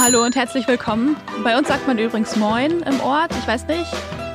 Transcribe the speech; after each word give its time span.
Hallo 0.00 0.24
und 0.24 0.36
herzlich 0.36 0.66
willkommen. 0.68 1.16
Bei 1.42 1.58
uns 1.58 1.68
sagt 1.68 1.86
man 1.86 1.98
übrigens 1.98 2.36
Moin 2.36 2.82
im 2.82 3.00
Ort. 3.00 3.32
Ich 3.38 3.46
weiß 3.46 3.66
nicht, 3.66 3.90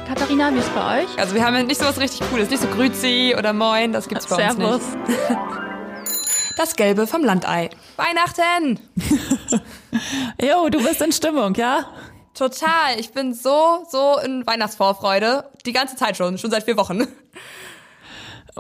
Katharina, 0.08 0.54
wie 0.54 0.58
ist 0.60 0.68
es 0.68 0.72
bei 0.72 1.04
euch? 1.04 1.20
Also 1.20 1.36
wir 1.36 1.46
haben 1.46 1.56
ja 1.56 1.64
nicht 1.64 1.80
so 1.80 1.86
was 1.86 2.00
richtig 2.00 2.22
Cooles, 2.30 2.50
nicht 2.50 2.62
so 2.62 2.68
Grüzi 2.68 3.36
oder 3.38 3.54
Moin, 3.54 3.94
das 3.94 4.08
gibt's 4.08 4.28
bei 4.28 4.36
Servus. 4.36 4.76
uns 4.76 4.96
nicht. 5.08 5.20
Das 6.58 6.76
Gelbe 6.78 7.06
vom 7.06 7.24
Landei. 7.24 7.70
Weihnachten! 7.98 8.80
Jo, 10.42 10.70
du 10.70 10.84
bist 10.84 11.02
in 11.02 11.12
Stimmung, 11.12 11.56
ja? 11.56 11.86
Total, 12.34 12.98
ich 13.00 13.12
bin 13.12 13.34
so, 13.34 13.86
so 13.90 14.18
in 14.24 14.46
Weihnachtsvorfreude. 14.46 15.46
Die 15.66 15.72
ganze 15.74 15.96
Zeit 15.96 16.18
schon, 16.18 16.38
schon 16.38 16.52
seit 16.52 16.64
vier 16.64 16.76
Wochen. 16.78 17.08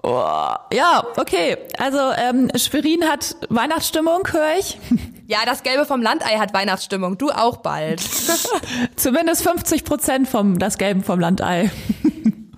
Oh, 0.03 0.53
ja, 0.73 1.05
okay. 1.17 1.57
Also 1.77 1.99
ähm, 2.17 2.49
Schwerin 2.55 3.05
hat 3.05 3.35
Weihnachtsstimmung, 3.49 4.27
höre 4.31 4.57
ich. 4.59 4.77
Ja, 5.27 5.39
das 5.43 5.63
Gelbe 5.63 5.85
vom 5.87 6.03
Landei 6.03 6.37
hat 6.37 6.53
Weihnachtsstimmung. 6.53 7.17
Du 7.17 7.31
auch 7.31 7.57
bald. 7.57 7.99
Zumindest 8.95 9.41
50 9.41 9.83
Prozent 9.83 10.27
vom 10.27 10.59
das 10.59 10.77
Gelben 10.77 11.03
vom 11.03 11.19
Landei. 11.19 11.71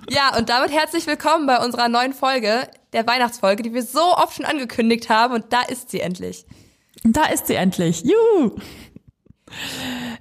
Ja, 0.09 0.37
und 0.37 0.47
damit 0.47 0.71
herzlich 0.71 1.05
willkommen 1.05 1.47
bei 1.47 1.63
unserer 1.63 1.89
neuen 1.89 2.13
Folge, 2.13 2.69
der 2.93 3.05
Weihnachtsfolge, 3.05 3.61
die 3.61 3.73
wir 3.73 3.83
so 3.83 3.99
oft 3.99 4.35
schon 4.35 4.45
angekündigt 4.45 5.09
haben. 5.09 5.33
Und 5.33 5.51
da 5.51 5.63
ist 5.63 5.91
sie 5.91 5.99
endlich. 5.99 6.45
Da 7.03 7.25
ist 7.25 7.47
sie 7.47 7.55
endlich. 7.55 8.03
Juhu. 8.03 8.55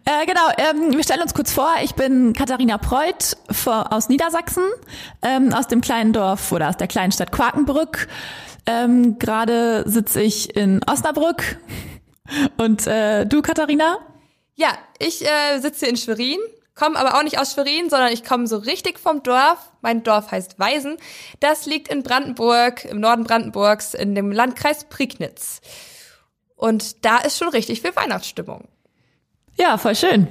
Äh, 0.09 0.25
genau, 0.25 0.49
ähm, 0.57 0.97
wir 0.97 1.03
stellen 1.03 1.23
uns 1.23 1.35
kurz 1.35 1.53
vor. 1.53 1.69
Ich 1.83 1.97
bin 1.97 2.33
Katharina 2.33 2.79
Preuth 2.79 3.37
vor, 3.51 3.93
aus 3.93 4.09
Niedersachsen, 4.09 4.63
ähm, 5.21 5.53
aus 5.53 5.67
dem 5.67 5.81
kleinen 5.81 6.13
Dorf 6.13 6.53
oder 6.53 6.69
aus 6.69 6.77
der 6.77 6.87
kleinen 6.87 7.11
Stadt 7.11 7.33
Quakenbrück. 7.33 8.07
Ähm, 8.67 9.19
Gerade 9.19 9.83
sitze 9.89 10.23
ich 10.23 10.55
in 10.55 10.81
Osnabrück. 10.89 11.59
Und 12.57 12.87
äh, 12.87 13.27
du, 13.27 13.43
Katharina? 13.43 13.99
Ja, 14.55 14.79
ich 15.01 15.27
äh, 15.27 15.59
sitze 15.59 15.87
in 15.87 15.97
Schwerin, 15.97 16.39
komme 16.77 16.97
aber 16.97 17.19
auch 17.19 17.25
nicht 17.25 17.41
aus 17.41 17.55
Schwerin, 17.55 17.91
sondern 17.91 18.13
ich 18.13 18.23
komme 18.23 18.47
so 18.47 18.59
richtig 18.59 19.01
vom 19.01 19.25
Dorf. 19.25 19.73
Mein 19.81 20.05
Dorf 20.05 20.31
heißt 20.31 20.61
Weisen. 20.61 20.99
Das 21.41 21.67
liegt 21.67 21.89
in 21.89 22.05
Brandenburg, 22.05 22.85
im 22.85 23.01
Norden 23.01 23.25
Brandenburgs, 23.25 23.93
in 23.93 24.15
dem 24.15 24.31
Landkreis 24.31 24.85
Prignitz. 24.85 25.61
Und 26.55 27.05
da 27.05 27.19
ist 27.19 27.39
schon 27.39 27.49
richtig 27.49 27.83
viel 27.83 27.97
Weihnachtsstimmung. 27.97 28.69
Ja, 29.59 29.79
voll 29.79 29.95
schön. 29.95 30.27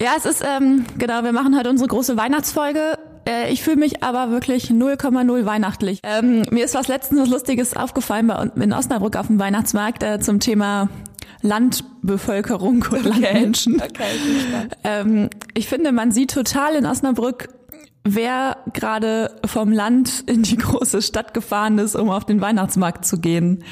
Ja, 0.00 0.12
es 0.16 0.24
ist, 0.24 0.42
ähm, 0.44 0.84
genau, 0.98 1.24
wir 1.24 1.32
machen 1.32 1.56
heute 1.56 1.68
unsere 1.68 1.88
große 1.88 2.16
Weihnachtsfolge. 2.16 2.98
Äh, 3.28 3.52
ich 3.52 3.62
fühle 3.62 3.76
mich 3.76 4.02
aber 4.02 4.30
wirklich 4.30 4.70
0,0 4.70 5.44
weihnachtlich. 5.44 6.00
Ähm, 6.02 6.42
mir 6.50 6.64
ist 6.64 6.74
was 6.74 6.88
letztens 6.88 7.20
was 7.20 7.28
Lustiges 7.28 7.76
aufgefallen 7.76 8.26
bei 8.26 8.36
uns 8.36 8.52
in 8.56 8.72
Osnabrück 8.72 9.16
auf 9.16 9.26
dem 9.26 9.38
Weihnachtsmarkt 9.38 10.02
äh, 10.02 10.20
zum 10.20 10.40
Thema 10.40 10.88
Landbevölkerung 11.42 12.84
und 12.90 13.04
Landmenschen. 13.04 13.76
Okay, 13.76 14.04
ich 14.14 14.24
bin 14.24 14.34
gespannt. 14.34 14.76
Ähm, 14.84 15.30
ich 15.54 15.68
finde, 15.68 15.92
man 15.92 16.12
sieht 16.12 16.32
total 16.32 16.74
in 16.76 16.86
Osnabrück, 16.86 17.48
wer 18.04 18.58
gerade 18.72 19.36
vom 19.44 19.70
Land 19.72 20.24
in 20.26 20.42
die 20.42 20.56
große 20.56 21.02
Stadt 21.02 21.34
gefahren 21.34 21.78
ist, 21.78 21.94
um 21.94 22.10
auf 22.10 22.24
den 22.24 22.40
Weihnachtsmarkt 22.40 23.04
zu 23.04 23.18
gehen. 23.20 23.64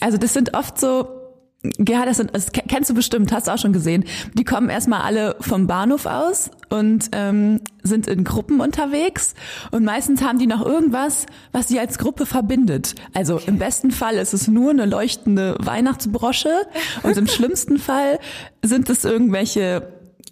Also 0.00 0.16
das 0.16 0.32
sind 0.32 0.54
oft 0.54 0.78
so 0.78 1.17
ja, 1.64 2.04
das, 2.04 2.18
sind, 2.18 2.34
das 2.34 2.52
kennst 2.52 2.88
du 2.88 2.94
bestimmt, 2.94 3.32
hast 3.32 3.48
du 3.48 3.52
auch 3.52 3.58
schon 3.58 3.72
gesehen. 3.72 4.04
Die 4.34 4.44
kommen 4.44 4.68
erstmal 4.68 5.00
alle 5.00 5.34
vom 5.40 5.66
Bahnhof 5.66 6.06
aus 6.06 6.50
und 6.68 7.10
ähm, 7.12 7.60
sind 7.82 8.06
in 8.06 8.22
Gruppen 8.22 8.60
unterwegs 8.60 9.34
und 9.72 9.84
meistens 9.84 10.22
haben 10.22 10.38
die 10.38 10.46
noch 10.46 10.64
irgendwas, 10.64 11.26
was 11.50 11.66
sie 11.66 11.80
als 11.80 11.98
Gruppe 11.98 12.26
verbindet. 12.26 12.94
Also 13.12 13.40
im 13.44 13.58
besten 13.58 13.90
Fall 13.90 14.14
ist 14.14 14.34
es 14.34 14.46
nur 14.46 14.70
eine 14.70 14.86
leuchtende 14.86 15.56
Weihnachtsbrosche 15.58 16.52
und 17.02 17.16
im 17.16 17.26
schlimmsten 17.26 17.78
Fall 17.78 18.20
sind 18.62 18.88
es 18.88 19.04
irgendwelche, 19.04 19.88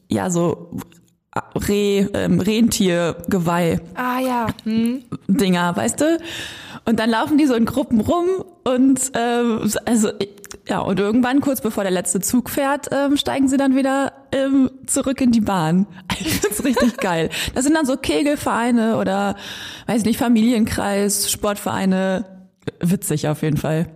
ja 0.09 0.31
so 0.31 0.71
Reh, 1.69 2.07
ähm, 2.15 2.41
Rentiergeweih 2.41 3.81
Ah 3.95 4.21
ja. 4.21 4.47
Hm. 4.62 5.03
Dinger, 5.27 5.77
weißt 5.77 6.00
du? 6.00 6.19
Und 6.87 7.00
dann 7.00 7.11
laufen 7.11 7.37
die 7.37 7.47
so 7.47 7.55
in 7.55 7.65
Gruppen 7.65 8.00
rum 8.00 8.27
und 8.65 9.11
ähm, 9.15 9.71
also 9.84 10.11
ja 10.69 10.81
und 10.81 10.99
irgendwann 11.00 11.41
kurz 11.41 11.60
bevor 11.60 11.84
der 11.84 11.93
letzte 11.93 12.21
Zug 12.21 12.50
fährt, 12.50 12.88
ähm, 12.93 13.16
steigen 13.16 13.49
sie 13.49 13.56
dann 13.56 13.77
wieder 13.77 14.12
ähm, 14.32 14.71
zurück 14.87 15.21
in 15.21 15.32
die 15.32 15.41
Bahn. 15.41 15.87
Ich 16.19 16.41
find's 16.41 16.65
richtig 16.65 16.97
geil. 17.00 17.28
Das 17.54 17.65
sind 17.65 17.75
dann 17.75 17.84
so 17.84 17.97
Kegelvereine 17.97 18.97
oder 18.97 19.37
weiß 19.87 20.05
nicht 20.05 20.19
Familienkreis, 20.19 21.31
Sportvereine. 21.31 22.25
Witzig 22.81 23.28
auf 23.28 23.43
jeden 23.43 23.59
Fall. 23.59 23.87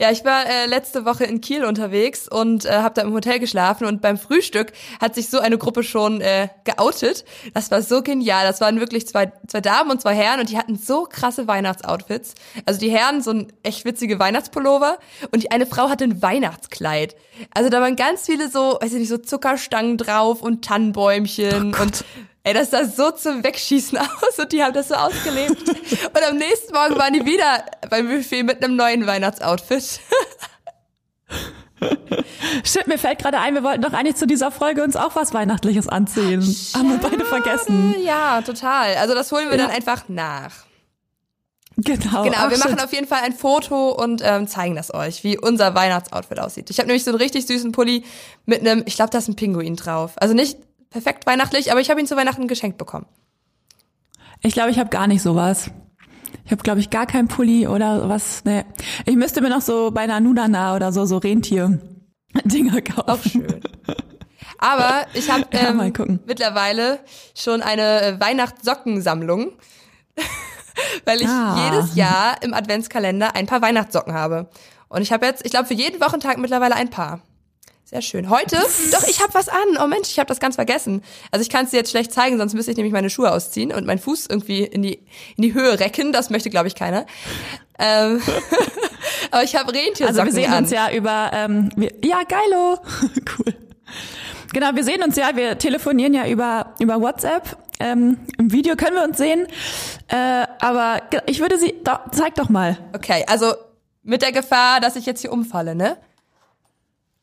Ja, 0.00 0.10
ich 0.10 0.24
war 0.24 0.46
äh, 0.46 0.64
letzte 0.64 1.04
Woche 1.04 1.24
in 1.24 1.42
Kiel 1.42 1.62
unterwegs 1.62 2.26
und 2.26 2.64
äh, 2.64 2.70
habe 2.70 2.94
da 2.94 3.02
im 3.02 3.12
Hotel 3.12 3.38
geschlafen 3.38 3.84
und 3.84 4.00
beim 4.00 4.16
Frühstück 4.16 4.72
hat 4.98 5.14
sich 5.14 5.28
so 5.28 5.40
eine 5.40 5.58
Gruppe 5.58 5.82
schon 5.82 6.22
äh, 6.22 6.48
geoutet. 6.64 7.26
Das 7.52 7.70
war 7.70 7.82
so 7.82 8.00
genial. 8.02 8.46
Das 8.46 8.62
waren 8.62 8.80
wirklich 8.80 9.06
zwei, 9.06 9.30
zwei 9.46 9.60
Damen 9.60 9.90
und 9.90 10.00
zwei 10.00 10.14
Herren 10.14 10.40
und 10.40 10.48
die 10.48 10.56
hatten 10.56 10.78
so 10.78 11.02
krasse 11.02 11.46
Weihnachtsoutfits. 11.46 12.34
Also 12.64 12.80
die 12.80 12.90
Herren 12.90 13.20
so 13.20 13.32
ein 13.32 13.52
echt 13.62 13.84
witzige 13.84 14.18
Weihnachtspullover 14.18 14.96
und 15.32 15.42
die 15.42 15.50
eine 15.50 15.66
Frau 15.66 15.90
hatte 15.90 16.04
ein 16.04 16.22
Weihnachtskleid. 16.22 17.14
Also 17.52 17.68
da 17.68 17.82
waren 17.82 17.94
ganz 17.94 18.24
viele 18.24 18.48
so, 18.48 18.78
weiß 18.80 18.94
ich 18.94 19.00
nicht, 19.00 19.10
so 19.10 19.18
Zuckerstangen 19.18 19.98
drauf 19.98 20.40
und 20.40 20.64
Tannenbäumchen 20.64 21.74
und 21.74 22.06
Ey, 22.42 22.54
das 22.54 22.70
sah 22.70 22.84
so 22.86 23.10
zum 23.10 23.44
Wegschießen 23.44 23.98
aus 23.98 24.38
und 24.38 24.50
die 24.52 24.62
haben 24.62 24.72
das 24.72 24.88
so 24.88 24.94
ausgelebt. 24.94 25.68
Und 25.68 26.22
am 26.28 26.36
nächsten 26.36 26.72
Morgen 26.72 26.96
waren 26.98 27.12
die 27.12 27.24
wieder 27.26 27.64
beim 27.90 28.08
Buffet 28.08 28.42
mit 28.44 28.64
einem 28.64 28.76
neuen 28.76 29.06
Weihnachtsoutfit. 29.06 30.00
Stimmt, 32.64 32.88
mir 32.88 32.98
fällt 32.98 33.20
gerade 33.20 33.38
ein, 33.38 33.54
wir 33.54 33.62
wollten 33.62 33.82
doch 33.82 33.92
eigentlich 33.92 34.16
zu 34.16 34.26
dieser 34.26 34.50
Folge 34.50 34.82
uns 34.82 34.96
auch 34.96 35.14
was 35.16 35.32
Weihnachtliches 35.32 35.88
anziehen. 35.88 36.42
Haben 36.74 36.90
wir 36.90 36.98
beide 36.98 37.24
vergessen. 37.24 37.94
Ja, 38.02 38.42
total. 38.42 38.96
Also 38.96 39.14
das 39.14 39.30
holen 39.32 39.48
wir 39.50 39.56
Ja. 39.56 39.66
dann 39.66 39.74
einfach 39.74 40.04
nach. 40.08 40.52
Genau. 41.76 42.24
Genau, 42.24 42.36
Ach, 42.38 42.50
wir 42.50 42.58
machen 42.58 42.72
shit. 42.76 42.84
auf 42.84 42.92
jeden 42.92 43.06
Fall 43.06 43.22
ein 43.22 43.32
Foto 43.32 43.90
und 43.92 44.20
ähm, 44.22 44.46
zeigen 44.48 44.74
das 44.76 44.92
euch, 44.92 45.24
wie 45.24 45.38
unser 45.38 45.74
Weihnachtsoutfit 45.74 46.38
aussieht. 46.38 46.68
Ich 46.68 46.78
habe 46.78 46.88
nämlich 46.88 47.04
so 47.04 47.10
einen 47.10 47.18
richtig 47.18 47.46
süßen 47.46 47.72
Pulli 47.72 48.04
mit 48.44 48.60
einem, 48.60 48.82
ich 48.84 48.96
glaube, 48.96 49.10
da 49.10 49.18
ist 49.18 49.28
ein 49.28 49.36
Pinguin 49.36 49.76
drauf. 49.76 50.12
Also 50.16 50.34
nicht 50.34 50.58
perfekt 50.90 51.26
weihnachtlich, 51.26 51.70
aber 51.70 51.80
ich 51.80 51.90
habe 51.90 52.00
ihn 52.00 52.06
zu 52.06 52.16
Weihnachten 52.16 52.48
geschenkt 52.48 52.78
bekommen. 52.78 53.06
Ich 54.42 54.54
glaube, 54.54 54.70
ich 54.70 54.78
habe 54.78 54.90
gar 54.90 55.06
nicht 55.06 55.22
sowas. 55.22 55.70
Ich 56.44 56.52
habe, 56.52 56.62
glaube 56.62 56.80
ich, 56.80 56.90
gar 56.90 57.06
kein 57.06 57.28
Pulli 57.28 57.66
oder 57.66 58.08
was. 58.08 58.44
Nee. 58.44 58.64
Ich 59.04 59.16
müsste 59.16 59.40
mir 59.40 59.50
noch 59.50 59.60
so 59.60 59.90
bei 59.90 60.00
einer 60.02 60.20
Nudana 60.20 60.74
oder 60.74 60.92
so 60.92 61.04
so 61.04 61.18
Rentier-Dinger 61.18 62.80
kaufen. 62.82 63.08
Auch 63.08 63.22
schön. 63.22 63.60
Aber 64.58 65.06
ich 65.14 65.30
habe 65.30 65.44
Ja, 65.52 65.70
ähm, 65.70 65.92
gucken. 65.92 66.20
mittlerweile 66.26 67.00
schon 67.34 67.62
eine 67.62 68.02
äh, 68.02 68.20
Weihnachtssockensammlung, 68.20 69.52
weil 71.04 71.20
ich 71.20 71.28
Ah. 71.28 71.70
jedes 71.70 71.94
Jahr 71.94 72.42
im 72.42 72.52
Adventskalender 72.54 73.34
ein 73.36 73.46
paar 73.46 73.62
Weihnachtssocken 73.62 74.12
habe. 74.14 74.50
Und 74.88 75.02
ich 75.02 75.12
habe 75.12 75.26
jetzt, 75.26 75.44
ich 75.44 75.50
glaube, 75.52 75.66
für 75.66 75.74
jeden 75.74 76.00
Wochentag 76.00 76.38
mittlerweile 76.38 76.74
ein 76.74 76.90
paar. 76.90 77.20
Sehr 77.90 78.02
schön. 78.02 78.30
Heute, 78.30 78.54
doch, 78.92 79.02
ich 79.08 79.20
habe 79.20 79.34
was 79.34 79.48
an. 79.48 79.58
Oh 79.82 79.88
Mensch, 79.88 80.10
ich 80.10 80.20
habe 80.20 80.28
das 80.28 80.38
ganz 80.38 80.54
vergessen. 80.54 81.02
Also 81.32 81.42
ich 81.42 81.50
kann 81.50 81.64
es 81.64 81.72
dir 81.72 81.78
jetzt 81.78 81.90
schlecht 81.90 82.12
zeigen, 82.12 82.38
sonst 82.38 82.54
müsste 82.54 82.70
ich 82.70 82.76
nämlich 82.76 82.92
meine 82.92 83.10
Schuhe 83.10 83.32
ausziehen 83.32 83.72
und 83.72 83.84
meinen 83.84 83.98
Fuß 83.98 84.26
irgendwie 84.30 84.62
in 84.62 84.82
die, 84.82 85.02
in 85.36 85.42
die 85.42 85.54
Höhe 85.54 85.80
recken. 85.80 86.12
Das 86.12 86.30
möchte, 86.30 86.50
glaube 86.50 86.68
ich, 86.68 86.76
keiner. 86.76 87.04
Ähm, 87.80 88.22
aber 89.32 89.42
ich 89.42 89.56
habe 89.56 89.74
Rentiersocken 89.74 90.20
Also 90.20 90.24
wir 90.24 90.32
sehen 90.32 90.52
an. 90.52 90.62
uns 90.62 90.70
ja 90.70 90.92
über, 90.92 91.32
ähm, 91.34 91.70
wir, 91.74 91.90
ja, 92.04 92.22
geilo. 92.22 92.78
cool. 93.38 93.54
Genau, 94.52 94.72
wir 94.72 94.84
sehen 94.84 95.02
uns 95.02 95.16
ja, 95.16 95.34
wir 95.34 95.58
telefonieren 95.58 96.14
ja 96.14 96.28
über, 96.28 96.74
über 96.78 97.00
WhatsApp. 97.00 97.56
Ähm, 97.80 98.18
Im 98.38 98.52
Video 98.52 98.76
können 98.76 98.94
wir 98.94 99.02
uns 99.02 99.18
sehen. 99.18 99.48
Äh, 100.06 100.46
aber 100.60 101.02
ich 101.26 101.40
würde 101.40 101.58
sie, 101.58 101.74
doch, 101.82 102.02
zeig 102.12 102.36
doch 102.36 102.50
mal. 102.50 102.78
Okay, 102.92 103.24
also 103.26 103.52
mit 104.04 104.22
der 104.22 104.30
Gefahr, 104.30 104.78
dass 104.78 104.94
ich 104.94 105.06
jetzt 105.06 105.22
hier 105.22 105.32
umfalle, 105.32 105.74
ne? 105.74 105.96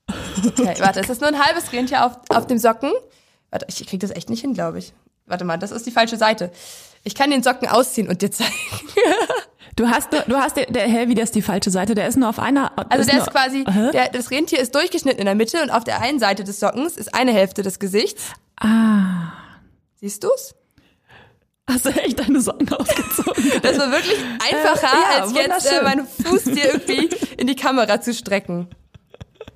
Okay, 0.09 0.75
warte, 0.79 0.99
es 0.99 1.09
ist 1.09 1.21
nur 1.21 1.29
ein 1.29 1.43
halbes 1.43 1.71
Rentier 1.73 2.05
auf, 2.05 2.19
auf 2.29 2.47
dem 2.47 2.57
Socken. 2.57 2.91
Warte, 3.49 3.65
ich 3.69 3.85
krieg 3.87 3.99
das 3.99 4.11
echt 4.11 4.29
nicht 4.29 4.41
hin, 4.41 4.53
glaube 4.53 4.79
ich. 4.79 4.93
Warte 5.25 5.43
mal, 5.43 5.57
das 5.57 5.71
ist 5.71 5.85
die 5.85 5.91
falsche 5.91 6.17
Seite. 6.17 6.51
Ich 7.03 7.15
kann 7.15 7.29
den 7.29 7.43
Socken 7.43 7.67
ausziehen 7.67 8.07
und 8.07 8.21
dir 8.21 8.31
zeigen. 8.31 8.51
Du 9.75 9.87
hast, 9.87 10.11
du 10.11 10.35
hast, 10.35 10.57
der, 10.57 10.65
der, 10.65 10.87
hä, 10.87 11.07
wie, 11.07 11.13
der 11.13 11.23
ist 11.23 11.35
die 11.35 11.43
falsche 11.43 11.69
Seite, 11.69 11.93
der 11.93 12.07
ist 12.07 12.17
nur 12.17 12.27
auf 12.29 12.39
einer. 12.39 12.71
Also 12.91 13.05
der 13.05 13.17
nur, 13.17 13.27
ist 13.27 13.31
quasi, 13.31 13.63
der, 13.63 14.09
das 14.09 14.31
Rentier 14.31 14.59
ist 14.59 14.73
durchgeschnitten 14.73 15.19
in 15.19 15.25
der 15.25 15.35
Mitte 15.35 15.61
und 15.61 15.69
auf 15.69 15.83
der 15.83 16.01
einen 16.01 16.17
Seite 16.17 16.43
des 16.43 16.59
Sockens 16.59 16.97
ist 16.97 17.13
eine 17.13 17.31
Hälfte 17.31 17.61
des 17.61 17.77
Gesichts. 17.77 18.23
Ah. 18.59 19.33
Siehst 19.97 20.23
du's? 20.23 20.55
Hast 21.69 21.85
du 21.85 21.89
echt 21.89 22.19
deine 22.19 22.41
Socken 22.41 22.73
ausgezogen? 22.73 23.51
Das 23.61 23.77
war 23.77 23.91
wirklich 23.91 24.17
einfacher, 24.51 24.97
Äh, 24.97 25.17
ja, 25.19 25.21
als 25.21 25.33
jetzt 25.33 25.71
äh, 25.71 25.83
meinen 25.83 26.07
Fuß 26.07 26.45
dir 26.45 26.73
irgendwie 26.73 27.09
in 27.37 27.45
die 27.45 27.55
Kamera 27.55 28.01
zu 28.01 28.15
strecken. 28.15 28.69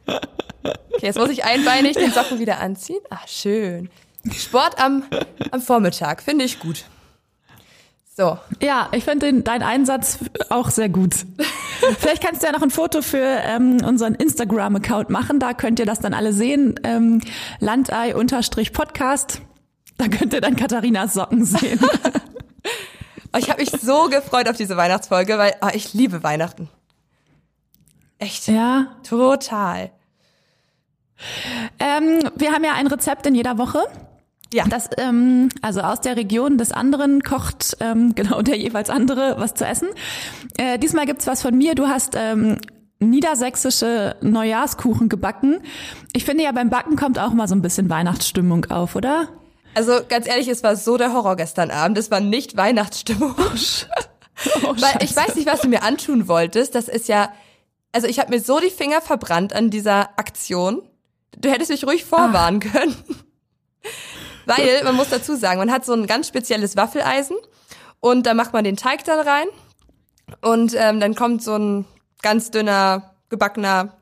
Okay, 0.63 1.05
jetzt 1.07 1.17
muss 1.17 1.29
ich 1.29 1.43
einbeinig 1.43 1.95
den 1.95 2.11
Socken 2.11 2.39
wieder 2.39 2.59
anziehen. 2.59 3.01
Ah, 3.09 3.19
schön. 3.27 3.89
Sport 4.35 4.79
am, 4.79 5.03
am 5.51 5.61
Vormittag, 5.61 6.21
finde 6.21 6.45
ich 6.45 6.59
gut. 6.59 6.85
So. 8.15 8.37
Ja, 8.61 8.89
ich 8.91 9.03
finde 9.05 9.41
deinen 9.41 9.63
Einsatz 9.63 10.19
auch 10.49 10.69
sehr 10.69 10.89
gut. 10.89 11.15
Vielleicht 11.97 12.21
kannst 12.21 12.43
du 12.43 12.47
ja 12.47 12.51
noch 12.51 12.61
ein 12.61 12.69
Foto 12.69 13.01
für 13.01 13.17
ähm, 13.17 13.77
unseren 13.83 14.15
Instagram-Account 14.15 15.09
machen. 15.09 15.39
Da 15.39 15.53
könnt 15.53 15.79
ihr 15.79 15.85
das 15.85 15.99
dann 15.99 16.13
alle 16.13 16.33
sehen. 16.33 16.79
Ähm, 16.83 17.21
Landei-Podcast. 17.59 19.41
Da 19.97 20.07
könnt 20.07 20.33
ihr 20.33 20.41
dann 20.41 20.55
Katharinas 20.55 21.13
Socken 21.13 21.45
sehen. 21.45 21.79
Ich 23.37 23.49
habe 23.49 23.61
mich 23.61 23.69
so 23.69 24.09
gefreut 24.09 24.49
auf 24.49 24.57
diese 24.57 24.75
Weihnachtsfolge, 24.75 25.37
weil 25.37 25.55
oh, 25.61 25.69
ich 25.73 25.93
liebe 25.93 26.21
Weihnachten. 26.21 26.67
Echt? 28.19 28.49
Ja. 28.49 28.87
Total. 29.07 29.91
Ähm, 31.79 32.29
wir 32.35 32.51
haben 32.51 32.63
ja 32.63 32.73
ein 32.73 32.87
Rezept 32.87 33.25
in 33.25 33.35
jeder 33.35 33.57
Woche. 33.57 33.79
Ja. 34.53 34.65
Das, 34.67 34.89
ähm, 34.97 35.49
also 35.61 35.81
aus 35.81 36.01
der 36.01 36.17
Region 36.17 36.57
des 36.57 36.71
anderen 36.71 37.23
kocht 37.23 37.77
ähm, 37.79 38.15
genau 38.15 38.41
der 38.41 38.57
jeweils 38.57 38.89
andere 38.89 39.35
was 39.37 39.53
zu 39.53 39.65
essen. 39.65 39.89
Äh, 40.57 40.77
diesmal 40.77 41.05
gibt's 41.05 41.27
was 41.27 41.41
von 41.41 41.57
mir. 41.57 41.75
Du 41.75 41.87
hast 41.87 42.15
ähm, 42.15 42.57
niedersächsische 42.99 44.15
Neujahrskuchen 44.21 45.09
gebacken. 45.09 45.61
Ich 46.13 46.25
finde 46.25 46.43
ja 46.43 46.51
beim 46.51 46.69
Backen 46.69 46.95
kommt 46.95 47.17
auch 47.17 47.33
mal 47.33 47.47
so 47.47 47.55
ein 47.55 47.61
bisschen 47.61 47.89
Weihnachtsstimmung 47.89 48.65
auf, 48.65 48.95
oder? 48.95 49.29
Also 49.73 50.01
ganz 50.07 50.27
ehrlich, 50.27 50.47
es 50.49 50.63
war 50.63 50.75
so 50.75 50.97
der 50.97 51.13
Horror 51.13 51.35
gestern 51.35 51.71
Abend. 51.71 51.97
Es 51.97 52.11
war 52.11 52.19
nicht 52.19 52.57
Weihnachtsstimmung. 52.57 53.35
Oh, 53.37 53.41
Weil 54.75 55.01
ich 55.01 55.15
weiß 55.15 55.35
nicht, 55.35 55.47
was 55.47 55.61
du 55.61 55.69
mir 55.69 55.83
antun 55.83 56.27
wolltest. 56.27 56.75
Das 56.75 56.87
ist 56.89 57.07
ja, 57.07 57.31
also 57.91 58.07
ich 58.07 58.19
habe 58.19 58.31
mir 58.31 58.41
so 58.41 58.59
die 58.59 58.69
Finger 58.69 59.01
verbrannt 59.01 59.53
an 59.53 59.69
dieser 59.69 60.19
Aktion. 60.19 60.81
Du 61.39 61.49
hättest 61.49 61.71
mich 61.71 61.85
ruhig 61.85 62.03
vorwarnen 62.05 62.59
können. 62.59 62.95
Weil, 64.45 64.83
man 64.83 64.95
muss 64.95 65.09
dazu 65.09 65.35
sagen, 65.35 65.59
man 65.59 65.71
hat 65.71 65.85
so 65.85 65.93
ein 65.93 66.07
ganz 66.07 66.27
spezielles 66.27 66.75
Waffeleisen 66.75 67.37
und 67.99 68.25
da 68.25 68.33
macht 68.33 68.53
man 68.53 68.63
den 68.63 68.75
Teig 68.75 69.03
dann 69.05 69.19
rein 69.19 69.45
und 70.41 70.73
ähm, 70.75 70.99
dann 70.99 71.15
kommt 71.15 71.43
so 71.43 71.55
ein 71.55 71.85
ganz 72.21 72.51
dünner, 72.51 73.13
gebackener 73.29 73.95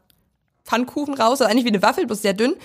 Pfannkuchen 0.65 1.13
raus, 1.15 1.41
also 1.41 1.45
eigentlich 1.45 1.65
wie 1.65 1.69
eine 1.69 1.81
Waffel, 1.81 2.05
bloß 2.05 2.21
sehr 2.21 2.33
dünn. 2.33 2.55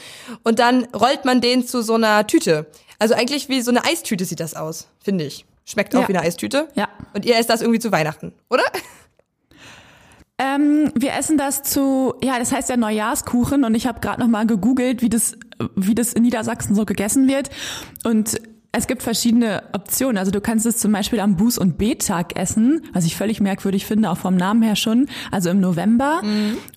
Und 0.44 0.58
dann 0.58 0.84
rollt 0.94 1.24
man 1.24 1.40
den 1.40 1.66
zu 1.66 1.82
so 1.82 1.94
einer 1.94 2.26
Tüte. 2.26 2.66
Also 2.98 3.14
eigentlich 3.14 3.48
wie 3.48 3.60
so 3.60 3.70
eine 3.70 3.84
Eistüte 3.84 4.24
sieht 4.24 4.40
das 4.40 4.54
aus, 4.54 4.88
finde 5.02 5.24
ich. 5.24 5.44
Schmeckt 5.64 5.94
auch 5.96 6.02
Ja. 6.02 6.08
wie 6.08 6.16
eine 6.16 6.26
Eistüte. 6.26 6.68
Ja. 6.74 6.88
Und 7.14 7.24
ihr 7.24 7.36
esst 7.36 7.48
das 7.50 7.60
irgendwie 7.62 7.80
zu 7.80 7.90
Weihnachten, 7.92 8.32
oder? 8.50 8.64
Ähm, 10.38 10.90
wir 10.96 11.12
essen 11.14 11.38
das 11.38 11.62
zu, 11.62 12.14
ja, 12.22 12.38
das 12.40 12.50
heißt 12.50 12.68
ja 12.68 12.76
Neujahrskuchen 12.76 13.62
und 13.64 13.74
ich 13.76 13.86
habe 13.86 14.00
gerade 14.00 14.20
noch 14.20 14.28
mal 14.28 14.46
gegoogelt, 14.46 15.00
wie 15.00 15.08
das, 15.08 15.36
wie 15.76 15.94
das 15.94 16.12
in 16.12 16.24
Niedersachsen 16.24 16.74
so 16.74 16.84
gegessen 16.84 17.28
wird 17.28 17.50
und 18.02 18.40
es 18.76 18.88
gibt 18.88 19.04
verschiedene 19.04 19.62
Optionen. 19.72 20.18
Also 20.18 20.32
du 20.32 20.40
kannst 20.40 20.66
es 20.66 20.78
zum 20.78 20.90
Beispiel 20.90 21.20
am 21.20 21.36
Buß- 21.36 21.60
und 21.60 21.78
Bettag 21.78 22.36
essen, 22.36 22.82
was 22.92 23.04
ich 23.04 23.14
völlig 23.14 23.40
merkwürdig 23.40 23.86
finde, 23.86 24.10
auch 24.10 24.18
vom 24.18 24.36
Namen 24.36 24.62
her 24.62 24.74
schon, 24.74 25.06
also 25.30 25.50
im 25.50 25.60
November. 25.60 26.22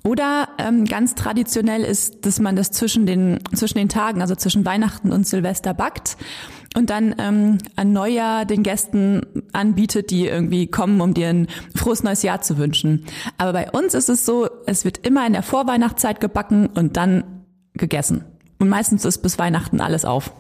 Oder 0.03 0.49
ähm, 0.59 0.85
ganz 0.85 1.15
traditionell 1.15 1.83
ist, 1.83 2.23
dass 2.27 2.39
man 2.39 2.55
das 2.55 2.69
zwischen 2.69 3.07
den, 3.07 3.39
zwischen 3.55 3.79
den 3.79 3.89
Tagen, 3.89 4.21
also 4.21 4.35
zwischen 4.35 4.63
Weihnachten 4.63 5.11
und 5.11 5.25
Silvester 5.25 5.73
backt 5.73 6.17
und 6.77 6.91
dann 6.91 7.15
ähm, 7.17 7.57
an 7.75 7.91
Neujahr 7.91 8.45
den 8.45 8.61
Gästen 8.61 9.43
anbietet, 9.51 10.11
die 10.11 10.27
irgendwie 10.27 10.67
kommen, 10.67 11.01
um 11.01 11.15
dir 11.15 11.29
ein 11.29 11.47
frohes 11.75 12.03
neues 12.03 12.21
Jahr 12.21 12.41
zu 12.41 12.59
wünschen. 12.59 13.07
Aber 13.39 13.51
bei 13.51 13.71
uns 13.71 13.95
ist 13.95 14.09
es 14.09 14.27
so, 14.27 14.47
es 14.67 14.85
wird 14.85 14.99
immer 14.99 15.25
in 15.25 15.33
der 15.33 15.41
Vorweihnachtszeit 15.41 16.19
gebacken 16.19 16.67
und 16.67 16.95
dann 16.95 17.43
gegessen. 17.73 18.25
Und 18.59 18.69
meistens 18.69 19.05
ist 19.05 19.23
bis 19.23 19.39
Weihnachten 19.39 19.81
alles 19.81 20.05
auf. 20.05 20.31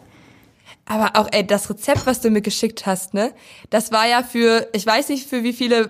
Aber 0.85 1.19
auch, 1.19 1.27
ey, 1.31 1.45
das 1.45 1.71
Rezept, 1.71 2.05
was 2.05 2.21
du 2.21 2.29
mir 2.29 2.43
geschickt 2.43 2.85
hast, 2.85 3.15
ne? 3.15 3.33
Das 3.71 3.91
war 3.91 4.07
ja 4.07 4.21
für, 4.21 4.67
ich 4.73 4.85
weiß 4.85 5.09
nicht, 5.09 5.27
für 5.27 5.43
wie 5.43 5.53
viele 5.53 5.89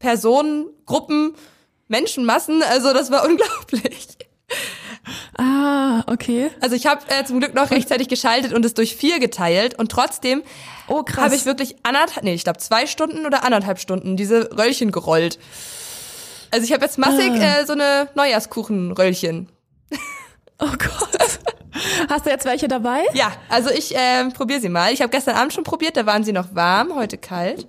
Personen, 0.00 0.66
Gruppen, 0.86 1.34
Menschenmassen, 1.86 2.64
also 2.64 2.92
das 2.92 3.12
war 3.12 3.24
unglaublich. 3.28 4.13
Ah, 5.38 6.02
okay. 6.06 6.50
Also 6.60 6.74
ich 6.76 6.86
habe 6.86 7.00
äh, 7.08 7.24
zum 7.24 7.38
Glück 7.40 7.54
noch 7.54 7.70
rechtzeitig 7.70 8.08
geschaltet 8.08 8.52
und 8.52 8.64
es 8.64 8.74
durch 8.74 8.96
vier 8.96 9.18
geteilt 9.20 9.78
und 9.78 9.90
trotzdem 9.90 10.42
Oh, 10.88 11.02
krass. 11.02 11.24
habe 11.24 11.34
ich 11.34 11.44
wirklich 11.44 11.76
anderthalb, 11.82 12.24
nee, 12.24 12.34
ich 12.34 12.44
glaube 12.44 12.58
zwei 12.58 12.86
Stunden 12.86 13.26
oder 13.26 13.44
anderthalb 13.44 13.78
Stunden 13.78 14.16
diese 14.16 14.50
Röllchen 14.56 14.90
gerollt. 14.92 15.38
Also 16.50 16.64
ich 16.64 16.72
habe 16.72 16.84
jetzt 16.84 16.98
massig 16.98 17.30
Ah. 17.32 17.60
äh, 17.60 17.66
so 17.66 17.72
eine 17.72 18.08
Neujahrskuchenröllchen. 18.14 19.48
Oh 20.60 20.66
Gott. 20.70 21.38
Hast 22.08 22.26
du 22.26 22.30
jetzt 22.30 22.44
welche 22.46 22.68
dabei? 22.68 23.02
Ja, 23.12 23.32
also 23.48 23.70
ich 23.70 23.94
äh, 23.96 24.28
probiere 24.30 24.60
sie 24.60 24.68
mal. 24.68 24.92
Ich 24.92 25.02
habe 25.02 25.10
gestern 25.10 25.34
Abend 25.36 25.52
schon 25.52 25.64
probiert, 25.64 25.96
da 25.96 26.06
waren 26.06 26.22
sie 26.22 26.32
noch 26.32 26.54
warm, 26.54 26.94
heute 26.94 27.18
kalt. 27.18 27.66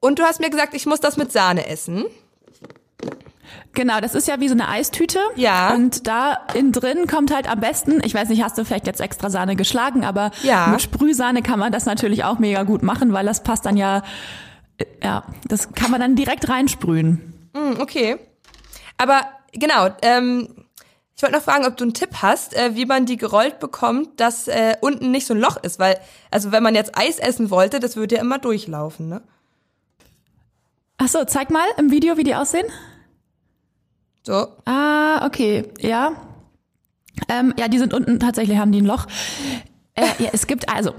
Und 0.00 0.18
du 0.18 0.24
hast 0.24 0.40
mir 0.40 0.50
gesagt, 0.50 0.74
ich 0.74 0.86
muss 0.86 0.98
das 1.00 1.16
mit 1.16 1.30
Sahne 1.30 1.66
essen. 1.68 2.04
Genau, 3.72 4.00
das 4.00 4.14
ist 4.14 4.26
ja 4.26 4.40
wie 4.40 4.48
so 4.48 4.54
eine 4.54 4.68
Eistüte. 4.68 5.18
Ja. 5.36 5.74
Und 5.74 6.06
da 6.06 6.38
innen 6.54 6.72
drin 6.72 7.06
kommt 7.06 7.32
halt 7.32 7.48
am 7.48 7.60
besten, 7.60 8.00
ich 8.04 8.14
weiß 8.14 8.28
nicht, 8.28 8.42
hast 8.42 8.58
du 8.58 8.64
vielleicht 8.64 8.86
jetzt 8.86 9.00
extra 9.00 9.30
Sahne 9.30 9.54
geschlagen, 9.56 10.04
aber 10.04 10.32
Ja. 10.42 10.68
mit 10.68 10.82
Sprühsahne 10.82 11.42
kann 11.42 11.58
man 11.58 11.70
das 11.72 11.84
natürlich 11.86 12.24
auch 12.24 12.38
mega 12.38 12.64
gut 12.64 12.82
machen, 12.82 13.12
weil 13.12 13.26
das 13.26 13.42
passt 13.42 13.66
dann 13.66 13.76
ja, 13.76 14.02
äh, 14.78 14.84
ja, 15.02 15.24
das 15.46 15.72
kann 15.72 15.90
man 15.90 16.00
dann 16.00 16.16
direkt 16.16 16.48
reinsprühen. 16.48 17.50
Hm, 17.56 17.80
okay. 17.80 18.18
Aber 18.98 19.22
genau, 19.52 19.88
ähm, 20.02 20.48
ich 21.16 21.22
wollte 21.22 21.36
noch 21.36 21.44
fragen, 21.44 21.66
ob 21.66 21.76
du 21.76 21.84
einen 21.84 21.94
Tipp 21.94 22.10
hast, 22.22 22.56
äh, 22.56 22.74
wie 22.74 22.86
man 22.86 23.06
die 23.06 23.18
gerollt 23.18 23.60
bekommt, 23.60 24.18
dass 24.20 24.48
äh, 24.48 24.76
unten 24.80 25.10
nicht 25.10 25.26
so 25.26 25.34
ein 25.34 25.40
Loch 25.40 25.58
ist, 25.62 25.78
weil, 25.78 25.98
also 26.30 26.50
wenn 26.50 26.62
man 26.62 26.74
jetzt 26.74 26.98
Eis 26.98 27.18
essen 27.18 27.50
wollte, 27.50 27.78
das 27.78 27.94
würde 27.96 28.16
ja 28.16 28.20
immer 28.20 28.38
durchlaufen, 28.38 29.08
ne? 29.08 29.22
Ach 30.98 31.08
so, 31.08 31.24
zeig 31.24 31.50
mal 31.50 31.66
im 31.78 31.90
Video, 31.90 32.16
wie 32.16 32.24
die 32.24 32.34
aussehen. 32.34 32.66
So. 34.22 34.48
Ah, 34.66 35.26
okay, 35.26 35.64
ja. 35.78 36.12
Ähm, 37.28 37.54
ja, 37.58 37.68
die 37.68 37.78
sind 37.78 37.94
unten, 37.94 38.20
tatsächlich 38.20 38.58
haben 38.58 38.72
die 38.72 38.80
ein 38.80 38.86
Loch. 38.86 39.06
Äh, 39.94 40.22
ja, 40.22 40.30
es 40.32 40.46
gibt, 40.46 40.68
also, 40.68 40.94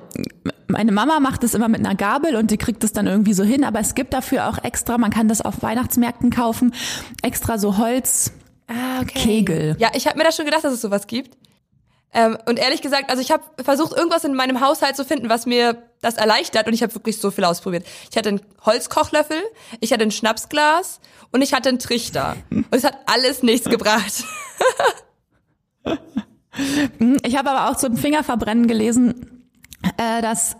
meine 0.67 0.91
Mama 0.91 1.19
macht 1.19 1.43
es 1.43 1.53
immer 1.53 1.67
mit 1.67 1.79
einer 1.79 1.95
Gabel 1.95 2.35
und 2.35 2.51
die 2.51 2.57
kriegt 2.57 2.83
es 2.83 2.93
dann 2.93 3.07
irgendwie 3.07 3.33
so 3.33 3.43
hin, 3.43 3.63
aber 3.63 3.79
es 3.79 3.95
gibt 3.95 4.13
dafür 4.13 4.49
auch 4.49 4.63
extra, 4.63 4.97
man 4.97 5.11
kann 5.11 5.27
das 5.27 5.41
auf 5.41 5.61
Weihnachtsmärkten 5.63 6.29
kaufen, 6.29 6.73
extra 7.21 7.57
so 7.57 7.77
Holz. 7.77 8.33
Ah, 8.67 9.01
okay. 9.01 9.19
Kegel. 9.19 9.75
Ja, 9.79 9.89
ich 9.93 10.07
habe 10.07 10.17
mir 10.17 10.23
das 10.23 10.35
schon 10.35 10.45
gedacht, 10.45 10.63
dass 10.63 10.73
es 10.73 10.81
sowas 10.81 11.07
gibt. 11.07 11.37
Ähm, 12.13 12.37
und 12.45 12.59
ehrlich 12.59 12.81
gesagt, 12.81 13.09
also 13.09 13.21
ich 13.21 13.31
habe 13.31 13.43
versucht, 13.63 13.95
irgendwas 13.95 14.23
in 14.23 14.33
meinem 14.33 14.59
Haushalt 14.59 14.95
zu 14.95 15.05
finden, 15.05 15.29
was 15.29 15.45
mir 15.45 15.81
das 16.01 16.15
erleichtert. 16.15 16.67
Und 16.67 16.73
ich 16.73 16.83
habe 16.83 16.93
wirklich 16.93 17.19
so 17.19 17.31
viel 17.31 17.45
ausprobiert. 17.45 17.85
Ich 18.09 18.17
hatte 18.17 18.29
einen 18.29 18.41
Holzkochlöffel, 18.65 19.41
ich 19.79 19.93
hatte 19.93 20.03
ein 20.03 20.11
Schnapsglas 20.11 20.99
und 21.31 21.41
ich 21.41 21.53
hatte 21.53 21.69
einen 21.69 21.79
Trichter. 21.79 22.35
Und 22.49 22.67
es 22.71 22.83
hat 22.83 22.97
alles 23.05 23.43
nichts 23.43 23.69
gebracht. 23.69 24.23
Ich 27.23 27.37
habe 27.37 27.49
aber 27.49 27.71
auch 27.71 27.77
zum 27.77 27.95
Fingerverbrennen 27.95 28.67
gelesen, 28.67 29.47
äh, 29.97 30.21
dass 30.21 30.57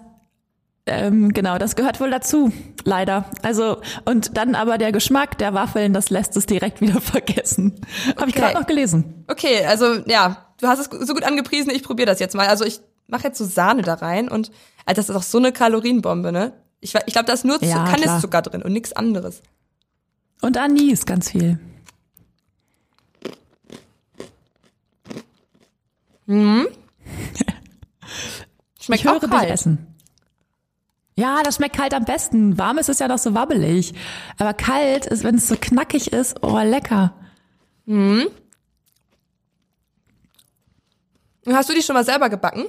ähm, 0.88 1.32
genau, 1.34 1.58
das 1.58 1.76
gehört 1.76 2.00
wohl 2.00 2.10
dazu, 2.10 2.52
leider. 2.86 3.26
Also 3.44 3.82
und 4.06 4.38
dann 4.38 4.56
aber 4.56 4.78
der 4.78 4.92
Geschmack 4.92 5.38
der 5.38 5.54
Waffeln, 5.54 5.94
das 5.94 6.10
lässt 6.10 6.36
es 6.38 6.46
direkt 6.46 6.82
wieder 6.82 7.02
vergessen. 7.02 7.82
Habe 8.18 8.30
ich 8.30 8.36
gerade 8.36 8.58
noch 8.58 8.66
gelesen. 8.66 9.26
Okay, 9.28 9.66
also 9.66 9.98
ja, 10.08 10.51
du 10.62 10.68
hast 10.68 10.80
es 10.80 11.08
so 11.08 11.14
gut 11.14 11.24
angepriesen, 11.24 11.70
ich 11.72 11.84
probiere 11.84 12.06
das 12.06 12.20
jetzt 12.20 12.36
mal. 12.36 12.48
Also 12.48 12.64
ich 12.66 12.80
mache 13.08 13.24
jetzt 13.24 13.38
so 13.38 13.46
Sahne 13.46 13.82
da 13.82 13.96
rein 13.96 14.30
und 14.30 14.52
also 14.86 14.96
das 14.96 15.10
ist 15.10 15.16
auch 15.16 15.24
so 15.24 15.38
eine 15.38 15.52
Kalorienbombe, 15.52 16.32
ne? 16.32 16.54
Ich, 16.80 16.96
ich 16.96 17.14
glaube, 17.14 17.26
da 17.26 17.34
ist 17.34 17.46
nur 17.46 17.62
Ja, 17.64 17.84
klar. 17.84 17.96
Kandiszucker 17.96 18.42
drin 18.42 18.62
und 18.64 18.72
nichts 18.74 18.94
anderes. 18.94 19.42
Und 20.42 20.58
Anis 20.58 21.06
ganz 21.06 21.30
viel. 21.30 21.60
Schmeckt 28.80 29.02
ich 29.02 29.06
höre 29.06 29.18
auch 29.18 29.20
dich 29.20 29.30
kalt. 29.30 29.52
essen. 29.52 29.88
Ja, 31.16 31.44
das 31.44 31.58
schmeckt 31.58 31.76
kalt 31.76 31.94
am 31.94 32.06
besten. 32.06 32.58
Warm 32.58 32.78
ist 32.80 32.90
es 32.90 33.00
ja 33.00 33.08
noch 33.08 33.18
so 33.20 33.36
wabbelig. 33.36 33.94
Aber 34.40 34.54
kalt 34.54 35.06
ist, 35.06 35.24
wenn 35.24 35.36
es 35.36 35.48
so 35.48 35.56
knackig 35.60 36.14
ist, 36.14 36.42
oh, 36.42 36.58
lecker. 36.60 37.14
Hast 41.48 41.70
du 41.70 41.74
die 41.74 41.82
schon 41.82 41.96
mal 41.96 42.06
selber 42.06 42.30
gebacken? 42.30 42.66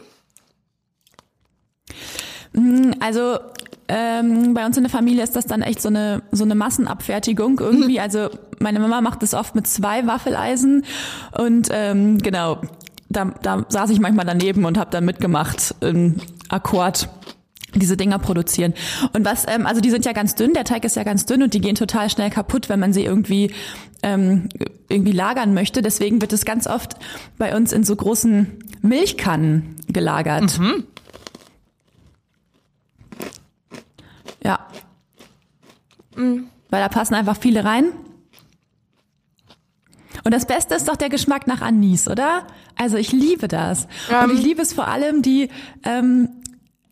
Also 3.01 3.39
ähm, 3.89 4.55
bei 4.55 4.65
uns 4.65 4.77
in 4.77 4.85
der 4.85 4.91
Familie 4.91 5.23
ist 5.23 5.37
das 5.37 5.47
dann 5.47 5.63
echt 5.63 5.83
so 5.83 5.89
eine 5.89 6.23
so 6.33 6.45
eine 6.45 6.55
Massenabfertigung 6.55 7.59
irgendwie. 7.61 8.01
Also 8.01 8.31
meine 8.59 8.81
Mama 8.81 9.01
macht 9.01 9.23
das 9.23 9.35
oft 9.35 9.55
mit 9.55 9.67
zwei 9.67 10.07
Waffeleisen 10.07 10.85
und 11.37 11.69
ähm, 11.71 12.19
genau, 12.19 12.61
da, 13.09 13.27
da 13.43 13.65
saß 13.69 13.91
ich 13.91 14.01
manchmal 14.01 14.27
daneben 14.27 14.65
und 14.65 14.79
habe 14.79 14.91
dann 14.91 15.05
mitgemacht 15.05 15.75
im 15.81 16.17
Akkord 16.49 17.09
diese 17.75 17.97
Dinger 17.97 18.19
produzieren. 18.19 18.75
Und 19.13 19.25
was, 19.25 19.47
ähm, 19.49 19.67
also 19.67 19.81
die 19.81 19.91
sind 19.91 20.05
ja 20.05 20.13
ganz 20.13 20.35
dünn, 20.35 20.55
der 20.55 20.65
Teig 20.65 20.85
ist 20.85 20.97
ja 20.97 21.05
ganz 21.05 21.27
dünn 21.27 21.43
und 21.43 21.55
die 21.55 21.61
gehen 21.61 21.75
total 21.75 22.11
schnell 22.11 22.31
kaputt, 22.31 22.69
wenn 22.69 22.81
man 22.81 22.93
sie 22.93 23.05
irgendwie 23.05 23.53
ähm, 24.03 24.49
irgendwie 24.89 25.13
lagern 25.13 25.55
möchte. 25.55 25.83
Deswegen 25.83 26.21
wird 26.21 26.33
es 26.33 26.45
ganz 26.45 26.67
oft 26.67 26.95
bei 27.39 27.57
uns 27.57 27.73
in 27.73 27.85
so 27.85 27.97
großen 27.97 28.59
Milchkannen 28.83 29.77
gelagert. 29.89 30.59
Ja. 34.45 34.67
Mhm. 36.17 36.49
Weil 36.71 36.81
da 36.81 36.89
passen 36.89 37.15
einfach 37.15 37.37
viele 37.37 37.65
rein. 37.65 37.93
Und 40.25 40.33
das 40.33 40.47
Beste 40.47 40.75
ist 40.75 40.89
doch 40.89 40.97
der 40.97 41.09
Geschmack 41.09 41.47
nach 41.47 41.63
Anis, 41.63 42.09
oder? 42.09 42.47
Also 42.77 42.97
ich 42.97 43.13
liebe 43.13 43.49
das. 43.49 43.87
Ähm, 44.11 44.31
Und 44.31 44.39
ich 44.39 44.43
liebe 44.43 44.63
es 44.63 44.73
vor 44.73 44.89
allem 44.89 45.23
die, 45.23 45.49
ähm, 45.85 46.29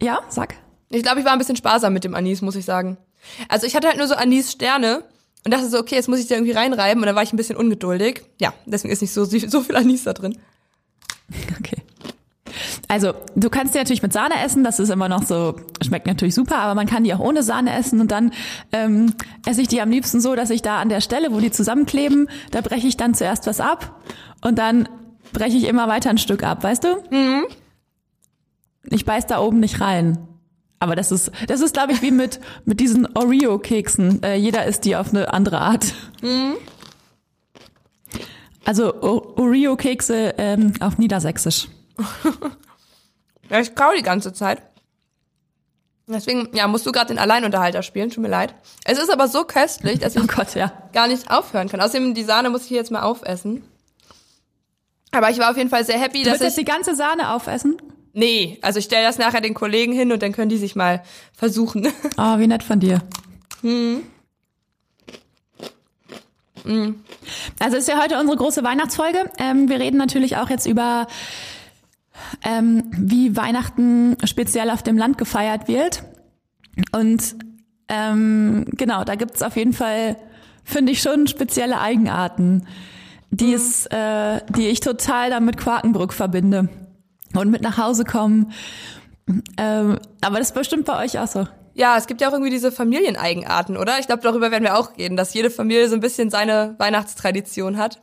ja, 0.02 0.20
sag. 0.28 0.56
Ich 0.90 1.02
glaube, 1.02 1.20
ich 1.20 1.24
war 1.24 1.32
ein 1.32 1.38
bisschen 1.38 1.56
sparsam 1.56 1.92
mit 1.92 2.04
dem 2.04 2.14
Anis, 2.14 2.42
muss 2.42 2.56
ich 2.56 2.64
sagen. 2.64 2.98
Also 3.48 3.66
ich 3.66 3.76
hatte 3.76 3.86
halt 3.88 3.96
nur 3.96 4.08
so 4.08 4.14
Anis-Sterne 4.14 5.04
und 5.44 5.54
dachte 5.54 5.68
so, 5.68 5.78
okay, 5.78 5.94
jetzt 5.94 6.08
muss 6.08 6.18
ich 6.18 6.26
da 6.26 6.34
irgendwie 6.34 6.52
reinreiben 6.52 7.02
und 7.02 7.06
dann 7.06 7.14
war 7.14 7.22
ich 7.22 7.32
ein 7.32 7.36
bisschen 7.36 7.56
ungeduldig. 7.56 8.22
Ja, 8.40 8.52
deswegen 8.66 8.92
ist 8.92 9.00
nicht 9.00 9.12
so, 9.12 9.24
so 9.24 9.60
viel 9.60 9.76
Anis 9.76 10.04
da 10.04 10.12
drin. 10.12 10.36
Okay. 11.58 11.76
Also, 12.88 13.14
du 13.36 13.50
kannst 13.50 13.74
die 13.74 13.78
natürlich 13.78 14.02
mit 14.02 14.12
Sahne 14.12 14.34
essen, 14.44 14.64
das 14.64 14.80
ist 14.80 14.90
immer 14.90 15.08
noch 15.08 15.22
so, 15.22 15.54
schmeckt 15.80 16.08
natürlich 16.08 16.34
super, 16.34 16.58
aber 16.58 16.74
man 16.74 16.88
kann 16.88 17.04
die 17.04 17.14
auch 17.14 17.20
ohne 17.20 17.44
Sahne 17.44 17.72
essen 17.72 18.00
und 18.00 18.10
dann 18.10 18.32
ähm, 18.72 19.14
esse 19.46 19.62
ich 19.62 19.68
die 19.68 19.80
am 19.80 19.90
liebsten 19.90 20.20
so, 20.20 20.34
dass 20.34 20.50
ich 20.50 20.60
da 20.60 20.80
an 20.80 20.88
der 20.88 21.00
Stelle, 21.00 21.32
wo 21.32 21.38
die 21.38 21.52
zusammenkleben, 21.52 22.28
da 22.50 22.62
breche 22.62 22.88
ich 22.88 22.96
dann 22.96 23.14
zuerst 23.14 23.46
was 23.46 23.60
ab 23.60 24.00
und 24.40 24.58
dann 24.58 24.88
breche 25.32 25.56
ich 25.56 25.68
immer 25.68 25.86
weiter 25.86 26.10
ein 26.10 26.18
Stück 26.18 26.42
ab, 26.42 26.64
weißt 26.64 26.82
du? 26.82 26.96
Mhm. 27.10 27.44
Ich 28.90 29.04
beiß 29.04 29.28
da 29.28 29.38
oben 29.38 29.60
nicht 29.60 29.80
rein. 29.80 30.18
Aber 30.80 30.96
das 30.96 31.12
ist, 31.12 31.30
das 31.46 31.60
ist, 31.60 31.74
glaube 31.74 31.92
ich, 31.92 32.00
wie 32.00 32.10
mit, 32.10 32.40
mit 32.64 32.80
diesen 32.80 33.06
Oreo-Keksen. 33.14 34.22
Äh, 34.22 34.36
jeder 34.36 34.64
isst 34.64 34.86
die 34.86 34.96
auf 34.96 35.10
eine 35.10 35.32
andere 35.32 35.60
Art. 35.60 35.92
Mhm. 36.22 36.56
Also 38.64 39.02
Oreo-Kekse 39.02 40.34
ähm, 40.38 40.72
auf 40.80 40.96
Niedersächsisch. 40.96 41.68
ja, 43.50 43.60
ich 43.60 43.74
kau 43.74 43.90
die 43.94 44.02
ganze 44.02 44.32
Zeit. 44.32 44.62
Deswegen, 46.06 46.48
ja, 46.54 46.66
musst 46.66 46.86
du 46.86 46.92
gerade 46.92 47.08
den 47.08 47.18
Alleinunterhalter 47.18 47.82
spielen, 47.82 48.10
tut 48.10 48.22
mir 48.22 48.28
leid. 48.28 48.54
Es 48.84 48.98
ist 48.98 49.10
aber 49.10 49.28
so 49.28 49.44
köstlich, 49.44 50.00
dass 50.00 50.16
ich 50.16 50.22
oh 50.22 50.26
Gott, 50.26 50.54
ja. 50.54 50.72
gar 50.92 51.08
nicht 51.08 51.30
aufhören 51.30 51.68
kann. 51.68 51.80
Außerdem, 51.80 52.14
die 52.14 52.24
Sahne 52.24 52.50
muss 52.50 52.64
ich 52.64 52.70
jetzt 52.70 52.90
mal 52.90 53.02
aufessen. 53.02 53.62
Aber 55.12 55.30
ich 55.30 55.38
war 55.38 55.50
auf 55.50 55.56
jeden 55.56 55.70
Fall 55.70 55.84
sehr 55.84 55.98
happy, 55.98 56.22
du 56.22 56.30
dass 56.30 56.40
ich... 56.40 56.46
jetzt 56.46 56.58
die 56.58 56.64
ganze 56.64 56.96
Sahne 56.96 57.32
aufessen? 57.34 57.76
Nee, 58.12 58.58
also 58.62 58.78
ich 58.78 58.86
stelle 58.86 59.04
das 59.04 59.18
nachher 59.18 59.40
den 59.40 59.54
Kollegen 59.54 59.92
hin 59.92 60.10
und 60.12 60.22
dann 60.22 60.32
können 60.32 60.48
die 60.48 60.56
sich 60.56 60.74
mal 60.74 61.02
versuchen. 61.32 61.86
Oh, 62.16 62.22
wie 62.38 62.46
nett 62.46 62.62
von 62.62 62.80
dir. 62.80 63.02
Hm. 63.62 64.02
Hm. 66.64 67.02
Also 67.58 67.76
ist 67.76 67.88
ja 67.88 68.02
heute 68.02 68.18
unsere 68.18 68.36
große 68.36 68.62
Weihnachtsfolge. 68.64 69.30
Ähm, 69.38 69.68
wir 69.68 69.78
reden 69.78 69.96
natürlich 69.96 70.36
auch 70.36 70.50
jetzt 70.50 70.66
über 70.66 71.06
ähm, 72.44 72.90
wie 72.92 73.36
Weihnachten 73.36 74.16
speziell 74.24 74.70
auf 74.70 74.82
dem 74.82 74.98
Land 74.98 75.18
gefeiert 75.18 75.68
wird. 75.68 76.02
Und 76.92 77.36
ähm, 77.88 78.66
genau, 78.76 79.04
da 79.04 79.14
gibt's 79.14 79.42
auf 79.42 79.56
jeden 79.56 79.72
Fall, 79.72 80.16
finde 80.64 80.92
ich, 80.92 81.02
schon 81.02 81.26
spezielle 81.26 81.80
Eigenarten, 81.80 82.66
die, 83.30 83.48
mhm. 83.48 83.54
es, 83.54 83.86
äh, 83.86 84.40
die 84.50 84.68
ich 84.68 84.80
total 84.80 85.30
damit 85.30 85.56
Quakenbrück 85.56 86.12
verbinde. 86.12 86.68
Und 87.34 87.50
mit 87.50 87.62
nach 87.62 87.78
Hause 87.78 88.04
kommen. 88.04 88.52
Ähm, 89.56 89.98
aber 90.20 90.38
das 90.38 90.48
ist 90.48 90.54
bestimmt 90.54 90.86
bei 90.86 91.04
euch 91.04 91.18
auch 91.18 91.28
so. 91.28 91.46
Ja, 91.74 91.96
es 91.96 92.06
gibt 92.06 92.20
ja 92.20 92.28
auch 92.28 92.32
irgendwie 92.32 92.50
diese 92.50 92.72
Familieneigenarten, 92.72 93.76
oder? 93.76 93.98
Ich 94.00 94.06
glaube, 94.06 94.22
darüber 94.22 94.50
werden 94.50 94.64
wir 94.64 94.76
auch 94.76 94.96
reden, 94.98 95.16
dass 95.16 95.32
jede 95.34 95.50
Familie 95.50 95.88
so 95.88 95.94
ein 95.94 96.00
bisschen 96.00 96.30
seine 96.30 96.74
Weihnachtstradition 96.78 97.76
hat. 97.76 98.00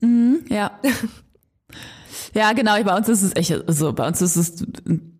Mhm, 0.00 0.44
ja. 0.48 0.78
Ja, 2.34 2.52
genau. 2.52 2.82
Bei 2.82 2.96
uns 2.96 3.08
ist 3.08 3.22
es 3.22 3.36
echt 3.36 3.54
so. 3.68 3.92
Bei 3.92 4.08
uns 4.08 4.20
ist 4.20 4.34
es 4.34 4.66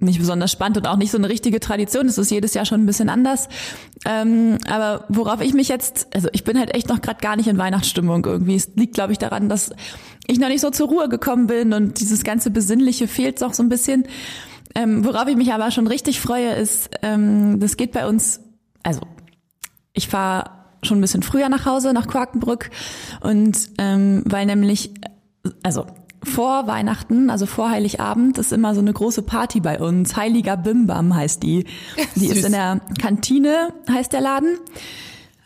nicht 0.00 0.18
besonders 0.18 0.50
spannend 0.50 0.78
und 0.78 0.88
auch 0.88 0.96
nicht 0.96 1.12
so 1.12 1.18
eine 1.18 1.28
richtige 1.28 1.60
Tradition. 1.60 2.06
Es 2.08 2.18
ist 2.18 2.30
jedes 2.30 2.54
Jahr 2.54 2.66
schon 2.66 2.82
ein 2.82 2.86
bisschen 2.86 3.08
anders. 3.08 3.48
Ähm, 4.04 4.58
aber 4.68 5.04
worauf 5.08 5.40
ich 5.40 5.54
mich 5.54 5.68
jetzt, 5.68 6.08
also 6.12 6.28
ich 6.32 6.42
bin 6.42 6.58
halt 6.58 6.74
echt 6.74 6.88
noch 6.88 7.00
gerade 7.00 7.20
gar 7.20 7.36
nicht 7.36 7.46
in 7.46 7.56
Weihnachtsstimmung 7.56 8.24
irgendwie. 8.24 8.56
Es 8.56 8.70
liegt, 8.74 8.94
glaube 8.94 9.12
ich, 9.12 9.18
daran, 9.18 9.48
dass 9.48 9.70
ich 10.26 10.38
noch 10.38 10.48
nicht 10.48 10.60
so 10.60 10.70
zur 10.70 10.88
Ruhe 10.88 11.08
gekommen 11.08 11.46
bin 11.46 11.72
und 11.72 12.00
dieses 12.00 12.24
ganze 12.24 12.50
Besinnliche 12.50 13.08
fehlt 13.08 13.42
auch 13.42 13.54
so 13.54 13.62
ein 13.62 13.68
bisschen. 13.68 14.06
Ähm, 14.74 15.04
worauf 15.04 15.28
ich 15.28 15.36
mich 15.36 15.52
aber 15.52 15.70
schon 15.70 15.86
richtig 15.86 16.20
freue, 16.20 16.54
ist, 16.54 16.90
ähm, 17.02 17.60
das 17.60 17.76
geht 17.76 17.92
bei 17.92 18.08
uns, 18.08 18.40
also 18.82 19.00
ich 19.92 20.08
fahre 20.08 20.50
schon 20.82 20.98
ein 20.98 21.00
bisschen 21.00 21.22
früher 21.22 21.48
nach 21.48 21.64
Hause, 21.66 21.92
nach 21.92 22.08
Quakenbrück 22.08 22.70
und 23.20 23.70
ähm, 23.78 24.22
weil 24.26 24.46
nämlich, 24.46 24.90
also 25.62 25.86
vor 26.24 26.66
Weihnachten, 26.66 27.30
also 27.30 27.46
vor 27.46 27.70
Heiligabend, 27.70 28.38
ist 28.38 28.52
immer 28.52 28.74
so 28.74 28.80
eine 28.80 28.92
große 28.92 29.22
Party 29.22 29.60
bei 29.60 29.78
uns. 29.78 30.16
Heiliger 30.16 30.56
Bimbam 30.56 31.14
heißt 31.14 31.42
die. 31.42 31.66
Die 32.16 32.26
ist 32.30 32.44
in 32.44 32.52
der 32.52 32.80
Kantine, 33.00 33.74
heißt 33.88 34.12
der 34.12 34.22
Laden. 34.22 34.58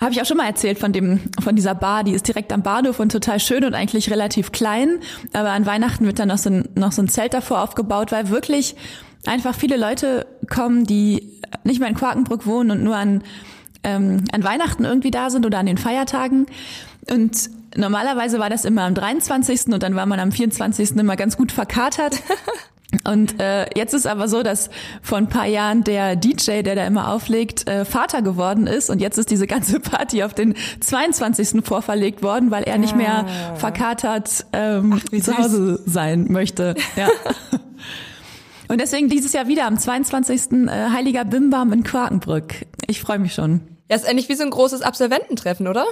Habe 0.00 0.12
ich 0.12 0.22
auch 0.22 0.26
schon 0.26 0.36
mal 0.36 0.46
erzählt 0.46 0.78
von 0.78 0.92
dem, 0.92 1.20
von 1.42 1.56
dieser 1.56 1.74
Bar, 1.74 2.04
die 2.04 2.12
ist 2.12 2.28
direkt 2.28 2.52
am 2.52 2.62
Bahnhof 2.62 3.00
und 3.00 3.10
total 3.10 3.40
schön 3.40 3.64
und 3.64 3.74
eigentlich 3.74 4.10
relativ 4.10 4.52
klein. 4.52 5.00
Aber 5.32 5.50
an 5.50 5.66
Weihnachten 5.66 6.06
wird 6.06 6.20
dann 6.20 6.28
noch 6.28 6.38
so 6.38 6.50
ein, 6.50 6.68
noch 6.76 6.92
so 6.92 7.02
ein 7.02 7.08
Zelt 7.08 7.34
davor 7.34 7.62
aufgebaut, 7.62 8.12
weil 8.12 8.28
wirklich 8.28 8.76
einfach 9.26 9.54
viele 9.54 9.76
Leute 9.76 10.26
kommen, 10.48 10.84
die 10.84 11.40
nicht 11.64 11.80
mehr 11.80 11.88
in 11.88 11.96
Quakenbrück 11.96 12.46
wohnen 12.46 12.70
und 12.70 12.84
nur 12.84 12.96
an, 12.96 13.24
ähm, 13.82 14.24
an 14.32 14.44
Weihnachten 14.44 14.84
irgendwie 14.84 15.10
da 15.10 15.30
sind 15.30 15.44
oder 15.44 15.58
an 15.58 15.66
den 15.66 15.78
Feiertagen. 15.78 16.46
Und 17.10 17.50
normalerweise 17.76 18.38
war 18.38 18.50
das 18.50 18.64
immer 18.64 18.82
am 18.82 18.94
23. 18.94 19.66
und 19.72 19.82
dann 19.82 19.96
war 19.96 20.06
man 20.06 20.20
am 20.20 20.30
24. 20.30 20.92
immer 20.96 21.16
ganz 21.16 21.36
gut 21.36 21.50
verkatert. 21.50 22.16
Und 23.04 23.40
äh, 23.40 23.66
jetzt 23.76 23.94
ist 23.94 24.06
aber 24.06 24.28
so, 24.28 24.42
dass 24.42 24.70
vor 25.02 25.18
ein 25.18 25.28
paar 25.28 25.46
Jahren 25.46 25.84
der 25.84 26.16
DJ, 26.16 26.62
der 26.62 26.74
da 26.74 26.86
immer 26.86 27.12
auflegt, 27.12 27.68
äh, 27.68 27.84
Vater 27.84 28.22
geworden 28.22 28.66
ist 28.66 28.90
und 28.90 29.00
jetzt 29.00 29.18
ist 29.18 29.30
diese 29.30 29.46
ganze 29.46 29.80
Party 29.80 30.22
auf 30.22 30.34
den 30.34 30.54
22. 30.80 31.64
vorverlegt 31.64 32.22
worden, 32.22 32.50
weil 32.50 32.64
er 32.64 32.78
nicht 32.78 32.96
mehr 32.96 33.26
ah. 33.26 33.54
verkatert 33.56 34.46
ähm, 34.52 35.00
Ach, 35.00 35.20
zu 35.20 35.36
Hause 35.36 35.82
sein 35.86 36.26
möchte. 36.28 36.74
Ja. 36.96 37.08
und 38.68 38.80
deswegen 38.80 39.08
dieses 39.08 39.32
Jahr 39.32 39.48
wieder 39.48 39.66
am 39.66 39.78
22. 39.78 40.52
Äh, 40.52 40.90
Heiliger 40.92 41.24
Bimbam 41.24 41.72
in 41.72 41.84
Quakenbrück. 41.84 42.66
Ich 42.86 43.00
freue 43.00 43.18
mich 43.18 43.34
schon. 43.34 43.60
Ja, 43.90 43.96
ist 43.96 44.08
eigentlich 44.08 44.28
wie 44.28 44.34
so 44.34 44.44
ein 44.44 44.50
großes 44.50 44.82
Absolvententreffen, 44.82 45.66
oder? 45.66 45.86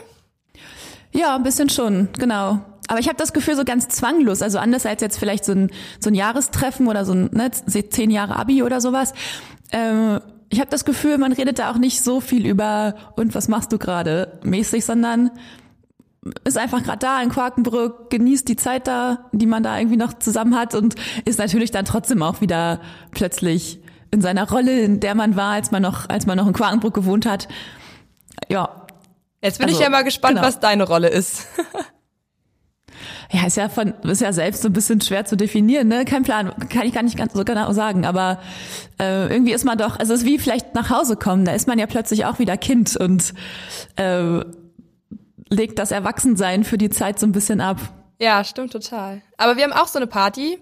Ja, 1.12 1.36
ein 1.36 1.42
bisschen 1.42 1.68
schon, 1.68 2.08
genau. 2.18 2.60
Aber 2.88 3.00
ich 3.00 3.08
habe 3.08 3.18
das 3.18 3.32
Gefühl 3.32 3.56
so 3.56 3.64
ganz 3.64 3.88
zwanglos, 3.88 4.42
also 4.42 4.58
anders 4.58 4.86
als 4.86 5.00
jetzt 5.00 5.18
vielleicht 5.18 5.44
so 5.44 5.52
ein, 5.52 5.70
so 5.98 6.10
ein 6.10 6.14
Jahrestreffen 6.14 6.86
oder 6.86 7.04
so 7.04 7.14
ein 7.14 7.30
ne, 7.32 7.50
zehn 7.50 8.10
Jahre 8.10 8.36
Abi 8.36 8.62
oder 8.62 8.80
sowas. 8.80 9.12
Ähm, 9.72 10.20
ich 10.48 10.60
habe 10.60 10.70
das 10.70 10.84
Gefühl, 10.84 11.18
man 11.18 11.32
redet 11.32 11.58
da 11.58 11.70
auch 11.70 11.78
nicht 11.78 12.02
so 12.02 12.20
viel 12.20 12.46
über 12.46 12.94
und 13.16 13.34
was 13.34 13.48
machst 13.48 13.72
du 13.72 13.78
gerade 13.78 14.38
mäßig, 14.44 14.84
sondern 14.84 15.30
ist 16.44 16.58
einfach 16.58 16.82
gerade 16.82 16.98
da 16.98 17.22
in 17.22 17.30
Quakenbrück, 17.30 18.10
genießt 18.10 18.48
die 18.48 18.56
Zeit 18.56 18.86
da, 18.86 19.28
die 19.32 19.46
man 19.46 19.62
da 19.62 19.78
irgendwie 19.78 19.96
noch 19.96 20.14
zusammen 20.14 20.56
hat 20.56 20.75
und 20.75 20.94
ist 21.25 21.38
natürlich 21.38 21.70
dann 21.70 21.84
trotzdem 21.84 22.22
auch 22.22 22.40
wieder 22.40 22.80
plötzlich 23.12 23.80
in 24.10 24.20
seiner 24.20 24.48
Rolle, 24.48 24.80
in 24.80 25.00
der 25.00 25.14
man 25.14 25.36
war, 25.36 25.52
als 25.52 25.70
man 25.70 25.82
noch, 25.82 26.08
als 26.08 26.26
man 26.26 26.36
noch 26.36 26.46
in 26.46 26.52
Quakenbrück 26.52 26.94
gewohnt 26.94 27.26
hat. 27.26 27.48
Ja, 28.48 28.85
Jetzt 29.42 29.58
bin 29.58 29.68
also, 29.68 29.78
ich 29.78 29.84
ja 29.84 29.90
mal 29.90 30.04
gespannt, 30.04 30.36
genau. 30.36 30.46
was 30.46 30.60
deine 30.60 30.84
Rolle 30.84 31.08
ist. 31.08 31.46
ja, 33.30 33.46
ist 33.46 33.56
ja 33.56 33.68
von, 33.68 33.94
ist 34.02 34.20
ja 34.20 34.32
selbst 34.32 34.62
so 34.62 34.68
ein 34.68 34.72
bisschen 34.72 35.00
schwer 35.00 35.24
zu 35.24 35.36
definieren, 35.36 35.88
ne? 35.88 36.04
Kein 36.04 36.22
Plan, 36.22 36.52
kann 36.68 36.86
ich 36.86 36.94
gar 36.94 37.02
nicht 37.02 37.18
ganz 37.18 37.34
so 37.34 37.44
genau 37.44 37.72
sagen, 37.72 38.06
aber 38.06 38.40
äh, 39.00 39.26
irgendwie 39.32 39.52
ist 39.52 39.64
man 39.64 39.78
doch, 39.78 39.98
also 39.98 40.14
es 40.14 40.20
ist 40.20 40.26
wie 40.26 40.38
vielleicht 40.38 40.74
nach 40.74 40.90
Hause 40.90 41.16
kommen, 41.16 41.44
da 41.44 41.52
ist 41.52 41.68
man 41.68 41.78
ja 41.78 41.86
plötzlich 41.86 42.24
auch 42.24 42.38
wieder 42.38 42.56
Kind 42.56 42.96
und 42.96 43.34
äh, 43.96 44.40
legt 45.48 45.78
das 45.78 45.90
Erwachsensein 45.90 46.64
für 46.64 46.78
die 46.78 46.90
Zeit 46.90 47.18
so 47.18 47.26
ein 47.26 47.32
bisschen 47.32 47.60
ab. 47.60 47.78
Ja, 48.18 48.44
stimmt 48.44 48.72
total. 48.72 49.20
Aber 49.36 49.56
wir 49.56 49.64
haben 49.64 49.72
auch 49.72 49.88
so 49.88 49.98
eine 49.98 50.06
Party. 50.06 50.58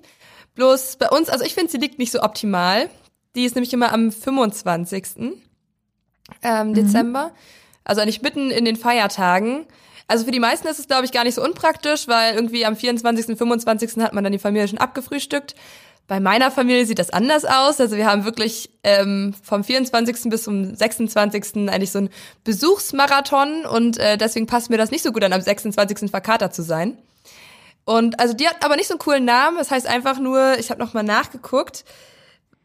Bloß 0.54 0.96
bei 0.96 1.08
uns, 1.08 1.28
also 1.28 1.44
ich 1.44 1.54
finde, 1.54 1.70
sie 1.70 1.78
liegt 1.78 1.98
nicht 1.98 2.12
so 2.12 2.22
optimal. 2.22 2.88
Die 3.34 3.44
ist 3.44 3.54
nämlich 3.54 3.72
immer 3.72 3.92
am 3.92 4.12
25. 4.12 5.06
Ähm, 6.42 6.68
mhm. 6.68 6.74
Also 7.84 8.00
eigentlich 8.00 8.22
mitten 8.22 8.50
in 8.50 8.64
den 8.64 8.76
Feiertagen. 8.76 9.66
Also 10.06 10.24
für 10.24 10.30
die 10.30 10.40
meisten 10.40 10.66
ist 10.66 10.78
es, 10.78 10.86
glaube 10.86 11.04
ich, 11.04 11.12
gar 11.12 11.24
nicht 11.24 11.34
so 11.34 11.42
unpraktisch, 11.42 12.08
weil 12.08 12.34
irgendwie 12.34 12.66
am 12.66 12.76
24., 12.76 13.36
25. 13.36 14.02
hat 14.02 14.12
man 14.12 14.24
dann 14.24 14.32
die 14.32 14.38
Familie 14.38 14.68
schon 14.68 14.78
abgefrühstückt. 14.78 15.54
Bei 16.06 16.20
meiner 16.20 16.50
Familie 16.50 16.84
sieht 16.84 16.98
das 16.98 17.10
anders 17.10 17.46
aus. 17.46 17.80
Also 17.80 17.96
wir 17.96 18.06
haben 18.06 18.24
wirklich 18.24 18.70
ähm, 18.82 19.34
vom 19.42 19.64
24. 19.64 20.28
bis 20.28 20.42
zum 20.42 20.74
26. 20.74 21.70
eigentlich 21.70 21.92
so 21.92 22.00
ein 22.00 22.10
Besuchsmarathon 22.44 23.64
und 23.64 23.98
äh, 23.98 24.18
deswegen 24.18 24.46
passt 24.46 24.68
mir 24.68 24.76
das 24.76 24.90
nicht 24.90 25.02
so 25.02 25.12
gut 25.12 25.24
an, 25.24 25.32
am 25.32 25.40
26. 25.40 26.10
verkatert 26.10 26.54
zu 26.54 26.62
sein. 26.62 26.98
Und 27.86 28.20
also 28.20 28.34
die 28.34 28.48
hat 28.48 28.64
aber 28.64 28.76
nicht 28.76 28.88
so 28.88 28.94
einen 28.94 28.98
coolen 28.98 29.24
Namen. 29.24 29.56
Das 29.56 29.70
heißt 29.70 29.86
einfach 29.86 30.18
nur, 30.18 30.58
ich 30.58 30.70
habe 30.70 30.80
noch 30.80 30.92
mal 30.92 31.02
nachgeguckt. 31.02 31.86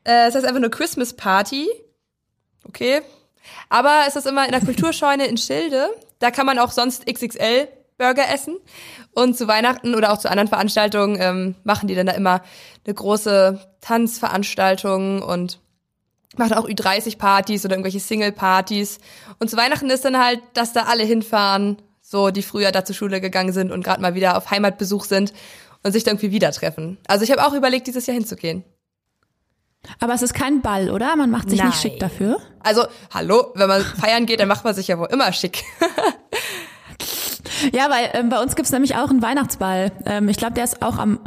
Äh, 0.04 0.28
es 0.28 0.36
heißt 0.36 0.46
einfach 0.46 0.60
nur 0.60 0.72
Christmas 0.72 1.14
Party. 1.14 1.70
Okay, 2.66 3.02
aber 3.70 4.04
es 4.08 4.16
ist 4.16 4.28
immer 4.28 4.46
in 4.46 4.52
der 4.52 4.62
Kulturscheune 4.62 5.26
in 5.28 5.38
Schilde. 5.38 5.90
Da 6.20 6.32
kann 6.32 6.46
man 6.46 6.60
auch 6.60 6.72
sonst 6.72 7.06
XXL 7.06 7.68
Burger 7.98 8.34
essen. 8.34 8.58
Und 9.12 9.38
zu 9.38 9.48
Weihnachten 9.48 9.94
oder 9.94 10.12
auch 10.12 10.18
zu 10.18 10.30
anderen 10.30 10.48
Veranstaltungen 10.48 11.18
ähm, 11.20 11.56
machen 11.64 11.88
die 11.88 11.96
dann 11.96 12.08
da 12.08 12.14
immer 12.14 12.42
eine 12.86 12.94
große 12.94 13.60
Tanzveranstaltung 13.82 15.22
und 15.22 15.60
Macht 16.38 16.56
auch 16.56 16.68
Ü30-Partys 16.68 17.66
oder 17.66 17.74
irgendwelche 17.74 18.00
Single-Partys. 18.00 19.00
Und 19.40 19.50
zu 19.50 19.58
Weihnachten 19.58 19.90
ist 19.90 20.06
dann 20.06 20.24
halt, 20.24 20.40
dass 20.54 20.74
da 20.74 20.84
alle 20.84 21.04
hinfahren, 21.04 21.82
so 22.02 22.30
die 22.30 22.44
früher 22.44 22.72
da 22.72 22.86
zur 22.86 22.96
Schule 22.96 23.20
gegangen 23.20 23.52
sind 23.52 23.72
und 23.72 23.84
gerade 23.84 24.02
mal 24.02 24.14
wieder 24.14 24.38
auf 24.38 24.52
Heimatbesuch 24.52 25.06
sind 25.06 25.34
und 25.84 25.92
sich 25.92 26.04
dann 26.04 26.16
irgendwie 26.16 26.32
wieder 26.32 26.52
treffen. 26.52 26.98
Also 27.08 27.24
ich 27.24 27.32
habe 27.32 27.46
auch 27.46 27.54
überlegt, 27.54 27.88
dieses 27.88 28.06
Jahr 28.06 28.16
hinzugehen. 28.16 28.64
Aber 30.00 30.14
es 30.14 30.22
ist 30.22 30.34
kein 30.34 30.62
Ball, 30.62 30.90
oder? 30.90 31.16
Man 31.16 31.30
macht 31.30 31.50
sich 31.50 31.60
Nein. 31.60 31.70
nicht 31.70 31.82
schick 31.82 32.00
dafür. 32.00 32.40
Also, 32.62 32.86
hallo, 33.14 33.52
wenn 33.56 33.68
man 33.68 33.82
feiern 33.82 34.26
geht, 34.26 34.40
dann 34.40 34.48
macht 34.48 34.64
man 34.64 34.74
sich 34.74 34.88
ja 34.88 35.00
wohl 35.00 35.08
immer 35.12 35.32
schick. 35.34 35.64
Ja, 37.74 37.90
weil 37.90 38.10
ähm, 38.14 38.30
bei 38.30 38.42
uns 38.42 38.56
gibt's 38.56 38.72
nämlich 38.72 38.96
auch 38.96 39.10
einen 39.10 39.22
Weihnachtsball. 39.22 39.92
Ähm, 40.06 40.30
ich 40.30 40.38
glaube, 40.38 40.54
der 40.54 40.64
ist 40.64 40.82
auch 40.82 40.98
am 40.98 41.20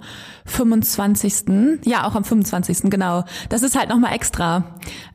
25. 0.47 1.85
Ja, 1.85 2.07
auch 2.07 2.15
am 2.15 2.25
25. 2.25 2.91
genau. 2.91 3.25
Das 3.49 3.63
ist 3.63 3.79
halt 3.79 3.89
nochmal 3.89 4.15
extra. 4.15 4.65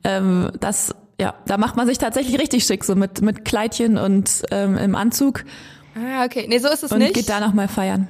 Ähm, 0.04 0.52
das, 0.60 0.94
ja, 1.20 1.34
da 1.46 1.58
macht 1.58 1.76
man 1.76 1.88
sich 1.88 1.98
tatsächlich 1.98 2.40
richtig 2.40 2.66
schick, 2.66 2.84
so 2.84 2.96
mit, 2.96 3.22
mit 3.22 3.46
Kleidchen 3.46 3.98
und 3.98 4.44
ähm, 4.52 4.78
im 4.78 4.96
Anzug 4.96 5.44
ah, 5.96 6.24
okay. 6.26 6.46
Nee, 6.48 6.60
so 6.60 6.70
ist 6.70 6.84
es 6.84 6.92
und 6.92 7.00
nicht. 7.00 7.14
geht 7.14 7.30
da 7.30 7.40
nochmal 7.40 7.68
feiern. 7.68 8.08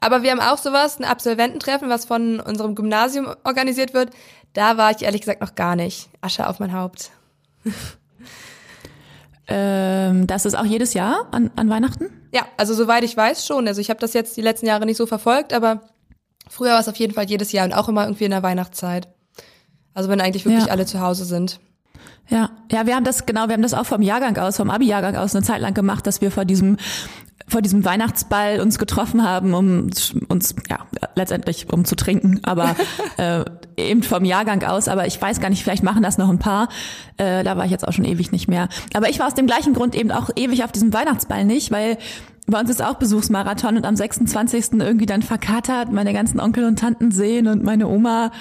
Aber 0.00 0.22
wir 0.22 0.30
haben 0.30 0.40
auch 0.40 0.58
sowas, 0.58 0.98
ein 0.98 1.04
Absolvententreffen, 1.04 1.88
was 1.90 2.06
von 2.06 2.40
unserem 2.40 2.74
Gymnasium 2.74 3.34
organisiert 3.44 3.92
wird. 3.92 4.10
Da 4.52 4.76
war 4.76 4.90
ich 4.90 5.02
ehrlich 5.02 5.20
gesagt 5.20 5.40
noch 5.40 5.54
gar 5.54 5.76
nicht. 5.76 6.08
Asche 6.20 6.48
auf 6.48 6.58
mein 6.60 6.72
Haupt. 6.72 7.10
Ähm, 9.52 10.28
das 10.28 10.44
ist 10.44 10.54
auch 10.56 10.64
jedes 10.64 10.94
Jahr 10.94 11.26
an, 11.32 11.50
an 11.56 11.68
Weihnachten? 11.68 12.06
Ja, 12.32 12.42
also 12.56 12.72
soweit 12.72 13.02
ich 13.02 13.16
weiß 13.16 13.44
schon. 13.44 13.66
Also 13.66 13.80
ich 13.80 13.90
habe 13.90 13.98
das 13.98 14.12
jetzt 14.12 14.36
die 14.36 14.42
letzten 14.42 14.66
Jahre 14.66 14.86
nicht 14.86 14.96
so 14.96 15.06
verfolgt, 15.06 15.52
aber 15.52 15.80
früher 16.48 16.70
war 16.72 16.78
es 16.80 16.88
auf 16.88 16.94
jeden 16.96 17.14
Fall 17.14 17.24
jedes 17.28 17.50
Jahr 17.50 17.64
und 17.64 17.72
auch 17.72 17.88
immer 17.88 18.04
irgendwie 18.04 18.24
in 18.26 18.30
der 18.30 18.44
Weihnachtszeit. 18.44 19.08
Also 19.92 20.08
wenn 20.08 20.20
eigentlich 20.20 20.44
wirklich 20.44 20.66
Ja. 20.66 20.70
alle 20.70 20.86
zu 20.86 21.00
Hause 21.00 21.24
sind. 21.24 21.58
Ja, 22.28 22.50
ja, 22.70 22.86
wir 22.86 22.94
haben 22.94 23.02
das 23.02 23.26
genau, 23.26 23.48
wir 23.48 23.54
haben 23.54 23.62
das 23.62 23.74
auch 23.74 23.86
vom 23.86 24.02
Jahrgang 24.02 24.38
aus, 24.38 24.56
vom 24.56 24.70
Abi-Jahrgang 24.70 25.16
aus 25.16 25.34
eine 25.34 25.44
Zeit 25.44 25.60
lang 25.60 25.74
gemacht, 25.74 26.06
dass 26.06 26.20
wir 26.20 26.30
vor 26.30 26.44
diesem 26.44 26.76
vor 27.50 27.62
diesem 27.62 27.84
Weihnachtsball 27.84 28.60
uns 28.60 28.78
getroffen 28.78 29.24
haben, 29.26 29.54
um 29.54 29.90
uns 30.28 30.54
ja 30.68 30.86
letztendlich 31.16 31.72
um 31.72 31.84
zu 31.84 31.96
trinken, 31.96 32.40
aber 32.44 32.76
äh, 33.18 33.44
eben 33.76 34.02
vom 34.02 34.24
Jahrgang 34.24 34.62
aus. 34.64 34.88
Aber 34.88 35.06
ich 35.06 35.20
weiß 35.20 35.40
gar 35.40 35.50
nicht, 35.50 35.62
vielleicht 35.62 35.82
machen 35.82 36.02
das 36.02 36.16
noch 36.18 36.28
ein 36.28 36.38
paar. 36.38 36.68
Äh, 37.16 37.44
da 37.44 37.56
war 37.56 37.64
ich 37.64 37.70
jetzt 37.70 37.86
auch 37.86 37.92
schon 37.92 38.04
ewig 38.04 38.32
nicht 38.32 38.48
mehr. 38.48 38.68
Aber 38.94 39.08
ich 39.08 39.18
war 39.18 39.26
aus 39.26 39.34
dem 39.34 39.46
gleichen 39.46 39.74
Grund 39.74 39.94
eben 39.94 40.10
auch 40.12 40.30
ewig 40.36 40.64
auf 40.64 40.72
diesem 40.72 40.92
Weihnachtsball 40.92 41.44
nicht, 41.44 41.70
weil 41.70 41.98
bei 42.46 42.58
uns 42.58 42.70
ist 42.70 42.82
auch 42.82 42.94
Besuchsmarathon 42.94 43.76
und 43.76 43.84
am 43.84 43.94
26. 43.96 44.72
irgendwie 44.80 45.06
dann 45.06 45.22
verkatert, 45.22 45.92
meine 45.92 46.12
ganzen 46.12 46.40
Onkel 46.40 46.64
und 46.64 46.78
Tanten 46.78 47.12
sehen 47.12 47.46
und 47.46 47.62
meine 47.62 47.86
Oma 47.86 48.32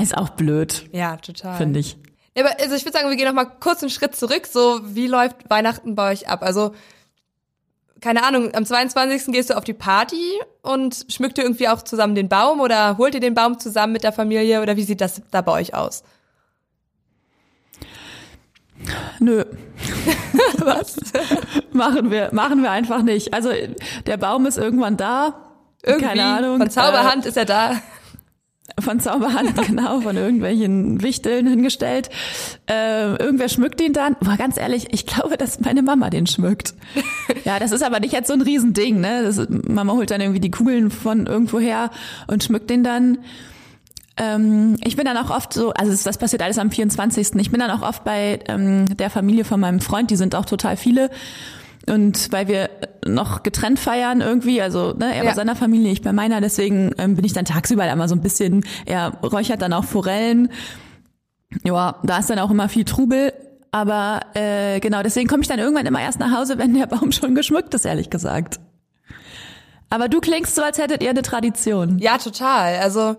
ist 0.00 0.16
auch 0.16 0.30
blöd, 0.30 0.86
Ja, 0.92 1.16
total. 1.16 1.56
finde 1.56 1.80
ich. 1.80 1.98
Ja, 2.36 2.44
aber 2.44 2.54
also 2.62 2.74
ich 2.76 2.84
würde 2.84 2.96
sagen, 2.96 3.10
wir 3.10 3.16
gehen 3.16 3.26
noch 3.26 3.34
mal 3.34 3.44
kurz 3.46 3.82
einen 3.82 3.90
Schritt 3.90 4.14
zurück. 4.14 4.46
So, 4.46 4.80
wie 4.84 5.06
läuft 5.06 5.50
Weihnachten 5.50 5.94
bei 5.96 6.12
euch 6.12 6.28
ab? 6.28 6.42
Also, 6.42 6.72
keine 8.00 8.22
Ahnung, 8.24 8.54
am 8.54 8.64
22. 8.64 9.32
gehst 9.32 9.50
du 9.50 9.56
auf 9.56 9.64
die 9.64 9.74
Party 9.74 10.40
und 10.62 11.06
schmückt 11.08 11.38
ihr 11.38 11.44
irgendwie 11.44 11.68
auch 11.68 11.82
zusammen 11.82 12.14
den 12.14 12.28
Baum 12.28 12.60
oder 12.60 12.98
holt 12.98 13.14
ihr 13.14 13.20
den 13.20 13.34
Baum 13.34 13.58
zusammen 13.58 13.92
mit 13.92 14.04
der 14.04 14.12
Familie 14.12 14.62
oder 14.62 14.76
wie 14.76 14.84
sieht 14.84 15.00
das 15.00 15.22
da 15.30 15.40
bei 15.40 15.52
euch 15.52 15.74
aus? 15.74 16.04
Nö. 19.18 19.44
Was? 20.58 20.96
machen 21.72 22.10
wir, 22.10 22.30
machen 22.32 22.62
wir 22.62 22.70
einfach 22.70 23.02
nicht. 23.02 23.34
Also 23.34 23.50
der 24.06 24.16
Baum 24.16 24.46
ist 24.46 24.58
irgendwann 24.58 24.96
da. 24.96 25.44
Irgendwie 25.82 26.06
Keine 26.06 26.24
Ahnung. 26.24 26.58
von 26.58 26.70
Zauberhand 26.70 27.26
ist 27.26 27.36
er 27.36 27.44
da. 27.44 27.80
Von 28.80 29.00
Zauberhand, 29.00 29.54
genau, 29.66 30.00
von 30.00 30.16
irgendwelchen 30.16 31.02
Wichteln 31.02 31.46
hingestellt. 31.46 32.08
Äh, 32.70 33.16
irgendwer 33.16 33.48
schmückt 33.48 33.80
ihn 33.80 33.92
dann. 33.92 34.16
Boah, 34.20 34.36
ganz 34.36 34.56
ehrlich, 34.56 34.88
ich 34.92 35.06
glaube, 35.06 35.36
dass 35.36 35.60
meine 35.60 35.82
Mama 35.82 36.10
den 36.10 36.26
schmückt. 36.26 36.74
Ja, 37.44 37.58
das 37.58 37.72
ist 37.72 37.82
aber 37.82 38.00
nicht 38.00 38.12
jetzt 38.12 38.26
so 38.28 38.34
ein 38.34 38.42
Riesending, 38.42 39.00
ne? 39.00 39.20
Ist, 39.20 39.48
Mama 39.50 39.92
holt 39.94 40.10
dann 40.10 40.20
irgendwie 40.20 40.40
die 40.40 40.50
Kugeln 40.50 40.90
von 40.90 41.26
irgendwo 41.26 41.58
her 41.60 41.90
und 42.26 42.42
schmückt 42.44 42.68
den 42.68 42.82
dann. 42.84 43.18
Ähm, 44.16 44.76
ich 44.84 44.96
bin 44.96 45.04
dann 45.04 45.16
auch 45.16 45.30
oft 45.30 45.52
so, 45.52 45.70
also 45.72 45.92
das- 45.92 46.02
das 46.02 46.18
passiert 46.18 46.42
alles 46.42 46.58
am 46.58 46.70
24. 46.70 47.36
Ich 47.36 47.50
bin 47.50 47.60
dann 47.60 47.70
auch 47.70 47.82
oft 47.82 48.04
bei 48.04 48.40
ähm, 48.48 48.86
der 48.96 49.10
Familie 49.10 49.44
von 49.44 49.60
meinem 49.60 49.80
Freund, 49.80 50.10
die 50.10 50.16
sind 50.16 50.34
auch 50.34 50.44
total 50.44 50.76
viele. 50.76 51.10
Und 51.88 52.30
weil 52.32 52.48
wir 52.48 52.70
noch 53.06 53.42
getrennt 53.42 53.78
feiern 53.78 54.20
irgendwie, 54.20 54.60
also 54.60 54.92
ne, 54.92 55.14
er 55.14 55.24
Ja. 55.24 55.30
bei 55.30 55.34
seiner 55.34 55.56
Familie, 55.56 55.90
ich 55.92 56.02
bei 56.02 56.12
meiner, 56.12 56.40
deswegen 56.40 56.92
ähm, 56.98 57.14
bin 57.16 57.24
ich 57.24 57.32
dann 57.32 57.44
tagsüber 57.44 57.90
immer 57.90 58.08
so 58.08 58.14
ein 58.14 58.20
bisschen, 58.20 58.64
er 58.86 59.12
räuchert 59.22 59.62
dann 59.62 59.72
auch 59.72 59.84
Forellen. 59.84 60.50
Ja, 61.64 61.96
da 62.02 62.18
ist 62.18 62.28
dann 62.30 62.38
auch 62.38 62.50
immer 62.50 62.68
viel 62.68 62.84
Trubel. 62.84 63.32
Aber 63.70 64.20
äh, 64.34 64.80
genau, 64.80 65.02
deswegen 65.02 65.28
komme 65.28 65.42
ich 65.42 65.48
dann 65.48 65.58
irgendwann 65.58 65.84
immer 65.86 66.00
erst 66.00 66.18
nach 66.20 66.34
Hause, 66.36 66.56
wenn 66.58 66.74
der 66.74 66.86
Baum 66.86 67.12
schon 67.12 67.34
geschmückt 67.34 67.74
ist, 67.74 67.84
ehrlich 67.84 68.08
gesagt. 68.10 68.58
Aber 69.90 70.08
du 70.08 70.20
klingst 70.20 70.54
so, 70.54 70.62
als 70.62 70.78
hättet 70.78 71.02
ihr 71.02 71.10
eine 71.10 71.22
Tradition. 71.22 71.98
Ja, 71.98 72.18
total. 72.18 72.76
Also 72.78 73.16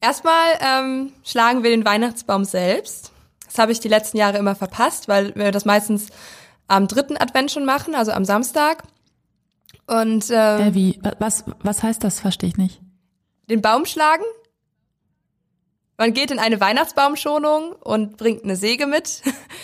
erstmal 0.00 0.34
ähm, 0.60 1.12
schlagen 1.24 1.62
wir 1.62 1.70
den 1.70 1.84
Weihnachtsbaum 1.84 2.44
selbst. 2.44 3.12
Das 3.46 3.58
habe 3.58 3.72
ich 3.72 3.80
die 3.80 3.88
letzten 3.88 4.16
Jahre 4.16 4.38
immer 4.38 4.54
verpasst, 4.54 5.08
weil 5.08 5.34
wir 5.34 5.50
das 5.50 5.64
meistens 5.64 6.08
am 6.70 6.86
dritten 6.88 7.16
Advent 7.16 7.50
schon 7.50 7.64
machen, 7.64 7.94
also 7.94 8.12
am 8.12 8.24
Samstag. 8.24 8.84
Und 9.86 10.26
ähm, 10.30 10.60
Äh, 10.60 10.74
wie? 10.74 11.00
Was, 11.18 11.44
was 11.62 11.82
heißt 11.82 12.02
das? 12.04 12.20
Verstehe 12.20 12.48
ich 12.50 12.56
nicht. 12.56 12.80
den 13.48 13.60
Baum 13.60 13.84
schlagen. 13.86 14.22
Man 15.98 16.14
geht 16.14 16.30
in 16.30 16.38
eine 16.38 16.60
Weihnachtsbaumschonung 16.60 17.72
und 17.72 18.16
bringt 18.16 18.44
eine 18.44 18.56
Säge 18.56 18.86
mit 18.86 19.22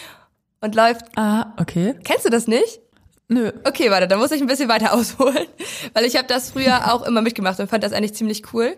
und 0.61 0.75
läuft. 0.75 1.07
Ah, 1.17 1.55
okay. 1.59 1.95
Kennst 2.05 2.25
du 2.27 2.31
das 2.31 2.47
nicht? 2.47 2.81
Nö. 3.29 3.53
Okay, 3.65 3.91
warte, 3.91 4.07
da 4.09 4.17
muss 4.17 4.31
ich 4.33 4.41
ein 4.41 4.47
bisschen 4.47 4.69
weiter 4.69 4.93
ausholen, 4.93 5.47
weil 5.95 6.05
ich 6.05 6.17
habe 6.17 6.29
das 6.29 6.51
früher 6.51 6.93
auch 6.93 7.03
immer 7.07 7.23
mitgemacht 7.23 7.59
und 7.61 7.69
fand 7.71 7.85
das 7.85 7.93
eigentlich 7.93 8.15
ziemlich 8.15 8.53
cool. 8.53 8.77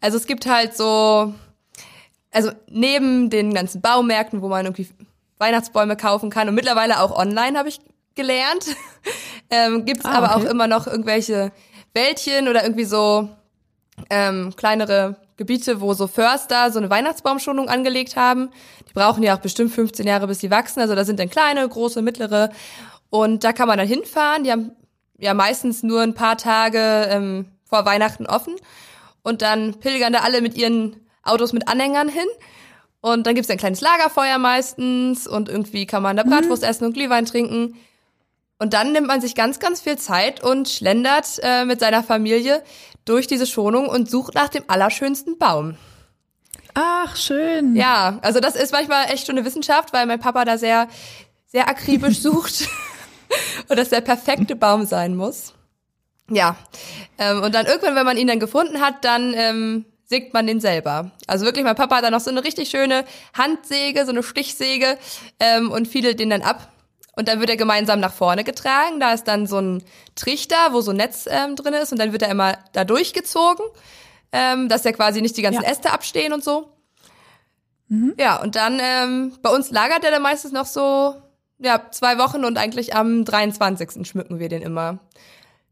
Also 0.00 0.16
es 0.16 0.26
gibt 0.26 0.46
halt 0.46 0.76
so, 0.76 1.34
also 2.30 2.50
neben 2.68 3.30
den 3.30 3.52
ganzen 3.52 3.80
Baumärkten, 3.80 4.42
wo 4.42 4.48
man 4.48 4.64
irgendwie 4.64 4.88
Weihnachtsbäume 5.44 5.96
kaufen 5.96 6.30
kann 6.30 6.48
und 6.48 6.54
mittlerweile 6.54 7.00
auch 7.00 7.16
online 7.16 7.58
habe 7.58 7.68
ich 7.68 7.80
gelernt, 8.14 8.64
ähm, 9.50 9.84
gibt's 9.84 10.06
Ah, 10.06 10.14
aber 10.14 10.36
okay. 10.36 10.46
auch 10.46 10.50
immer 10.50 10.66
noch 10.66 10.86
irgendwelche 10.86 11.52
Wäldchen 11.92 12.48
oder 12.48 12.62
irgendwie 12.62 12.84
so 12.84 13.28
ähm, 14.10 14.54
kleinere 14.56 15.16
Gebiete, 15.36 15.80
wo 15.80 15.94
so 15.94 16.06
Förster 16.06 16.70
so 16.70 16.78
eine 16.78 16.90
Weihnachtsbaumschonung 16.90 17.68
angelegt 17.68 18.16
haben. 18.16 18.50
Die 18.88 18.92
brauchen 18.92 19.22
ja 19.22 19.36
auch 19.36 19.40
bestimmt 19.40 19.72
15 19.72 20.06
Jahre, 20.06 20.26
bis 20.26 20.40
sie 20.40 20.50
wachsen. 20.50 20.80
Also 20.80 20.94
da 20.94 21.04
sind 21.04 21.18
dann 21.18 21.28
kleine, 21.28 21.68
große, 21.68 22.02
mittlere. 22.02 22.50
Und 23.10 23.44
da 23.44 23.52
kann 23.52 23.68
man 23.68 23.78
dann 23.78 23.88
hinfahren. 23.88 24.44
Die 24.44 24.52
haben 24.52 24.72
ja 25.18 25.34
meistens 25.34 25.82
nur 25.82 26.02
ein 26.02 26.14
paar 26.14 26.36
Tage 26.36 27.08
ähm, 27.10 27.46
vor 27.64 27.84
Weihnachten 27.84 28.26
offen. 28.26 28.54
Und 29.22 29.42
dann 29.42 29.74
pilgern 29.80 30.12
da 30.12 30.20
alle 30.20 30.40
mit 30.40 30.56
ihren 30.56 30.96
Autos 31.22 31.52
mit 31.52 31.68
Anhängern 31.68 32.08
hin. 32.08 32.26
Und 33.04 33.26
dann 33.26 33.34
gibt's 33.34 33.50
ein 33.50 33.58
kleines 33.58 33.82
Lagerfeuer 33.82 34.38
meistens. 34.38 35.26
Und 35.26 35.50
irgendwie 35.50 35.84
kann 35.84 36.02
man 36.02 36.16
da 36.16 36.22
Bratwurst 36.22 36.62
essen 36.62 36.86
und 36.86 36.94
Glühwein 36.94 37.26
trinken. 37.26 37.76
Und 38.58 38.72
dann 38.72 38.92
nimmt 38.92 39.06
man 39.08 39.20
sich 39.20 39.34
ganz, 39.34 39.58
ganz 39.58 39.82
viel 39.82 39.98
Zeit 39.98 40.42
und 40.42 40.70
schlendert 40.70 41.38
äh, 41.42 41.66
mit 41.66 41.80
seiner 41.80 42.02
Familie 42.02 42.62
durch 43.04 43.26
diese 43.26 43.44
Schonung 43.44 43.90
und 43.90 44.08
sucht 44.10 44.34
nach 44.34 44.48
dem 44.48 44.64
allerschönsten 44.68 45.36
Baum. 45.36 45.76
Ach, 46.72 47.14
schön. 47.14 47.76
Ja, 47.76 48.20
also 48.22 48.40
das 48.40 48.56
ist 48.56 48.72
manchmal 48.72 49.10
echt 49.10 49.26
schon 49.26 49.36
eine 49.36 49.44
Wissenschaft, 49.44 49.92
weil 49.92 50.06
mein 50.06 50.18
Papa 50.18 50.46
da 50.46 50.56
sehr, 50.56 50.88
sehr 51.44 51.68
akribisch 51.68 52.18
sucht 52.22 52.70
und 53.68 53.78
das 53.78 53.90
der 53.90 54.00
perfekte 54.00 54.56
Baum 54.56 54.86
sein 54.86 55.14
muss. 55.14 55.52
Ja, 56.30 56.56
ähm, 57.18 57.42
und 57.42 57.54
dann 57.54 57.66
irgendwann, 57.66 57.96
wenn 57.96 58.06
man 58.06 58.16
ihn 58.16 58.28
dann 58.28 58.40
gefunden 58.40 58.80
hat, 58.80 59.04
dann 59.04 59.34
ähm, 59.36 59.84
sägt 60.06 60.34
man 60.34 60.46
den 60.46 60.60
selber. 60.60 61.10
Also 61.26 61.44
wirklich, 61.46 61.64
mein 61.64 61.76
Papa 61.76 61.96
hat 61.96 62.04
dann 62.04 62.12
noch 62.12 62.20
so 62.20 62.30
eine 62.30 62.44
richtig 62.44 62.68
schöne 62.70 63.04
Handsäge, 63.36 64.04
so 64.04 64.10
eine 64.10 64.22
Stichsäge 64.22 64.98
ähm, 65.40 65.70
und 65.70 65.88
fiedelt 65.88 66.20
den 66.20 66.30
dann 66.30 66.42
ab. 66.42 66.70
Und 67.16 67.28
dann 67.28 67.38
wird 67.40 67.50
er 67.50 67.56
gemeinsam 67.56 68.00
nach 68.00 68.12
vorne 68.12 68.42
getragen. 68.42 68.98
Da 68.98 69.12
ist 69.12 69.24
dann 69.28 69.46
so 69.46 69.58
ein 69.60 69.84
Trichter, 70.16 70.56
wo 70.72 70.80
so 70.80 70.90
ein 70.90 70.96
Netz 70.96 71.26
ähm, 71.30 71.54
drin 71.56 71.74
ist 71.74 71.92
und 71.92 71.98
dann 71.98 72.12
wird 72.12 72.22
er 72.22 72.28
immer 72.28 72.58
da 72.72 72.84
durchgezogen, 72.84 73.64
ähm, 74.32 74.68
dass 74.68 74.84
ja 74.84 74.92
quasi 74.92 75.22
nicht 75.22 75.36
die 75.36 75.42
ganzen 75.42 75.62
Ja. 75.62 75.70
Äste 75.70 75.92
abstehen 75.92 76.32
und 76.32 76.42
so. 76.42 76.70
Ja, 78.18 78.40
und 78.42 78.56
dann 78.56 78.80
ähm, 78.80 79.36
bei 79.42 79.50
uns 79.50 79.70
lagert 79.70 80.02
er 80.04 80.10
dann 80.10 80.22
meistens 80.22 80.52
noch 80.52 80.66
so 80.66 81.14
ja 81.58 81.90
zwei 81.92 82.18
Wochen 82.18 82.44
und 82.44 82.58
eigentlich 82.58 82.94
am 82.96 83.24
23. 83.24 84.06
schmücken 84.08 84.40
wir 84.40 84.48
den 84.48 84.62
immer. 84.62 84.98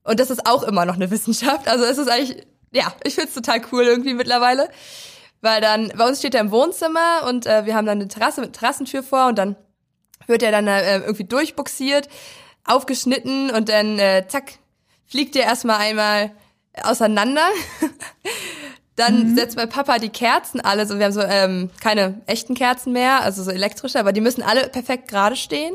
Und 0.04 0.20
das 0.20 0.30
ist 0.30 0.46
auch 0.46 0.62
immer 0.62 0.84
noch 0.84 0.94
eine 0.94 1.10
Wissenschaft. 1.10 1.68
Also 1.68 1.84
es 1.84 1.98
ist 1.98 2.08
eigentlich, 2.08 2.46
ja, 2.72 2.92
ich 3.04 3.14
find's 3.14 3.34
total 3.34 3.62
cool 3.70 3.84
irgendwie 3.84 4.14
mittlerweile. 4.14 4.68
Weil 5.40 5.60
dann, 5.60 5.92
bei 5.96 6.06
uns 6.06 6.20
steht 6.20 6.34
er 6.34 6.40
im 6.40 6.50
Wohnzimmer 6.50 7.26
und 7.28 7.46
äh, 7.46 7.66
wir 7.66 7.74
haben 7.74 7.86
dann 7.86 7.98
eine 7.98 8.08
Terrasse 8.08 8.40
mit 8.40 8.52
Terrassentür 8.52 9.02
vor 9.02 9.26
und 9.26 9.36
dann 9.36 9.56
wird 10.26 10.42
er 10.42 10.52
dann 10.52 10.68
äh, 10.68 10.98
irgendwie 11.00 11.24
durchbuxiert, 11.24 12.08
aufgeschnitten 12.64 13.50
und 13.50 13.68
dann 13.68 13.98
äh, 13.98 14.24
zack, 14.28 14.52
fliegt 15.06 15.34
er 15.34 15.44
erstmal 15.44 15.78
einmal 15.78 16.30
auseinander. 16.82 17.48
Dann 19.04 19.30
mhm. 19.30 19.34
setzt 19.34 19.56
mein 19.56 19.68
Papa 19.68 19.98
die 19.98 20.10
Kerzen 20.10 20.60
alle, 20.60 20.86
so 20.86 20.96
wir 20.96 21.06
haben 21.06 21.12
so 21.12 21.22
ähm, 21.22 21.70
keine 21.80 22.20
echten 22.26 22.54
Kerzen 22.54 22.92
mehr, 22.92 23.22
also 23.22 23.42
so 23.42 23.50
elektrische, 23.50 23.98
aber 23.98 24.12
die 24.12 24.20
müssen 24.20 24.42
alle 24.42 24.68
perfekt 24.68 25.08
gerade 25.08 25.34
stehen 25.34 25.74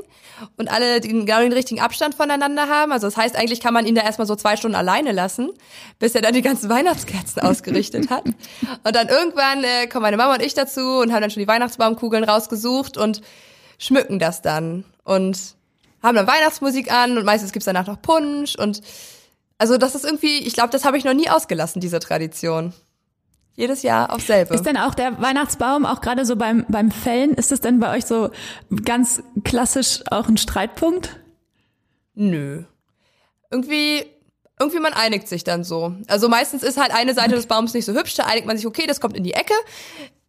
und 0.55 0.71
alle 0.71 1.01
den, 1.01 1.25
genau 1.25 1.41
den 1.41 1.51
richtigen 1.51 1.81
Abstand 1.81 2.15
voneinander 2.15 2.69
haben. 2.69 2.93
Also 2.93 3.05
das 3.07 3.17
heißt, 3.17 3.35
eigentlich 3.35 3.59
kann 3.59 3.73
man 3.73 3.85
ihn 3.85 3.95
da 3.95 4.03
erstmal 4.03 4.27
so 4.27 4.37
zwei 4.37 4.55
Stunden 4.55 4.75
alleine 4.75 5.11
lassen, 5.11 5.49
bis 5.99 6.15
er 6.15 6.21
dann 6.21 6.33
die 6.33 6.41
ganzen 6.41 6.69
Weihnachtskerzen 6.69 7.41
ausgerichtet 7.41 8.09
hat. 8.09 8.23
Und 8.23 8.95
dann 8.95 9.09
irgendwann 9.09 9.61
äh, 9.65 9.87
kommen 9.87 10.03
meine 10.03 10.15
Mama 10.15 10.35
und 10.35 10.41
ich 10.41 10.53
dazu 10.53 10.99
und 11.01 11.11
haben 11.11 11.21
dann 11.21 11.31
schon 11.31 11.41
die 11.41 11.49
Weihnachtsbaumkugeln 11.49 12.23
rausgesucht 12.23 12.95
und 12.95 13.21
schmücken 13.77 14.19
das 14.19 14.41
dann 14.41 14.85
und 15.03 15.37
haben 16.01 16.15
dann 16.15 16.27
Weihnachtsmusik 16.27 16.93
an 16.93 17.17
und 17.17 17.25
meistens 17.25 17.51
gibt's 17.51 17.65
danach 17.65 17.87
noch 17.87 18.01
Punsch 18.01 18.55
und 18.55 18.81
also 19.57 19.77
das 19.77 19.95
ist 19.95 20.05
irgendwie, 20.05 20.37
ich 20.37 20.53
glaube, 20.53 20.69
das 20.69 20.85
habe 20.85 20.97
ich 20.97 21.03
noch 21.03 21.15
nie 21.15 21.29
ausgelassen, 21.29 21.81
diese 21.81 21.99
Tradition. 21.99 22.73
Jedes 23.57 23.81
Jahr 23.81 24.13
auf 24.13 24.21
selbe. 24.21 24.53
Ist 24.53 24.67
denn 24.67 24.77
auch 24.77 24.93
der 24.93 25.19
Weihnachtsbaum 25.19 25.87
auch 25.87 25.99
gerade 25.99 26.25
so 26.25 26.35
beim, 26.35 26.63
beim 26.69 26.91
Fällen, 26.91 27.33
ist 27.33 27.51
das 27.51 27.59
denn 27.59 27.79
bei 27.79 27.97
euch 27.97 28.05
so 28.05 28.29
ganz 28.85 29.23
klassisch 29.43 30.03
auch 30.11 30.27
ein 30.27 30.37
Streitpunkt? 30.37 31.19
Nö. 32.13 32.65
Irgendwie, 33.49 34.05
irgendwie 34.59 34.79
man 34.79 34.93
einigt 34.93 35.27
sich 35.27 35.43
dann 35.43 35.63
so. 35.63 35.95
Also 36.07 36.29
meistens 36.29 36.61
ist 36.61 36.79
halt 36.79 36.93
eine 36.93 37.15
Seite 37.15 37.33
des 37.33 37.47
Baums 37.47 37.73
nicht 37.73 37.85
so 37.85 37.93
hübsch, 37.93 38.13
da 38.13 38.25
einigt 38.25 38.45
man 38.45 38.57
sich, 38.57 38.67
okay, 38.67 38.85
das 38.85 39.01
kommt 39.01 39.17
in 39.17 39.23
die 39.23 39.33
Ecke. 39.33 39.55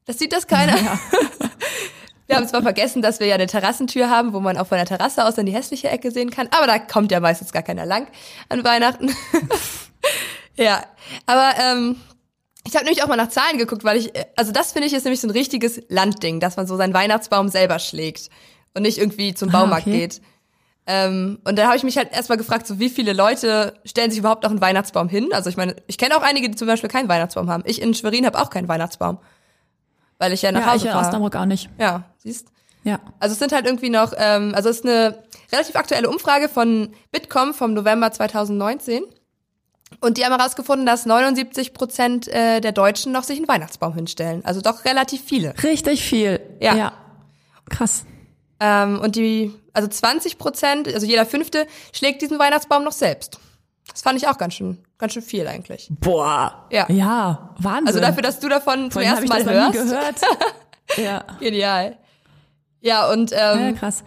Das 0.07 0.19
sieht 0.19 0.33
das 0.33 0.47
keiner. 0.47 0.81
Ja. 0.81 0.99
Wir 2.29 2.37
haben 2.37 2.49
zwar 2.49 2.63
vergessen, 2.63 3.01
dass 3.01 3.21
wir 3.21 3.27
ja 3.27 3.37
eine 3.37 3.47
Terrassentür 3.47 4.11
haben, 4.11 4.35
wo 4.35 4.41
man 4.41 4.59
auch 4.59 4.67
von 4.67 4.77
der 4.77 4.85
Terrasse 4.85 5.25
aus 5.25 5.39
in 5.39 5.47
die 5.47 5.55
hässliche 5.55 5.89
Ecke 5.89 6.11
sehen 6.11 6.29
kann, 6.29 6.47
aber 6.51 6.67
da 6.67 6.79
kommt 6.79 7.11
ja 7.11 7.21
meistens 7.21 7.53
gar 7.53 7.63
keiner 7.63 7.87
lang 7.87 8.07
an 8.51 8.65
Weihnachten. 8.65 9.17
ja, 10.57 10.85
aber 11.25 11.53
ähm, 11.59 11.97
ich 12.69 12.75
habe 12.75 12.85
nämlich 12.85 13.03
auch 13.03 13.09
mal 13.09 13.17
nach 13.17 13.29
Zahlen 13.29 13.59
geguckt, 13.59 13.85
weil 13.85 13.97
ich, 13.97 14.13
also 14.37 14.53
das 14.53 14.73
finde 14.73 14.89
ich 14.89 14.95
ist 14.95 15.05
nämlich 15.05 15.21
so 15.21 15.27
ein 15.27 15.33
richtiges 15.33 15.83
Landding, 15.89 16.41
dass 16.41 16.57
man 16.57 16.67
so 16.67 16.77
seinen 16.77 16.95
Weihnachtsbaum 16.95 17.49
selber 17.49 17.79
schlägt 17.79 18.31
und 18.75 18.83
nicht 18.83 18.99
irgendwie 18.99 19.35
zum 19.35 19.49
ah, 19.51 19.53
Baumarkt 19.53 19.87
ah, 19.87 19.91
okay. 19.91 19.99
geht. 20.01 20.21
Ähm, 20.87 21.39
und 21.45 21.59
da 21.59 21.67
habe 21.67 21.77
ich 21.77 21.83
mich 21.83 21.97
halt 21.97 22.13
erstmal 22.13 22.39
gefragt, 22.39 22.67
so 22.67 22.79
wie 22.79 22.89
viele 22.89 23.13
Leute 23.13 23.75
stellen 23.85 24.11
sich 24.11 24.21
überhaupt 24.21 24.43
noch 24.43 24.51
einen 24.51 24.61
Weihnachtsbaum 24.61 25.09
hin? 25.09 25.31
Also 25.33 25.51
ich 25.51 25.57
meine, 25.57 25.77
ich 25.87 25.99
kenne 25.99 26.17
auch 26.17 26.23
einige, 26.23 26.49
die 26.49 26.57
zum 26.57 26.67
Beispiel 26.67 26.89
keinen 26.89 27.09
Weihnachtsbaum 27.09 27.51
haben. 27.51 27.63
Ich 27.67 27.83
in 27.83 27.95
Schwerin 27.95 28.25
habe 28.25 28.41
auch 28.41 28.51
keinen 28.51 28.69
Weihnachtsbaum 28.69 29.19
weil 30.19 30.33
ich 30.33 30.43
ja 30.43 30.53
nach 30.53 30.61
ja, 30.61 30.73
Hause 30.73 30.87
ich 30.87 30.93
fahre. 30.93 31.03
in 31.03 31.07
Osnabrück 31.07 31.37
auch 31.37 31.47
nicht. 31.47 31.71
Ja, 31.79 32.05
siehst. 32.19 32.49
Ja. 32.85 33.01
Also 33.19 33.33
es 33.33 33.39
sind 33.39 33.53
halt 33.53 33.67
irgendwie 33.67 33.91
noch, 33.91 34.13
ähm, 34.17 34.53
also 34.55 34.69
es 34.69 34.79
ist 34.79 34.87
eine 34.87 35.23
relativ 35.53 35.77
aktuelle 35.77 36.09
Umfrage 36.09 36.49
von 36.49 36.91
Bitkom 37.13 37.55
vom 37.55 37.75
November 37.75 38.11
2019. 38.13 39.03
Und 40.01 40.19
die 40.19 40.25
haben 40.25 40.37
herausgefunden, 40.37 40.87
dass 40.87 41.07
79 41.07 41.75
Prozent 41.75 42.29
äh, 42.29 42.61
der 42.61 42.73
Deutschen 42.73 43.13
noch 43.13 43.25
sich 43.25 43.39
einen 43.39 43.49
Weihnachtsbaum 43.49 43.95
hinstellen. 43.95 44.45
Also 44.45 44.61
doch 44.61 44.85
relativ 44.85 45.23
viele. 45.25 45.55
Richtig 45.63 46.05
viel. 46.05 46.41
Ja. 46.61 46.77
ja. 46.77 46.93
Krass. 47.69 48.05
Ähm, 48.61 49.01
und 49.01 49.17
die, 49.17 49.53
also 49.73 49.89
20 49.89 50.39
Prozent, 50.39 50.93
also 50.93 51.07
jeder 51.07 51.27
Fünfte, 51.27 51.67
schlägt 51.93 52.23
diesen 52.23 52.39
Weihnachtsbaum 52.39 52.85
noch 52.85 52.93
selbst. 52.93 53.39
Das 53.91 54.03
fand 54.03 54.19
ich 54.19 54.29
auch 54.29 54.39
ganz 54.39 54.55
schön, 54.55 54.79
ganz 54.99 55.15
schön 55.15 55.23
viel 55.23 55.47
eigentlich. 55.47 55.89
Boah. 55.91 56.67
Ja. 56.71 56.87
Ja, 56.91 57.55
Wahnsinn. 57.59 57.89
Also 57.89 58.01
dafür, 58.01 58.23
dass 58.23 58.39
du 58.39 58.49
davon 58.49 58.91
zum 58.91 59.03
ersten 59.03 59.29
Mal 59.29 59.45
hörst. 59.45 60.27
ja. 60.97 61.25
Genial. 61.41 61.97
Ja, 62.81 63.11
und 63.11 63.33
ähm, 63.33 63.61
ja, 63.61 63.73
krass. 63.73 64.05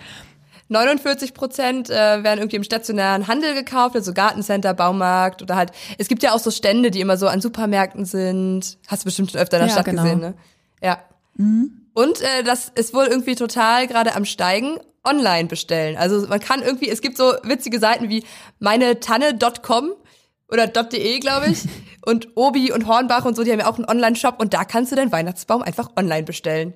49 0.72 1.34
Prozent 1.34 1.90
äh, 1.90 2.24
werden 2.24 2.40
irgendwie 2.40 2.56
im 2.56 2.64
stationären 2.64 3.28
Handel 3.28 3.54
gekauft, 3.54 3.96
also 3.96 4.14
Gartencenter, 4.14 4.74
Baumarkt 4.74 5.42
oder 5.42 5.58
halt, 5.58 5.72
es 5.98 6.08
gibt 6.08 6.24
ja 6.24 6.32
auch 6.32 6.40
so 6.40 6.50
Stände, 6.50 6.92
die 6.92 7.02
immer 7.02 7.18
so 7.18 7.28
an 7.28 7.42
Supermärkten 7.42 8.06
sind. 8.06 8.78
Hast 8.88 9.04
du 9.04 9.06
bestimmt 9.06 9.32
schon 9.32 9.42
öfter 9.42 9.58
in 9.58 9.62
der 9.62 9.68
ja, 9.68 9.74
Stadt 9.74 9.86
genau. 9.86 10.04
gesehen, 10.04 10.20
ne? 10.20 10.34
Ja. 10.82 11.00
Mhm. 11.36 11.88
Und 11.94 12.22
äh, 12.22 12.44
das 12.44 12.72
ist 12.74 12.94
wohl 12.94 13.06
irgendwie 13.06 13.36
total 13.36 13.86
gerade 13.88 14.16
am 14.16 14.24
Steigen 14.24 14.80
online 15.04 15.50
bestellen. 15.50 15.98
Also 15.98 16.26
man 16.28 16.40
kann 16.40 16.62
irgendwie, 16.62 16.90
es 16.90 17.02
gibt 17.02 17.18
so 17.18 17.34
witzige 17.44 17.80
Seiten 17.80 18.08
wie 18.08 18.24
meinetanne.com 18.60 19.92
oder 20.48 20.68
.de, 20.68 21.20
glaube 21.20 21.48
ich. 21.48 21.64
und 22.06 22.30
Obi 22.36 22.72
und 22.72 22.88
Hornbach 22.88 23.26
und 23.26 23.36
so, 23.36 23.44
die 23.44 23.52
haben 23.52 23.60
ja 23.60 23.68
auch 23.68 23.78
einen 23.78 23.90
Online-Shop 23.90 24.40
und 24.40 24.54
da 24.54 24.64
kannst 24.64 24.94
du 24.94 24.96
deinen 24.96 25.12
Weihnachtsbaum 25.12 25.64
einfach 25.64 25.90
online 25.98 26.24
bestellen. 26.24 26.76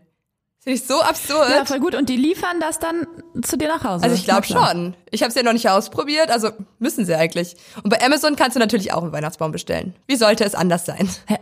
Finde 0.59 0.79
ich 0.79 0.85
so 0.85 1.01
absurd. 1.01 1.49
Ja, 1.51 1.63
voll 1.63 1.79
gut. 1.79 1.95
Und 1.95 2.09
die 2.09 2.17
liefern 2.17 2.59
das 2.59 2.79
dann 2.79 3.05
zu 3.41 3.57
dir 3.57 3.67
nach 3.67 3.83
Hause? 3.83 4.03
Also 4.03 4.15
ich 4.15 4.25
glaube 4.25 4.45
schon. 4.45 4.95
Ich 5.11 5.21
habe 5.21 5.29
es 5.29 5.35
ja 5.35 5.43
noch 5.43 5.53
nicht 5.53 5.69
ausprobiert, 5.69 6.29
also 6.29 6.49
müssen 6.79 7.05
sie 7.05 7.15
eigentlich. 7.15 7.55
Und 7.83 7.89
bei 7.89 8.01
Amazon 8.03 8.35
kannst 8.35 8.55
du 8.55 8.59
natürlich 8.59 8.93
auch 8.93 9.03
einen 9.03 9.11
Weihnachtsbaum 9.11 9.51
bestellen. 9.51 9.95
Wie 10.07 10.15
sollte 10.15 10.43
es 10.43 10.55
anders 10.55 10.85
sein? 10.85 11.09
Hä? 11.27 11.37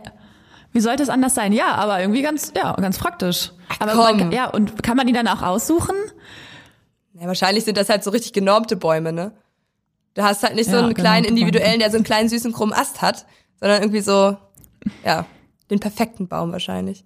Wie 0.72 0.80
sollte 0.80 1.02
es 1.04 1.08
anders 1.08 1.34
sein? 1.34 1.52
Ja, 1.52 1.74
aber 1.74 2.00
irgendwie 2.00 2.22
ganz, 2.22 2.52
ja, 2.56 2.72
ganz 2.72 2.98
praktisch. 2.98 3.52
Ach, 3.68 3.80
aber 3.80 3.92
komm. 3.92 4.18
Man, 4.18 4.32
ja, 4.32 4.48
und 4.48 4.82
kann 4.82 4.96
man 4.96 5.06
die 5.06 5.12
dann 5.12 5.28
auch 5.28 5.42
aussuchen? 5.42 5.94
Ja, 7.14 7.28
wahrscheinlich 7.28 7.64
sind 7.64 7.78
das 7.78 7.88
halt 7.88 8.02
so 8.02 8.10
richtig 8.10 8.32
genormte 8.32 8.74
Bäume, 8.74 9.12
ne? 9.12 9.32
Du 10.14 10.22
hast 10.22 10.42
halt 10.42 10.54
nicht 10.56 10.70
so 10.70 10.76
einen 10.76 10.94
kleinen 10.94 11.24
individuellen, 11.24 11.78
der 11.80 11.90
so 11.90 11.96
einen 11.96 12.04
kleinen 12.04 12.28
süßen 12.28 12.52
krummen 12.52 12.74
Ast 12.74 13.02
hat, 13.02 13.26
sondern 13.60 13.82
irgendwie 13.82 14.00
so, 14.00 14.36
ja, 15.04 15.26
den 15.70 15.80
perfekten 15.80 16.28
Baum 16.28 16.52
wahrscheinlich. 16.52 17.04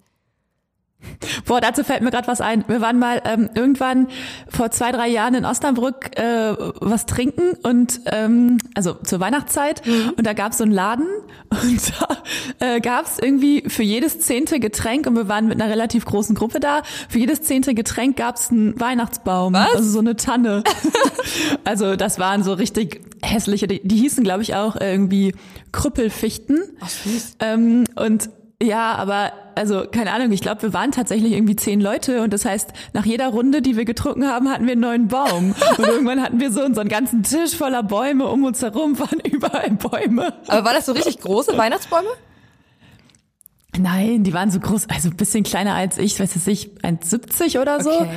Boah, 1.45 1.61
dazu 1.61 1.83
fällt 1.83 2.01
mir 2.01 2.11
gerade 2.11 2.27
was 2.27 2.41
ein. 2.41 2.63
Wir 2.67 2.81
waren 2.81 2.99
mal 2.99 3.21
ähm, 3.25 3.49
irgendwann 3.55 4.07
vor 4.49 4.71
zwei, 4.71 4.91
drei 4.91 5.07
Jahren 5.07 5.33
in 5.33 5.45
Osnabrück 5.45 6.17
äh, 6.17 6.55
was 6.79 7.05
trinken 7.05 7.57
und 7.63 8.01
ähm, 8.05 8.57
also 8.75 8.93
zur 8.93 9.19
Weihnachtszeit 9.19 9.85
mhm. 9.85 10.13
und 10.17 10.27
da 10.27 10.33
gab's 10.33 10.57
so 10.57 10.63
einen 10.63 10.73
Laden 10.73 11.07
und 11.49 11.91
da 12.59 12.75
äh, 12.75 12.79
gab's 12.81 13.17
irgendwie 13.19 13.63
für 13.67 13.83
jedes 13.83 14.19
zehnte 14.19 14.59
Getränk 14.59 15.07
und 15.07 15.15
wir 15.15 15.27
waren 15.27 15.47
mit 15.47 15.61
einer 15.61 15.71
relativ 15.71 16.05
großen 16.05 16.35
Gruppe 16.35 16.59
da. 16.59 16.83
Für 17.07 17.19
jedes 17.19 17.41
zehnte 17.43 17.73
Getränk 17.73 18.17
gab's 18.17 18.51
einen 18.51 18.79
Weihnachtsbaum, 18.79 19.53
was? 19.53 19.75
also 19.75 19.89
so 19.89 19.99
eine 19.99 20.15
Tanne. 20.15 20.63
also 21.63 21.95
das 21.95 22.19
waren 22.19 22.43
so 22.43 22.53
richtig 22.53 23.01
hässliche. 23.21 23.67
Die, 23.67 23.81
die 23.85 23.97
hießen, 23.97 24.23
glaube 24.23 24.43
ich, 24.43 24.55
auch 24.55 24.75
irgendwie 24.79 25.33
Krüppelfichten. 25.71 26.61
Ach, 26.81 26.89
süß. 26.89 27.37
Ähm, 27.39 27.85
und 27.95 28.29
ja, 28.61 28.95
aber 28.95 29.31
also 29.55 29.85
keine 29.91 30.13
Ahnung, 30.13 30.31
ich 30.31 30.41
glaube, 30.41 30.61
wir 30.61 30.73
waren 30.73 30.91
tatsächlich 30.91 31.33
irgendwie 31.33 31.55
zehn 31.55 31.81
Leute 31.81 32.21
und 32.21 32.31
das 32.33 32.45
heißt, 32.45 32.71
nach 32.93 33.05
jeder 33.05 33.27
Runde, 33.27 33.61
die 33.61 33.75
wir 33.75 33.85
getrunken 33.85 34.27
haben, 34.27 34.49
hatten 34.49 34.65
wir 34.65 34.71
einen 34.71 34.81
neuen 34.81 35.07
Baum. 35.07 35.53
Und 35.77 35.85
irgendwann 35.85 36.21
hatten 36.21 36.39
wir 36.39 36.51
so 36.51 36.63
unseren 36.63 36.87
ganzen 36.87 37.23
Tisch 37.23 37.55
voller 37.55 37.83
Bäume 37.83 38.27
um 38.27 38.43
uns 38.43 38.61
herum, 38.61 38.97
waren 38.99 39.19
überall 39.23 39.71
Bäume. 39.71 40.33
Aber 40.47 40.65
war 40.65 40.73
das 40.73 40.85
so 40.85 40.93
richtig 40.93 41.19
große 41.19 41.57
Weihnachtsbäume? 41.57 42.07
Nein, 43.77 44.23
die 44.23 44.33
waren 44.33 44.49
so 44.49 44.59
groß, 44.59 44.87
also 44.89 45.09
ein 45.09 45.17
bisschen 45.17 45.43
kleiner 45.43 45.75
als 45.75 45.97
ich, 45.97 46.19
weiß 46.19 46.47
ich, 46.47 46.71
1,70 46.81 47.61
oder 47.61 47.81
so. 47.83 47.91
Okay. 47.91 48.09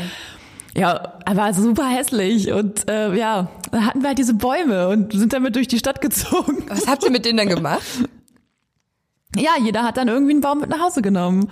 Ja, 0.74 1.18
aber 1.26 1.52
super 1.52 1.86
hässlich 1.86 2.50
und 2.50 2.88
äh, 2.88 3.14
ja, 3.14 3.50
da 3.70 3.82
hatten 3.82 4.00
wir 4.00 4.08
halt 4.08 4.18
diese 4.18 4.34
Bäume 4.34 4.88
und 4.88 5.12
sind 5.12 5.32
damit 5.34 5.54
durch 5.54 5.68
die 5.68 5.78
Stadt 5.78 6.00
gezogen. 6.00 6.64
Was 6.68 6.86
habt 6.86 7.04
ihr 7.04 7.10
mit 7.10 7.26
denen 7.26 7.36
dann 7.38 7.48
gemacht? 7.54 7.82
Ja, 9.36 9.52
jeder 9.62 9.82
hat 9.82 9.96
dann 9.96 10.08
irgendwie 10.08 10.32
einen 10.32 10.40
Baum 10.40 10.60
mit 10.60 10.70
nach 10.70 10.80
Hause 10.80 11.02
genommen. 11.02 11.50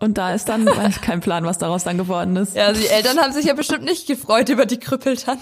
Und 0.00 0.18
da 0.18 0.34
ist 0.34 0.48
dann 0.48 0.66
weiß 0.66 0.96
ich, 0.96 1.00
kein 1.02 1.20
Plan, 1.20 1.44
was 1.44 1.58
daraus 1.58 1.84
dann 1.84 1.96
geworden 1.96 2.34
ist. 2.36 2.56
Ja, 2.56 2.72
die 2.72 2.88
Eltern 2.88 3.18
haben 3.18 3.32
sich 3.32 3.46
ja 3.46 3.54
bestimmt 3.54 3.84
nicht 3.84 4.06
gefreut 4.06 4.48
über 4.48 4.66
die 4.66 4.78
Krüppeltanne. 4.78 5.40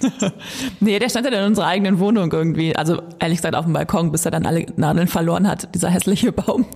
nee, 0.80 0.98
der 0.98 1.08
stand 1.08 1.26
ja 1.26 1.38
in 1.38 1.44
unserer 1.44 1.66
eigenen 1.66 1.98
Wohnung 1.98 2.32
irgendwie. 2.32 2.74
Also 2.74 3.02
ehrlich 3.18 3.38
gesagt 3.38 3.54
auf 3.54 3.64
dem 3.64 3.74
Balkon, 3.74 4.12
bis 4.12 4.24
er 4.24 4.30
dann 4.30 4.46
alle 4.46 4.66
Nadeln 4.76 5.08
verloren 5.08 5.46
hat, 5.46 5.74
dieser 5.74 5.90
hässliche 5.90 6.32
Baum. 6.32 6.66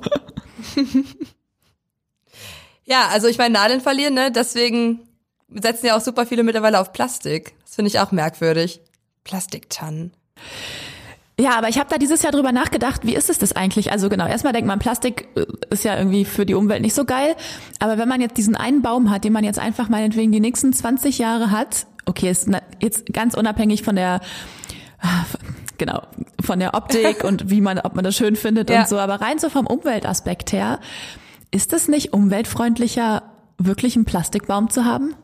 ja, 2.84 3.08
also 3.10 3.28
ich 3.28 3.38
meine, 3.38 3.54
Nadeln 3.54 3.80
verlieren, 3.80 4.14
ne? 4.14 4.30
Deswegen 4.30 5.00
setzen 5.48 5.86
ja 5.86 5.96
auch 5.96 6.02
super 6.02 6.26
viele 6.26 6.42
mittlerweile 6.42 6.80
auf 6.80 6.92
Plastik. 6.92 7.54
Das 7.64 7.76
finde 7.76 7.88
ich 7.88 8.00
auch 8.00 8.12
merkwürdig. 8.12 8.80
Plastiktannen. 9.24 10.12
Ja, 11.38 11.58
aber 11.58 11.68
ich 11.68 11.78
habe 11.78 11.90
da 11.90 11.98
dieses 11.98 12.22
Jahr 12.22 12.30
drüber 12.30 12.52
nachgedacht, 12.52 13.04
wie 13.04 13.14
ist 13.14 13.28
es 13.28 13.38
das 13.38 13.52
eigentlich? 13.52 13.90
Also 13.90 14.08
genau, 14.08 14.26
erstmal 14.26 14.52
denkt 14.52 14.68
man, 14.68 14.78
Plastik 14.78 15.28
äh, 15.34 15.44
ist 15.70 15.84
ja 15.84 15.96
irgendwie 15.96 16.24
für 16.24 16.46
die 16.46 16.54
Umwelt 16.54 16.80
nicht 16.80 16.94
so 16.94 17.04
geil. 17.04 17.34
Aber 17.80 17.98
wenn 17.98 18.08
man 18.08 18.20
jetzt 18.20 18.36
diesen 18.36 18.54
einen 18.54 18.82
Baum 18.82 19.10
hat, 19.10 19.24
den 19.24 19.32
man 19.32 19.42
jetzt 19.42 19.58
einfach 19.58 19.88
meinetwegen 19.88 20.30
die 20.30 20.40
nächsten 20.40 20.72
20 20.72 21.18
Jahre 21.18 21.50
hat, 21.50 21.86
okay, 22.06 22.30
ist 22.30 22.48
jetzt 22.80 23.12
ganz 23.12 23.34
unabhängig 23.34 23.82
von 23.82 23.96
der 23.96 24.20
genau, 25.78 26.02
von 26.40 26.60
der 26.60 26.74
Optik 26.74 27.24
und 27.24 27.50
wie 27.50 27.60
man, 27.60 27.80
ob 27.80 27.96
man 27.96 28.04
das 28.04 28.16
schön 28.16 28.36
findet 28.36 28.70
ja. 28.70 28.80
und 28.80 28.88
so, 28.88 28.98
aber 28.98 29.20
rein 29.20 29.38
so 29.38 29.48
vom 29.48 29.66
Umweltaspekt 29.66 30.52
her, 30.52 30.78
ist 31.50 31.72
es 31.72 31.88
nicht 31.88 32.12
umweltfreundlicher, 32.12 33.22
wirklich 33.58 33.96
einen 33.96 34.04
Plastikbaum 34.04 34.70
zu 34.70 34.84
haben? 34.84 35.14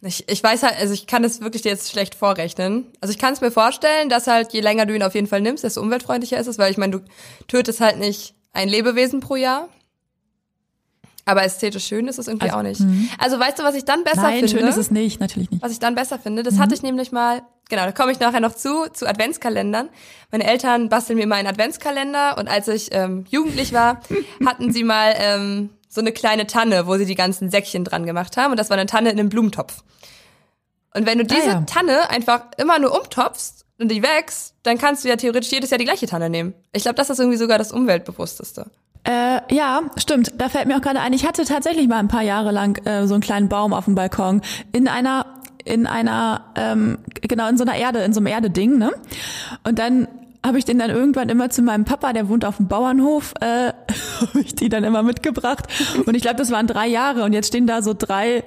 Ich, 0.00 0.28
ich 0.28 0.42
weiß 0.42 0.62
halt, 0.62 0.76
also 0.78 0.94
ich 0.94 1.06
kann 1.06 1.22
das 1.22 1.40
wirklich 1.40 1.64
jetzt 1.64 1.90
schlecht 1.90 2.14
vorrechnen. 2.14 2.86
Also 3.00 3.12
ich 3.12 3.18
kann 3.18 3.32
es 3.32 3.40
mir 3.40 3.50
vorstellen, 3.50 4.08
dass 4.08 4.28
halt 4.28 4.52
je 4.52 4.60
länger 4.60 4.86
du 4.86 4.94
ihn 4.94 5.02
auf 5.02 5.14
jeden 5.14 5.26
Fall 5.26 5.40
nimmst, 5.40 5.64
desto 5.64 5.80
umweltfreundlicher 5.80 6.38
ist 6.38 6.46
es, 6.46 6.58
weil 6.58 6.70
ich 6.70 6.78
meine, 6.78 6.92
du 6.92 7.00
tötest 7.48 7.80
halt 7.80 7.98
nicht 7.98 8.34
ein 8.52 8.68
Lebewesen 8.68 9.20
pro 9.20 9.36
Jahr. 9.36 9.68
Aber 11.24 11.44
ästhetisch 11.44 11.86
schön 11.86 12.08
ist 12.08 12.18
es 12.18 12.26
irgendwie 12.26 12.46
also, 12.46 12.58
auch 12.58 12.62
nicht. 12.62 12.80
Mh. 12.80 13.08
Also 13.18 13.38
weißt 13.38 13.58
du, 13.58 13.62
was 13.62 13.74
ich 13.74 13.84
dann 13.84 14.02
besser 14.04 14.22
Nein, 14.22 14.38
finde? 14.38 14.48
schön 14.48 14.66
ist 14.66 14.78
es 14.78 14.90
nicht, 14.90 15.20
natürlich 15.20 15.50
nicht. 15.50 15.62
Was 15.62 15.72
ich 15.72 15.78
dann 15.78 15.94
besser 15.94 16.18
finde, 16.18 16.42
das 16.42 16.54
mhm. 16.54 16.58
hatte 16.60 16.74
ich 16.74 16.82
nämlich 16.82 17.12
mal 17.12 17.42
Genau, 17.68 17.84
da 17.84 17.92
komme 17.92 18.12
ich 18.12 18.18
nachher 18.18 18.40
noch 18.40 18.54
zu, 18.54 18.90
zu 18.90 19.06
Adventskalendern. 19.06 19.90
Meine 20.30 20.46
Eltern 20.46 20.88
basteln 20.88 21.18
mir 21.18 21.24
immer 21.24 21.34
einen 21.34 21.48
Adventskalender 21.48 22.38
und 22.38 22.48
als 22.48 22.66
ich 22.68 22.88
ähm, 22.92 23.26
jugendlich 23.28 23.74
war, 23.74 24.00
hatten 24.46 24.72
sie 24.72 24.84
mal 24.84 25.14
ähm, 25.18 25.70
so 25.88 26.00
eine 26.00 26.12
kleine 26.12 26.46
Tanne, 26.46 26.86
wo 26.86 26.96
sie 26.96 27.06
die 27.06 27.14
ganzen 27.14 27.50
Säckchen 27.50 27.84
dran 27.84 28.06
gemacht 28.06 28.36
haben 28.36 28.50
und 28.50 28.58
das 28.58 28.70
war 28.70 28.76
eine 28.76 28.86
Tanne 28.86 29.10
in 29.10 29.18
einem 29.18 29.28
Blumentopf. 29.28 29.82
Und 30.94 31.06
wenn 31.06 31.18
du 31.18 31.24
diese 31.24 31.42
Ah, 31.42 31.46
ja. 31.46 31.60
Tanne 31.62 32.10
einfach 32.10 32.42
immer 32.56 32.78
nur 32.78 32.98
umtopfst 32.98 33.64
und 33.78 33.90
die 33.90 34.02
wächst, 34.02 34.54
dann 34.62 34.78
kannst 34.78 35.04
du 35.04 35.08
ja 35.08 35.16
theoretisch 35.16 35.50
jedes 35.52 35.70
Jahr 35.70 35.78
die 35.78 35.84
gleiche 35.84 36.06
Tanne 36.06 36.30
nehmen. 36.30 36.54
Ich 36.72 36.82
glaube, 36.82 36.96
das 36.96 37.10
ist 37.10 37.18
irgendwie 37.18 37.38
sogar 37.38 37.58
das 37.58 37.72
umweltbewussteste. 37.72 38.66
Äh, 39.04 39.54
ja, 39.54 39.82
stimmt. 39.96 40.32
Da 40.38 40.48
fällt 40.48 40.66
mir 40.66 40.76
auch 40.76 40.80
gerade 40.82 41.00
ein, 41.00 41.12
ich 41.12 41.26
hatte 41.26 41.44
tatsächlich 41.44 41.86
mal 41.88 41.98
ein 41.98 42.08
paar 42.08 42.22
Jahre 42.22 42.50
lang 42.50 42.84
äh, 42.86 43.06
so 43.06 43.14
einen 43.14 43.22
kleinen 43.22 43.48
Baum 43.48 43.72
auf 43.72 43.84
dem 43.84 43.94
Balkon 43.94 44.42
in 44.72 44.88
einer 44.88 45.26
in 45.64 45.86
einer 45.86 46.46
ähm, 46.56 46.98
genau 47.20 47.48
in 47.48 47.58
so 47.58 47.64
einer 47.64 47.76
Erde, 47.76 48.00
in 48.00 48.12
so 48.12 48.20
einem 48.20 48.26
Erdeding, 48.26 48.78
ne? 48.78 48.90
Und 49.64 49.78
dann 49.78 50.08
habe 50.48 50.58
ich 50.58 50.64
den 50.64 50.78
dann 50.80 50.90
irgendwann 50.90 51.28
immer 51.28 51.48
zu 51.50 51.62
meinem 51.62 51.84
Papa, 51.84 52.12
der 52.12 52.28
wohnt 52.28 52.44
auf 52.44 52.56
dem 52.56 52.66
Bauernhof, 52.66 53.34
äh, 53.40 53.72
habe 54.20 54.40
ich 54.40 54.54
die 54.56 54.68
dann 54.68 54.82
immer 54.82 55.04
mitgebracht. 55.04 55.66
Und 56.04 56.14
ich 56.16 56.22
glaube, 56.22 56.36
das 56.36 56.50
waren 56.50 56.66
drei 56.66 56.88
Jahre 56.88 57.22
und 57.22 57.32
jetzt 57.32 57.48
stehen 57.48 57.66
da 57.68 57.82
so 57.82 57.94
drei 57.96 58.42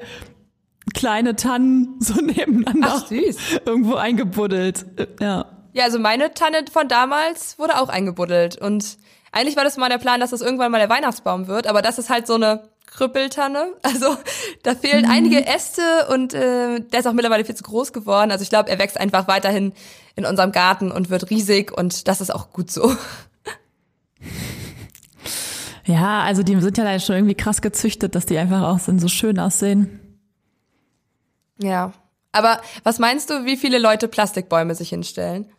kleine 0.94 1.36
Tannen 1.36 1.96
so 2.00 2.16
nebeneinander 2.22 2.90
Ach, 2.92 3.08
süß. 3.08 3.38
irgendwo 3.66 3.96
eingebuddelt. 3.96 4.86
Äh, 4.98 5.08
Ja. 5.22 5.46
Ja, 5.74 5.86
also 5.86 6.00
meine 6.00 6.34
Tanne 6.34 6.66
von 6.70 6.90
damals 6.90 7.58
wurde 7.58 7.80
auch 7.80 7.88
eingebuddelt. 7.88 8.58
Und 8.58 8.98
eigentlich 9.32 9.56
war 9.56 9.64
das 9.64 9.78
mal 9.78 9.88
der 9.88 10.00
Plan, 10.00 10.20
dass 10.20 10.32
das 10.32 10.42
irgendwann 10.42 10.70
mal 10.70 10.80
der 10.80 10.90
Weihnachtsbaum 10.90 11.48
wird, 11.48 11.66
aber 11.66 11.82
das 11.82 11.98
ist 11.98 12.10
halt 12.10 12.28
so 12.28 12.34
eine 12.36 12.64
Krüppeltanne. 12.92 13.74
Also 13.82 14.16
da 14.64 14.76
fehlen 14.76 15.06
einige 15.06 15.46
Äste 15.48 16.08
und 16.10 16.34
äh, 16.34 16.80
der 16.80 17.00
ist 17.00 17.08
auch 17.08 17.14
mittlerweile 17.14 17.44
viel 17.44 17.56
zu 17.56 17.64
groß 17.64 17.94
geworden. 17.94 18.32
Also 18.32 18.44
ich 18.44 18.50
glaube, 18.50 18.70
er 18.70 18.78
wächst 18.78 19.00
einfach 19.00 19.28
weiterhin 19.28 19.74
in 20.16 20.26
unserem 20.26 20.52
Garten 20.52 20.92
und 20.92 21.10
wird 21.10 21.30
riesig 21.30 21.76
und 21.76 22.08
das 22.08 22.22
ist 22.22 22.34
auch 22.34 22.52
gut 22.52 22.70
so. 22.70 22.96
Ja, 25.84 26.22
also 26.22 26.44
die 26.44 26.62
sind 26.62 26.78
ja 26.78 26.84
da 26.84 27.00
schon 27.00 27.16
irgendwie 27.16 27.34
krass 27.36 27.60
gezüchtet, 27.60 28.14
dass 28.14 28.28
die 28.28 28.38
einfach 28.38 28.62
auch 28.62 28.80
so 28.80 29.08
schön 29.08 29.40
aussehen. 29.40 30.00
Ja. 31.58 31.92
Aber 32.32 32.62
was 32.84 33.00
meinst 33.00 33.30
du, 33.32 33.46
wie 33.46 33.58
viele 33.58 33.80
Leute 33.80 34.08
Plastikbäume 34.08 34.76
sich 34.76 34.90
hinstellen? 34.90 35.52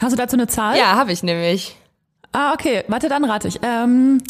Hast 0.00 0.12
du 0.12 0.16
dazu 0.16 0.36
eine 0.36 0.48
Zahl? 0.48 0.76
Ja, 0.76 0.96
habe 0.96 1.12
ich 1.12 1.22
nämlich. 1.22 1.76
Ah, 2.32 2.54
okay. 2.54 2.82
Warte, 2.88 3.08
dann 3.08 3.24
rate 3.24 3.46
ich. 3.46 3.60
Ähm, 3.62 4.22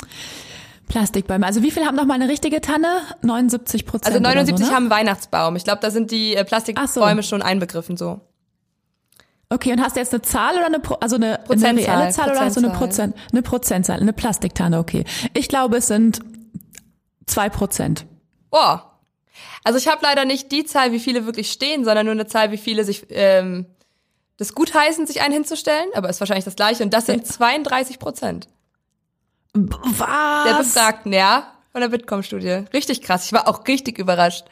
Plastikbäume. 0.89 1.47
Also 1.47 1.63
wie 1.63 1.71
viel 1.71 1.85
haben 1.85 1.97
noch 1.97 2.05
mal 2.05 2.15
eine 2.15 2.29
richtige 2.29 2.61
Tanne? 2.61 3.03
79 3.23 3.87
Prozent. 3.87 4.07
Also 4.07 4.21
79 4.21 4.67
so, 4.67 4.71
ne? 4.71 4.77
haben 4.77 4.91
Weihnachtsbaum. 4.91 5.57
Ich 5.57 5.65
glaube, 5.65 5.81
da 5.81 5.91
sind 5.91 6.11
die 6.11 6.35
äh, 6.35 6.45
Plastikbäume 6.45 7.21
Ach 7.21 7.25
schon 7.25 7.43
einbegriffen 7.43 7.97
so. 7.97 8.21
Okay, 9.51 9.73
und 9.73 9.81
hast 9.81 9.97
du 9.97 10.01
jetzt 10.01 10.13
eine 10.13 10.23
Zahl 10.23 10.57
oder 10.57 10.67
eine, 10.67 10.81
Pro 10.81 10.95
also 10.95 11.17
eine, 11.17 11.39
eine 11.49 11.77
reelle 11.77 12.11
Zahl 12.11 12.31
oder 12.31 12.41
hast 12.41 12.57
du 12.57 12.61
eine 12.61 12.71
Prozentzahl. 12.71 13.09
Prozent, 13.13 13.33
eine 13.33 13.43
Prozentzahl, 13.43 14.01
eine 14.01 14.13
Plastiktanne, 14.13 14.79
okay. 14.79 15.05
Ich 15.33 15.49
glaube, 15.49 15.77
es 15.77 15.87
sind 15.87 16.21
zwei 17.27 17.49
Prozent. 17.51 18.07
Oh. 18.51 18.79
Also 19.63 19.79
ich 19.79 19.89
habe 19.89 20.01
leider 20.03 20.25
nicht 20.25 20.51
die 20.51 20.65
Zahl, 20.65 20.93
wie 20.93 20.99
viele 20.99 21.27
wirklich 21.27 21.51
stehen, 21.51 21.85
sondern 21.85 22.07
nur 22.07 22.13
eine 22.13 22.27
Zahl, 22.27 22.51
wie 22.51 22.57
viele 22.57 22.85
sich 22.85 23.07
ähm, 23.11 23.67
das 24.39 24.55
gutheißen, 24.55 25.07
sich 25.07 25.23
einen 25.23 25.35
hinzustellen. 25.35 25.89
Aber 25.95 26.09
ist 26.09 26.21
wahrscheinlich 26.21 26.45
das 26.45 26.57
gleiche. 26.57 26.83
Und 26.83 26.93
das 26.93 27.07
sind 27.07 27.27
32 27.27 27.99
Prozent 27.99 28.49
Was? 29.55 30.45
der 30.47 30.59
Befragten, 30.59 31.13
ja, 31.13 31.53
von 31.73 31.81
der 31.81 31.89
Bitkom-Studie. 31.89 32.65
Richtig 32.73 33.03
krass. 33.03 33.27
Ich 33.27 33.33
war 33.33 33.47
auch 33.49 33.67
richtig 33.67 33.99
überrascht. 33.99 34.45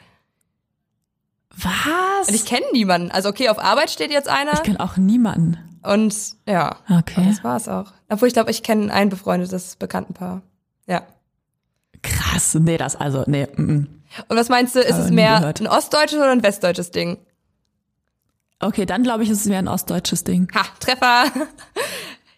Was? 1.55 2.27
Und 2.29 2.33
ich 2.33 2.45
kenne 2.45 2.65
niemanden. 2.71 3.11
Also 3.11 3.29
okay, 3.29 3.49
auf 3.49 3.59
Arbeit 3.59 3.91
steht 3.91 4.11
jetzt 4.11 4.27
einer. 4.27 4.53
Ich 4.53 4.63
kenne 4.63 4.79
auch 4.79 4.97
niemanden. 4.97 5.57
Und 5.83 6.15
ja, 6.47 6.77
Okay. 6.89 7.25
das 7.27 7.43
war's 7.43 7.67
auch. 7.67 7.91
Obwohl 8.09 8.27
ich 8.29 8.33
glaube, 8.33 8.49
ich 8.51 8.63
kenne 8.63 8.91
ein 8.93 9.09
befreundetes 9.09 9.75
Bekanntenpaar. 9.75 10.41
Ja. 10.87 11.03
Krass. 12.01 12.55
Nee, 12.55 12.77
das 12.77 12.95
also, 12.95 13.23
nee. 13.27 13.47
Mm, 13.55 13.61
mm. 13.61 13.87
Und 14.29 14.37
was 14.37 14.49
meinst 14.49 14.75
du, 14.75 14.79
ist 14.79 14.93
Habe 14.93 15.03
es 15.03 15.11
mehr 15.11 15.39
gehört. 15.39 15.59
ein 15.61 15.67
ostdeutsches 15.67 16.17
oder 16.19 16.31
ein 16.31 16.43
westdeutsches 16.43 16.91
Ding? 16.91 17.17
Okay, 18.59 18.85
dann 18.85 19.03
glaube 19.03 19.23
ich, 19.23 19.29
ist 19.29 19.41
es 19.41 19.45
mehr 19.45 19.59
ein 19.59 19.67
ostdeutsches 19.67 20.23
Ding. 20.23 20.47
Ha, 20.55 20.63
Treffer. 20.79 21.25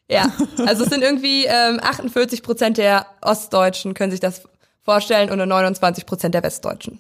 Ja, 0.09 0.31
also 0.65 0.83
es 0.83 0.89
sind 0.89 1.01
irgendwie 1.01 1.45
ähm, 1.45 1.79
48 1.81 2.43
Prozent 2.43 2.77
der 2.77 3.07
Ostdeutschen 3.21 3.93
können 3.93 4.11
sich 4.11 4.19
das 4.19 4.43
vorstellen 4.83 5.29
und 5.31 5.37
nur 5.37 5.47
29 5.47 6.05
Prozent 6.05 6.35
der 6.35 6.43
Westdeutschen. 6.43 6.99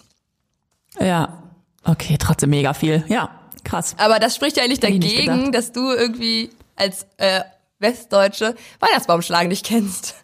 Ja. 0.99 1.43
Okay, 1.83 2.17
trotzdem 2.19 2.49
mega 2.49 2.73
viel. 2.73 3.03
Ja, 3.07 3.29
krass. 3.63 3.95
Aber 3.99 4.19
das 4.19 4.35
spricht 4.35 4.57
ja 4.57 4.63
eigentlich 4.63 4.79
dagegen, 4.79 5.51
dass 5.51 5.71
du 5.71 5.91
irgendwie 5.91 6.49
als 6.75 7.05
äh, 7.17 7.41
Westdeutsche 7.79 8.55
Weihnachtsbaumschlagen 8.79 9.49
nicht 9.49 9.65
kennst. 9.65 10.15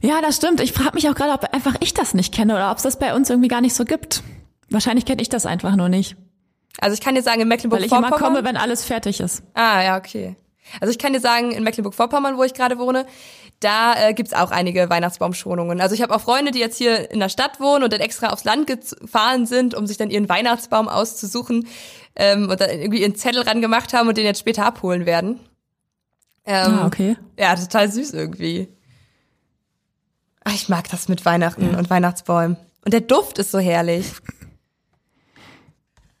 Ja, 0.00 0.20
das 0.20 0.36
stimmt. 0.36 0.60
Ich 0.60 0.72
frage 0.72 0.94
mich 0.94 1.08
auch 1.08 1.14
gerade, 1.14 1.32
ob 1.32 1.52
einfach 1.52 1.74
ich 1.80 1.94
das 1.94 2.14
nicht 2.14 2.32
kenne 2.32 2.54
oder 2.54 2.70
ob 2.70 2.76
es 2.76 2.84
das 2.84 2.98
bei 2.98 3.14
uns 3.14 3.30
irgendwie 3.30 3.48
gar 3.48 3.60
nicht 3.60 3.74
so 3.74 3.84
gibt. 3.84 4.22
Wahrscheinlich 4.70 5.06
kenne 5.06 5.22
ich 5.22 5.28
das 5.28 5.46
einfach 5.46 5.74
nur 5.74 5.88
nicht. 5.88 6.16
Also 6.80 6.94
ich 6.94 7.00
kann 7.00 7.14
dir 7.14 7.22
sagen, 7.22 7.40
in 7.40 7.50
Weil 7.50 7.56
ich 7.56 7.64
immer 7.64 7.76
Mecklenburg-Vorpommern. 7.80 8.20
komme, 8.20 8.44
wenn 8.44 8.56
alles 8.56 8.84
fertig 8.84 9.18
ist. 9.20 9.42
Ah, 9.54 9.82
ja, 9.82 9.96
okay. 9.96 10.36
Also 10.80 10.90
ich 10.90 10.98
kann 10.98 11.12
dir 11.12 11.20
sagen, 11.20 11.52
in 11.52 11.64
Mecklenburg-Vorpommern, 11.64 12.36
wo 12.36 12.44
ich 12.44 12.54
gerade 12.54 12.78
wohne, 12.78 13.06
da 13.60 13.94
äh, 13.94 14.14
gibt's 14.14 14.32
auch 14.32 14.50
einige 14.50 14.88
Weihnachtsbaumschonungen. 14.88 15.80
Also 15.80 15.94
ich 15.94 16.02
habe 16.02 16.14
auch 16.14 16.20
Freunde, 16.20 16.52
die 16.52 16.60
jetzt 16.60 16.78
hier 16.78 17.10
in 17.10 17.20
der 17.20 17.28
Stadt 17.28 17.60
wohnen 17.60 17.82
und 17.82 17.92
dann 17.92 18.00
extra 18.00 18.28
aufs 18.28 18.44
Land 18.44 18.66
gefahren 18.66 19.46
sind, 19.46 19.74
um 19.74 19.86
sich 19.86 19.96
dann 19.96 20.10
ihren 20.10 20.28
Weihnachtsbaum 20.28 20.88
auszusuchen 20.88 21.66
ähm, 22.14 22.48
und 22.48 22.60
dann 22.60 22.70
irgendwie 22.70 23.02
ihren 23.02 23.16
Zettel 23.16 23.42
ran 23.42 23.60
gemacht 23.60 23.92
haben 23.92 24.08
und 24.08 24.16
den 24.16 24.24
jetzt 24.24 24.40
später 24.40 24.64
abholen 24.64 25.06
werden. 25.06 25.40
Ähm, 26.44 26.78
ah, 26.78 26.86
okay. 26.86 27.16
Ja, 27.38 27.54
total 27.56 27.90
süß 27.90 28.12
irgendwie. 28.14 28.68
Ach, 30.44 30.54
ich 30.54 30.68
mag 30.68 30.88
das 30.88 31.08
mit 31.08 31.24
Weihnachten 31.24 31.74
und 31.74 31.90
Weihnachtsbäumen. 31.90 32.56
Und 32.84 32.94
der 32.94 33.02
Duft 33.02 33.38
ist 33.38 33.50
so 33.50 33.58
herrlich. 33.58 34.12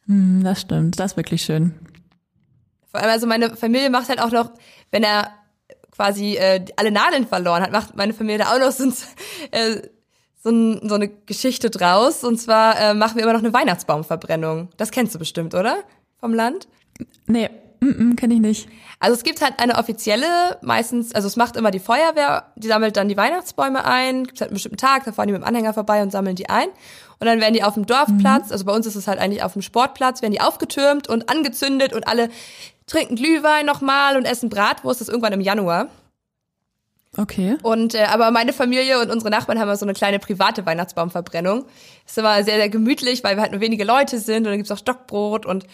Hm, 0.06 0.42
das 0.44 0.60
stimmt. 0.60 0.98
Das 0.98 1.12
ist 1.12 1.16
wirklich 1.16 1.42
schön. 1.42 1.74
Vor 2.90 3.00
allem, 3.00 3.10
also 3.10 3.26
meine 3.26 3.56
Familie 3.56 3.90
macht 3.90 4.08
halt 4.08 4.20
auch 4.20 4.30
noch, 4.30 4.50
wenn 4.90 5.02
er 5.02 5.32
quasi 5.98 6.36
äh, 6.36 6.64
alle 6.76 6.92
Nadeln 6.92 7.26
verloren 7.26 7.62
hat, 7.62 7.72
macht 7.72 7.96
meine 7.96 8.14
Familie 8.14 8.38
da 8.38 8.54
auch 8.54 8.60
noch 8.60 8.70
so, 8.70 8.84
ein, 8.84 8.94
äh, 9.50 9.82
so, 10.42 10.50
ein, 10.50 10.88
so 10.88 10.94
eine 10.94 11.08
Geschichte 11.08 11.70
draus. 11.70 12.24
Und 12.24 12.38
zwar 12.38 12.80
äh, 12.80 12.94
machen 12.94 13.16
wir 13.16 13.24
immer 13.24 13.32
noch 13.32 13.40
eine 13.40 13.52
Weihnachtsbaumverbrennung. 13.52 14.68
Das 14.76 14.90
kennst 14.92 15.14
du 15.14 15.18
bestimmt, 15.18 15.54
oder? 15.54 15.78
Vom 16.20 16.34
Land? 16.34 16.68
Nee, 17.26 17.50
mm, 17.80 18.10
mm, 18.10 18.16
kenne 18.16 18.34
ich 18.34 18.40
nicht. 18.40 18.68
Also 19.00 19.16
es 19.16 19.24
gibt 19.24 19.42
halt 19.42 19.54
eine 19.58 19.76
offizielle, 19.76 20.58
meistens, 20.62 21.14
also 21.14 21.26
es 21.26 21.36
macht 21.36 21.56
immer 21.56 21.70
die 21.70 21.78
Feuerwehr, 21.78 22.52
die 22.56 22.68
sammelt 22.68 22.96
dann 22.96 23.08
die 23.08 23.16
Weihnachtsbäume 23.16 23.84
ein, 23.84 24.24
gibt 24.24 24.40
halt 24.40 24.50
einen 24.50 24.54
bestimmten 24.54 24.78
Tag, 24.78 25.04
da 25.04 25.12
fahren 25.12 25.28
die 25.28 25.32
mit 25.32 25.42
dem 25.42 25.46
Anhänger 25.46 25.74
vorbei 25.74 26.02
und 26.02 26.10
sammeln 26.10 26.36
die 26.36 26.48
ein. 26.48 26.68
Und 27.20 27.26
dann 27.26 27.40
werden 27.40 27.54
die 27.54 27.64
auf 27.64 27.74
dem 27.74 27.86
Dorfplatz, 27.86 28.52
also 28.52 28.64
bei 28.64 28.72
uns 28.72 28.86
ist 28.86 28.94
es 28.94 29.08
halt 29.08 29.18
eigentlich 29.18 29.42
auf 29.42 29.52
dem 29.52 29.62
Sportplatz, 29.62 30.22
werden 30.22 30.32
die 30.32 30.40
aufgetürmt 30.40 31.08
und 31.08 31.28
angezündet 31.28 31.92
und 31.92 32.06
alle 32.06 32.30
trinken 32.88 33.14
Glühwein 33.14 33.66
nochmal 33.66 34.16
und 34.16 34.24
essen 34.24 34.48
Bratwurst, 34.48 35.00
das 35.00 35.08
ist 35.08 35.12
irgendwann 35.12 35.32
im 35.34 35.40
Januar. 35.40 35.88
Okay. 37.16 37.56
Und 37.62 37.94
äh, 37.94 38.04
aber 38.04 38.30
meine 38.30 38.52
Familie 38.52 39.00
und 39.00 39.10
unsere 39.10 39.30
Nachbarn 39.30 39.58
haben 39.58 39.68
ja 39.68 39.76
so 39.76 39.86
eine 39.86 39.94
kleine 39.94 40.18
private 40.18 40.66
Weihnachtsbaumverbrennung. 40.66 41.64
ist 42.06 42.18
immer 42.18 42.42
sehr, 42.44 42.56
sehr 42.56 42.68
gemütlich, 42.68 43.24
weil 43.24 43.36
wir 43.36 43.42
halt 43.42 43.52
nur 43.52 43.60
wenige 43.60 43.84
Leute 43.84 44.18
sind 44.18 44.38
und 44.38 44.44
dann 44.44 44.56
gibt's 44.56 44.70
auch 44.70 44.78
Stockbrot 44.78 45.46
und 45.46 45.64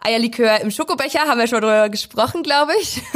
Eierlikör 0.00 0.60
im 0.60 0.70
Schokobecher, 0.70 1.20
haben 1.20 1.38
wir 1.38 1.46
schon 1.46 1.60
drüber 1.60 1.88
gesprochen, 1.88 2.42
glaube 2.42 2.72
ich. 2.80 3.02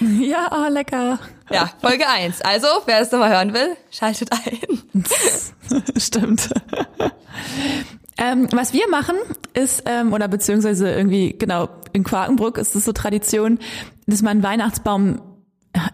Ja, 0.00 0.48
ah, 0.50 0.66
lecker. 0.66 1.20
Ja, 1.48 1.70
Folge 1.80 2.04
1. 2.06 2.42
Also, 2.42 2.66
wer 2.86 3.00
es 3.00 3.12
nochmal 3.12 3.30
hören 3.30 3.54
will, 3.54 3.76
schaltet 3.92 4.30
ein. 4.32 5.04
Stimmt. 5.96 6.50
ähm, 8.18 8.48
was 8.50 8.72
wir 8.72 8.88
machen 8.88 9.16
ist, 9.54 9.84
ähm, 9.86 10.12
oder 10.12 10.26
beziehungsweise 10.26 10.90
irgendwie, 10.90 11.36
genau, 11.38 11.68
in 11.92 12.04
Quakenbrück 12.04 12.58
ist 12.58 12.74
es 12.74 12.84
so 12.84 12.92
Tradition, 12.92 13.58
dass 14.06 14.22
man 14.22 14.42
Weihnachtsbaum, 14.42 15.20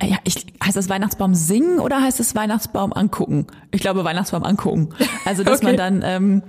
äh, 0.01 0.07
ja, 0.07 0.17
ich, 0.25 0.47
heißt 0.65 0.77
das 0.77 0.89
Weihnachtsbaum 0.89 1.35
singen 1.35 1.79
oder 1.79 2.03
heißt 2.03 2.21
es 2.21 2.35
Weihnachtsbaum 2.35 2.93
angucken? 2.93 3.47
Ich 3.71 3.81
glaube 3.81 4.05
Weihnachtsbaum 4.05 4.45
angucken. 4.45 4.91
Also, 5.25 5.45
dass 5.45 5.59
Okay. 5.63 5.67
man 5.67 5.77
dann, 5.77 6.03
ähm, 6.05 6.43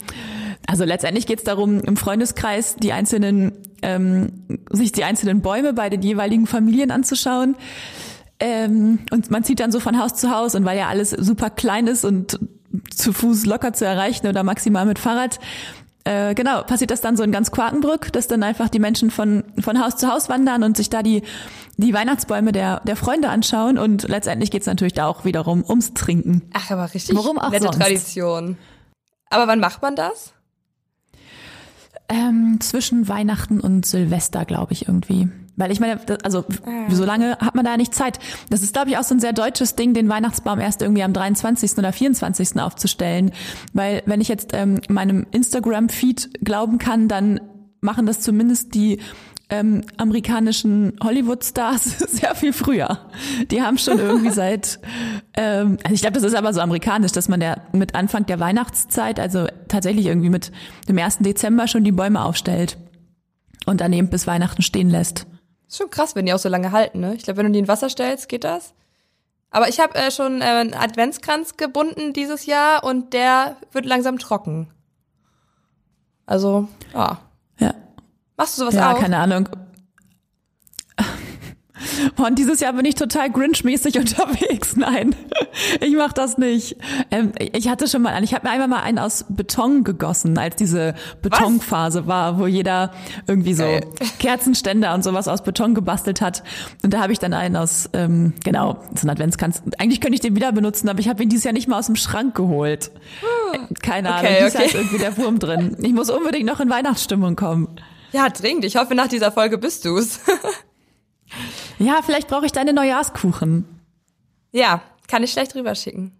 also 0.68 0.84
letztendlich 0.84 1.28
geht 1.28 1.40
es 1.40 1.44
darum, 1.46 1.80
im 1.82 1.98
Freundeskreis 1.98 2.76
die 2.76 2.92
einzelnen, 2.94 3.54
ähm, 3.82 4.60
sich 4.70 4.92
die 4.92 5.04
einzelnen 5.04 5.42
Bäume 5.42 5.74
bei 5.74 5.90
den 5.90 6.02
jeweiligen 6.02 6.48
Familien 6.48 6.92
anzuschauen. 6.92 7.56
Ähm, 8.40 9.00
und 9.12 9.32
man 9.32 9.44
zieht 9.44 9.60
dann 9.60 9.72
so 9.72 9.80
von 9.80 10.00
Haus 10.00 10.14
zu 10.16 10.30
Haus 10.30 10.54
und 10.56 10.64
weil 10.66 10.78
ja 10.78 10.88
alles 10.88 11.10
super 11.10 11.50
klein 11.50 11.88
ist 11.88 12.06
und 12.06 12.40
zu 12.94 13.14
Fuß 13.14 13.46
locker 13.46 13.74
zu 13.74 13.86
erreichen 13.86 14.28
oder 14.28 14.44
maximal 14.44 14.86
mit 14.86 15.00
Fahrrad, 15.00 15.40
äh, 16.08 16.34
genau, 16.36 16.64
passiert 16.64 16.90
das 16.90 17.02
dann 17.02 17.18
so 17.18 17.24
in 17.24 17.34
ganz 17.34 17.52
Quakenbrück, 17.52 18.14
dass 18.14 18.30
dann 18.30 18.42
einfach 18.42 18.70
die 18.70 18.80
Menschen 18.80 19.12
von, 19.12 19.44
von 19.60 19.84
Haus 19.84 19.98
zu 19.98 20.08
Haus 20.08 20.30
wandern 20.30 20.64
und 20.64 20.78
sich 20.78 20.90
da 20.90 21.04
die, 21.04 21.22
die 21.76 21.94
Weihnachtsbäume 21.94 22.54
der, 22.54 22.80
der 22.86 22.96
Freunde 22.96 23.28
anschauen 23.28 23.78
und 23.78 24.08
letztendlich 24.08 24.50
geht's 24.50 24.68
natürlich 24.68 24.94
da 24.94 25.08
auch 25.08 25.26
wiederum 25.26 25.66
ums 25.68 25.94
Trinken. 25.94 26.44
Ach, 26.54 26.72
aber 26.72 26.94
richtig 26.94 27.14
Warum 27.14 27.38
auch 27.38 27.52
nette 27.52 27.66
sonst? 27.66 27.78
Tradition. 27.78 28.58
Aber 29.30 29.48
wann 29.48 29.60
macht 29.60 29.82
man 29.82 29.98
das? 29.98 30.32
Ähm, 32.08 32.60
zwischen 32.62 33.10
Weihnachten 33.10 33.60
und 33.60 33.86
Silvester, 33.86 34.46
glaube 34.46 34.72
ich, 34.72 34.88
irgendwie. 34.88 35.28
Weil 35.58 35.72
ich 35.72 35.80
meine, 35.80 36.00
also 36.24 36.46
so 36.90 37.04
lange 37.04 37.38
hat 37.40 37.56
man 37.56 37.66
da 37.66 37.76
nicht 37.78 37.94
Zeit. 37.94 38.20
Das 38.50 38.62
ist, 38.62 38.74
glaube 38.74 38.92
ich, 38.92 38.98
auch 38.98 39.04
so 39.04 39.16
ein 39.16 39.20
sehr 39.20 39.34
deutsches 39.34 39.76
Ding, 39.76 39.94
den 39.94 40.08
Weihnachtsbaum 40.08 40.60
erst 40.60 40.84
irgendwie 40.84 41.04
am 41.04 41.14
23. 41.14 41.78
oder 41.78 41.92
24. 41.92 42.60
aufzustellen. 42.62 43.32
Weil 43.74 44.04
wenn 44.06 44.22
ich 44.22 44.28
jetzt 44.28 44.52
ähm, 44.54 44.80
meinem 44.88 45.26
Instagram-Feed 45.32 46.46
glauben 46.46 46.78
kann, 46.78 47.08
dann 47.08 47.42
machen 47.82 48.06
das 48.06 48.22
zumindest 48.22 48.76
die 48.76 49.00
ähm, 49.50 49.84
amerikanischen 49.98 50.94
Hollywood-Stars 51.02 51.84
sehr 52.10 52.36
viel 52.36 52.54
früher. 52.54 53.00
Die 53.50 53.62
haben 53.62 53.80
schon 53.80 53.98
irgendwie 53.98 54.32
seit, 54.32 54.80
ähm, 55.34 55.78
also 55.84 55.96
ich 55.96 56.02
glaube, 56.02 56.16
das 56.16 56.24
ist 56.24 56.36
aber 56.36 56.54
so 56.54 56.62
amerikanisch, 56.62 57.14
dass 57.14 57.30
man 57.30 57.40
der 57.40 57.62
mit 57.72 57.96
Anfang 57.96 58.26
der 58.26 58.40
Weihnachtszeit, 58.40 59.20
also 59.20 59.48
tatsächlich 59.68 60.06
irgendwie 60.06 60.30
mit 60.30 60.52
dem 60.88 61.00
1. 61.00 61.20
Dezember 61.20 61.68
schon 61.68 61.84
die 61.84 61.92
Bäume 61.92 62.24
aufstellt 62.24 62.78
und 63.66 63.82
dann 63.82 63.94
eben 63.94 64.10
bis 64.10 64.28
Weihnachten 64.28 64.62
stehen 64.62 64.90
lässt. 64.90 65.26
Ist 65.68 65.78
schon 65.78 65.90
krass, 65.90 66.16
wenn 66.16 66.26
die 66.26 66.34
auch 66.34 66.40
so 66.40 66.50
lange 66.50 66.72
halten, 66.72 67.00
ne? 67.00 67.14
Ich 67.16 67.24
glaube, 67.24 67.38
wenn 67.38 67.48
du 67.48 67.52
die 67.54 67.60
in 67.60 67.68
Wasser 67.68 67.90
stellst, 67.90 68.30
geht 68.30 68.44
das. 68.44 68.74
Aber 69.50 69.70
ich 69.70 69.80
habe 69.80 69.96
äh, 69.96 70.12
schon 70.12 70.42
äh, 70.42 70.46
einen 70.46 70.74
Adventskranz 70.74 71.58
gebunden 71.58 72.14
dieses 72.14 72.46
Jahr 72.46 72.84
und 72.84 73.14
der 73.14 73.58
wird 73.72 73.86
langsam 73.86 74.18
trocken. 74.20 74.70
Also, 76.26 76.68
ja. 76.94 77.20
Ja. 77.60 77.74
Machst 78.36 78.58
du 78.58 78.62
sowas 78.62 78.76
Ja, 78.76 78.94
auch? 78.94 79.00
keine 79.00 79.18
Ahnung. 79.18 79.50
Und 82.18 82.40
dieses 82.40 82.60
Jahr 82.60 82.74
bin 82.74 82.86
ich 82.86 82.96
total 82.96 83.30
Grinch-mäßig 83.30 83.98
unterwegs. 84.00 84.76
Nein, 84.76 85.16
ich 85.82 85.96
mach 85.96 86.14
das 86.14 86.38
nicht. 86.38 86.78
Ähm, 87.12 87.32
ich 87.54 87.68
hatte 87.70 87.88
schon 87.88 88.02
mal, 88.02 88.24
ich 88.24 88.34
habe 88.34 88.48
mir 88.48 88.54
einmal 88.54 88.68
mal 88.68 88.82
einen 88.82 89.00
aus 89.00 89.26
Beton 89.30 89.84
gegossen, 89.84 90.38
als 90.38 90.56
diese 90.56 90.96
Betonphase 91.22 92.08
war, 92.08 92.40
wo 92.40 92.48
jeder 92.48 92.92
irgendwie 93.28 93.54
so 93.54 93.64
Geil. 93.64 93.82
Kerzenständer 94.20 94.94
und 94.94 95.04
sowas 95.04 95.28
aus 95.28 95.44
Beton 95.44 95.76
gebastelt 95.76 96.22
hat. 96.22 96.44
Und 96.84 96.94
da 96.94 97.00
habe 97.02 97.14
ich 97.14 97.20
dann 97.20 97.34
einen 97.34 97.56
aus, 97.56 97.90
ähm, 97.94 98.34
genau, 98.44 98.82
so 98.96 99.02
einen 99.02 99.12
Adventskranz. 99.12 99.62
Eigentlich 99.78 100.02
könnte 100.02 100.16
ich 100.16 100.22
den 100.22 100.36
wieder 100.36 100.52
benutzen, 100.52 100.90
aber 100.90 101.00
ich 101.00 101.10
habe 101.10 101.22
ihn 101.24 101.30
dieses 101.30 101.44
Jahr 101.44 101.54
nicht 101.54 101.68
mal 101.68 101.80
aus 101.80 101.86
dem 101.88 101.96
Schrank 101.96 102.36
geholt. 102.36 102.92
Äh, 103.54 103.74
Keine 103.82 104.14
Ahnung, 104.14 104.26
Okay, 104.26 104.36
dieses 104.40 104.54
Jahr 104.54 104.64
okay. 104.64 104.72
ist 104.72 104.76
irgendwie 104.76 104.98
der 104.98 105.18
Wurm 105.18 105.40
drin. 105.40 105.78
Ich 105.82 105.94
muss 105.94 106.10
unbedingt 106.10 106.46
noch 106.46 106.60
in 106.60 106.70
Weihnachtsstimmung 106.70 107.36
kommen. 107.36 107.68
Ja, 108.14 108.30
dringend. 108.30 108.66
Ich 108.66 108.78
hoffe, 108.78 108.96
nach 108.96 109.08
dieser 109.08 109.32
Folge 109.32 109.58
bist 109.58 109.86
du's. 109.86 110.20
Ja, 111.80 112.02
vielleicht 112.04 112.28
brauche 112.28 112.46
ich 112.46 112.52
deine 112.52 112.74
Neujahrskuchen. 112.74 113.66
ja, 114.52 114.82
kann 115.08 115.24
ich 115.24 115.32
schlecht 115.32 115.56
rüberschicken. 115.56 116.12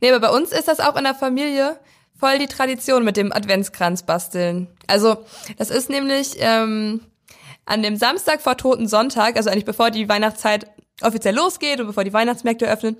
Nee, 0.00 0.10
aber 0.10 0.28
bei 0.28 0.36
uns 0.36 0.50
ist 0.50 0.66
das 0.66 0.80
auch 0.80 0.96
in 0.96 1.04
der 1.04 1.14
Familie 1.14 1.78
voll 2.18 2.38
die 2.38 2.46
Tradition 2.46 3.04
mit 3.04 3.16
dem 3.16 3.32
Adventskranz 3.32 4.02
basteln. 4.02 4.66
Also, 4.86 5.24
das 5.56 5.70
ist 5.70 5.88
nämlich 5.88 6.34
ähm, 6.38 7.00
an 7.64 7.82
dem 7.82 7.96
Samstag 7.96 8.40
vor 8.40 8.56
Toten 8.56 8.88
Sonntag, 8.88 9.36
also 9.36 9.50
eigentlich 9.50 9.64
bevor 9.64 9.90
die 9.90 10.08
Weihnachtszeit 10.08 10.66
offiziell 11.02 11.36
losgeht 11.36 11.80
und 11.80 11.86
bevor 11.86 12.02
die 12.02 12.12
Weihnachtsmärkte 12.12 12.66
öffnen, 12.66 12.96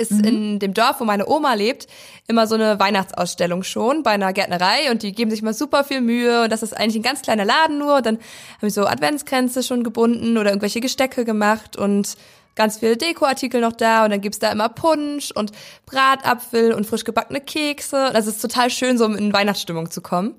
ist 0.00 0.10
in 0.10 0.58
dem 0.58 0.74
Dorf, 0.74 1.00
wo 1.00 1.04
meine 1.04 1.28
Oma 1.28 1.54
lebt, 1.54 1.86
immer 2.26 2.46
so 2.46 2.54
eine 2.54 2.80
Weihnachtsausstellung 2.80 3.62
schon 3.62 4.02
bei 4.02 4.12
einer 4.12 4.32
Gärtnerei 4.32 4.90
und 4.90 5.02
die 5.02 5.12
geben 5.12 5.30
sich 5.30 5.42
mal 5.42 5.54
super 5.54 5.84
viel 5.84 6.00
Mühe 6.00 6.44
und 6.44 6.50
das 6.50 6.62
ist 6.62 6.76
eigentlich 6.76 6.96
ein 6.96 7.02
ganz 7.02 7.22
kleiner 7.22 7.44
Laden 7.44 7.78
nur 7.78 7.96
und 7.96 8.06
dann 8.06 8.18
habe 8.56 8.66
ich 8.66 8.74
so 8.74 8.86
Adventskränze 8.86 9.62
schon 9.62 9.84
gebunden 9.84 10.38
oder 10.38 10.50
irgendwelche 10.50 10.80
Gestecke 10.80 11.24
gemacht 11.24 11.76
und 11.76 12.16
ganz 12.56 12.78
viele 12.78 12.96
Dekoartikel 12.96 13.60
noch 13.60 13.72
da 13.72 14.04
und 14.04 14.10
dann 14.10 14.20
gibt's 14.20 14.38
da 14.38 14.50
immer 14.50 14.68
Punsch 14.68 15.30
und 15.30 15.52
Bratapfel 15.86 16.72
und 16.72 16.86
frisch 16.86 17.04
gebackene 17.04 17.40
Kekse. 17.40 18.10
Das 18.12 18.26
ist 18.26 18.40
total 18.40 18.70
schön, 18.70 18.98
so 18.98 19.06
in 19.06 19.32
Weihnachtsstimmung 19.32 19.90
zu 19.90 20.00
kommen. 20.00 20.34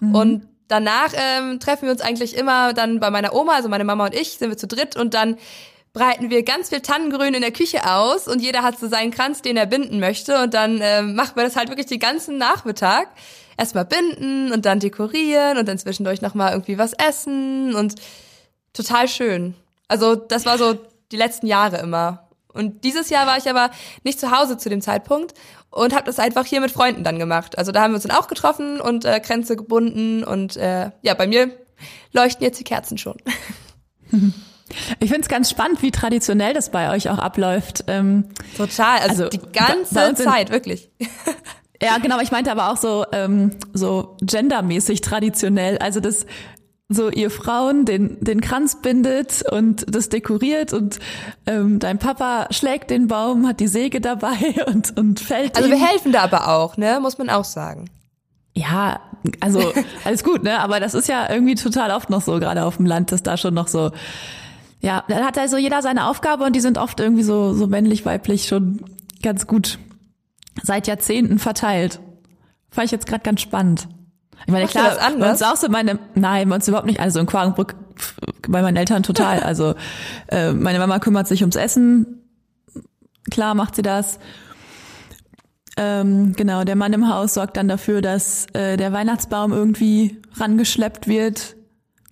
Und 0.00 0.48
danach 0.68 1.12
ähm, 1.14 1.60
treffen 1.60 1.82
wir 1.82 1.92
uns 1.92 2.00
eigentlich 2.00 2.36
immer 2.36 2.72
dann 2.72 3.00
bei 3.00 3.10
meiner 3.10 3.34
Oma, 3.34 3.52
also 3.54 3.68
meine 3.68 3.84
Mama 3.84 4.06
und 4.06 4.14
ich, 4.14 4.38
sind 4.38 4.48
wir 4.48 4.56
zu 4.56 4.66
dritt 4.66 4.96
und 4.96 5.14
dann 5.14 5.36
breiten 5.92 6.30
wir 6.30 6.42
ganz 6.44 6.68
viel 6.68 6.80
Tannengrün 6.80 7.34
in 7.34 7.40
der 7.40 7.50
Küche 7.50 7.90
aus 7.90 8.28
und 8.28 8.40
jeder 8.40 8.62
hat 8.62 8.78
so 8.78 8.88
seinen 8.88 9.10
Kranz, 9.10 9.42
den 9.42 9.56
er 9.56 9.66
binden 9.66 9.98
möchte 9.98 10.40
und 10.42 10.54
dann 10.54 10.80
ähm, 10.82 11.14
machen 11.14 11.32
wir 11.34 11.44
das 11.44 11.56
halt 11.56 11.68
wirklich 11.68 11.86
den 11.86 11.98
ganzen 11.98 12.38
Nachmittag. 12.38 13.08
Erstmal 13.56 13.84
binden 13.84 14.52
und 14.52 14.64
dann 14.64 14.80
dekorieren 14.80 15.58
und 15.58 15.68
dann 15.68 15.78
zwischendurch 15.78 16.22
nochmal 16.22 16.52
irgendwie 16.52 16.78
was 16.78 16.92
essen 16.94 17.74
und 17.74 17.96
total 18.72 19.06
schön. 19.08 19.54
Also 19.88 20.14
das 20.14 20.46
war 20.46 20.56
so 20.56 20.78
die 21.12 21.16
letzten 21.16 21.46
Jahre 21.46 21.78
immer. 21.78 22.28
Und 22.52 22.84
dieses 22.84 23.10
Jahr 23.10 23.26
war 23.26 23.36
ich 23.36 23.48
aber 23.50 23.70
nicht 24.02 24.18
zu 24.18 24.30
Hause 24.30 24.56
zu 24.56 24.68
dem 24.70 24.80
Zeitpunkt 24.80 25.34
und 25.70 25.94
habe 25.94 26.06
das 26.06 26.18
einfach 26.18 26.46
hier 26.46 26.60
mit 26.60 26.70
Freunden 26.70 27.04
dann 27.04 27.18
gemacht. 27.18 27.58
Also 27.58 27.70
da 27.70 27.82
haben 27.82 27.92
wir 27.92 27.96
uns 27.96 28.04
dann 28.04 28.16
auch 28.16 28.28
getroffen 28.28 28.80
und 28.80 29.04
äh, 29.04 29.20
Kränze 29.20 29.56
gebunden 29.56 30.24
und 30.24 30.56
äh, 30.56 30.90
ja, 31.02 31.14
bei 31.14 31.26
mir 31.26 31.50
leuchten 32.12 32.42
jetzt 32.44 32.58
die 32.58 32.64
Kerzen 32.64 32.98
schon. 32.98 33.18
Ich 35.00 35.10
finde 35.10 35.22
es 35.22 35.28
ganz 35.28 35.50
spannend, 35.50 35.82
wie 35.82 35.90
traditionell 35.90 36.54
das 36.54 36.70
bei 36.70 36.90
euch 36.94 37.10
auch 37.10 37.18
abläuft. 37.18 37.84
Ähm, 37.86 38.26
Total, 38.56 38.98
also, 39.00 39.24
Also, 39.24 39.28
die 39.28 39.40
ganze 39.52 40.14
Zeit, 40.14 40.50
wirklich. 40.50 40.90
ja, 41.82 41.98
genau, 41.98 42.20
ich 42.20 42.30
meinte 42.30 42.50
aber 42.52 42.70
auch 42.70 42.76
so, 42.76 43.04
ähm, 43.12 43.50
so 43.72 44.16
gendermäßig 44.20 45.00
traditionell. 45.00 45.78
Also 45.78 46.00
das 46.00 46.26
so 46.92 47.08
ihr 47.08 47.30
Frauen 47.30 47.84
den, 47.84 48.18
den 48.20 48.40
Kranz 48.40 48.82
bindet 48.82 49.44
und 49.50 49.86
das 49.94 50.08
dekoriert 50.08 50.72
und 50.72 50.98
ähm, 51.46 51.78
dein 51.78 51.98
Papa 51.98 52.48
schlägt 52.50 52.90
den 52.90 53.06
Baum, 53.06 53.46
hat 53.46 53.60
die 53.60 53.68
Säge 53.68 54.00
dabei 54.00 54.36
und, 54.66 54.98
und 54.98 55.20
fällt 55.20 55.56
Also 55.56 55.68
ihn. 55.68 55.78
wir 55.78 55.86
helfen 55.86 56.10
da 56.10 56.22
aber 56.22 56.48
auch, 56.48 56.76
ne, 56.76 56.98
muss 57.00 57.16
man 57.16 57.30
auch 57.30 57.44
sagen. 57.44 57.88
Ja, 58.56 58.98
also 59.38 59.72
alles 60.04 60.24
gut, 60.24 60.42
ne? 60.42 60.58
Aber 60.58 60.80
das 60.80 60.94
ist 60.94 61.08
ja 61.08 61.30
irgendwie 61.30 61.54
total 61.54 61.92
oft 61.92 62.10
noch 62.10 62.22
so, 62.22 62.40
gerade 62.40 62.64
auf 62.64 62.78
dem 62.78 62.86
Land, 62.86 63.12
dass 63.12 63.22
da 63.22 63.36
schon 63.36 63.54
noch 63.54 63.68
so, 63.68 63.92
ja, 64.80 65.04
da 65.08 65.24
hat 65.24 65.38
also 65.38 65.56
jeder 65.56 65.82
seine 65.82 66.06
Aufgabe 66.06 66.44
und 66.44 66.56
die 66.56 66.60
sind 66.60 66.78
oft 66.78 67.00
irgendwie 67.00 67.22
so, 67.22 67.52
so 67.52 67.66
männlich, 67.66 68.06
weiblich 68.06 68.46
schon 68.46 68.82
ganz 69.22 69.46
gut 69.46 69.78
seit 70.62 70.86
Jahrzehnten 70.86 71.38
verteilt. 71.38 72.00
Fand 72.70 72.86
ich 72.86 72.90
jetzt 72.92 73.06
gerade 73.06 73.22
ganz 73.22 73.40
spannend. 73.40 73.88
Ich 74.46 74.52
meine, 74.52 74.64
Macht 74.64 74.74
ihr 74.74 74.80
klar, 74.80 74.94
das 74.94 74.98
anders? 74.98 75.20
bei 75.20 75.30
uns 75.32 75.42
auch 75.42 75.56
so 75.56 75.68
meine, 75.68 75.98
nein, 76.14 76.48
bei 76.48 76.54
uns 76.54 76.66
überhaupt 76.66 76.86
nicht, 76.86 77.00
also 77.00 77.20
in 77.20 77.26
Quakenbrück 77.26 77.74
pf, 77.96 78.16
bei 78.48 78.62
meinen 78.62 78.76
Eltern 78.76 79.02
total. 79.02 79.40
Also 79.44 79.74
äh, 80.28 80.52
meine 80.52 80.78
Mama 80.78 80.98
kümmert 80.98 81.28
sich 81.28 81.42
ums 81.42 81.56
Essen, 81.56 82.24
klar 83.30 83.54
macht 83.54 83.76
sie 83.76 83.82
das. 83.82 84.18
Ähm, 85.76 86.34
genau, 86.36 86.64
der 86.64 86.76
Mann 86.76 86.92
im 86.92 87.08
Haus 87.08 87.34
sorgt 87.34 87.56
dann 87.56 87.68
dafür, 87.68 88.02
dass 88.02 88.46
äh, 88.54 88.76
der 88.76 88.92
Weihnachtsbaum 88.92 89.52
irgendwie 89.52 90.20
rangeschleppt 90.34 91.06
wird. 91.06 91.56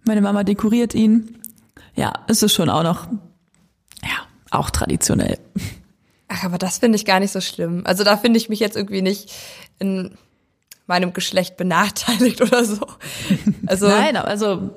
Meine 0.04 0.20
Mama 0.20 0.44
dekoriert 0.44 0.94
ihn. 0.94 1.37
Ja, 1.98 2.12
es 2.28 2.44
ist 2.44 2.54
schon 2.54 2.70
auch 2.70 2.84
noch, 2.84 3.08
ja, 4.04 4.18
auch 4.52 4.70
traditionell. 4.70 5.36
Ach, 6.28 6.44
aber 6.44 6.56
das 6.56 6.78
finde 6.78 6.94
ich 6.94 7.04
gar 7.04 7.18
nicht 7.18 7.32
so 7.32 7.40
schlimm. 7.40 7.82
Also 7.84 8.04
da 8.04 8.16
finde 8.16 8.38
ich 8.38 8.48
mich 8.48 8.60
jetzt 8.60 8.76
irgendwie 8.76 9.02
nicht 9.02 9.34
in 9.80 10.16
meinem 10.86 11.12
Geschlecht 11.12 11.56
benachteiligt 11.56 12.40
oder 12.40 12.64
so. 12.64 12.86
Also 13.66 13.88
Nein, 13.88 14.16
also 14.16 14.70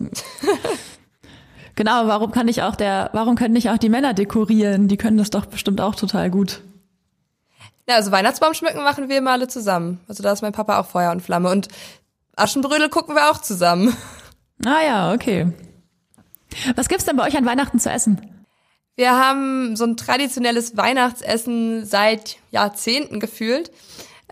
genau, 1.75 2.07
warum 2.07 2.31
kann 2.31 2.47
ich 2.47 2.63
auch 2.63 2.75
der, 2.75 3.11
warum 3.13 3.35
können 3.35 3.53
nicht 3.53 3.69
auch 3.69 3.77
die 3.77 3.89
Männer 3.89 4.15
dekorieren? 4.15 4.87
Die 4.87 4.97
können 4.97 5.17
das 5.17 5.29
doch 5.29 5.45
bestimmt 5.45 5.79
auch 5.79 5.93
total 5.93 6.31
gut. 6.31 6.61
Ja, 7.87 7.97
also 7.97 8.11
Weihnachtsbaum 8.11 8.55
schmücken 8.55 8.83
machen 8.83 9.09
wir 9.09 9.19
immer 9.19 9.33
alle 9.33 9.47
zusammen. 9.47 9.99
Also 10.07 10.23
da 10.23 10.31
ist 10.31 10.41
mein 10.41 10.53
Papa 10.53 10.79
auch 10.79 10.87
Feuer 10.87 11.11
und 11.11 11.21
Flamme. 11.21 11.51
Und 11.51 11.67
Aschenbrödel 12.35 12.89
gucken 12.89 13.13
wir 13.13 13.29
auch 13.29 13.37
zusammen. 13.41 13.95
Ah 14.65 14.81
ja, 14.83 15.13
okay. 15.13 15.53
Was 16.75 16.89
gibt's 16.89 17.05
denn 17.05 17.15
bei 17.15 17.27
euch 17.27 17.37
an 17.37 17.45
Weihnachten 17.45 17.79
zu 17.79 17.89
essen? 17.89 18.45
Wir 18.95 19.11
haben 19.11 19.75
so 19.75 19.85
ein 19.85 19.97
traditionelles 19.97 20.75
Weihnachtsessen 20.77 21.85
seit 21.85 22.37
Jahrzehnten 22.51 23.19
gefühlt. 23.19 23.71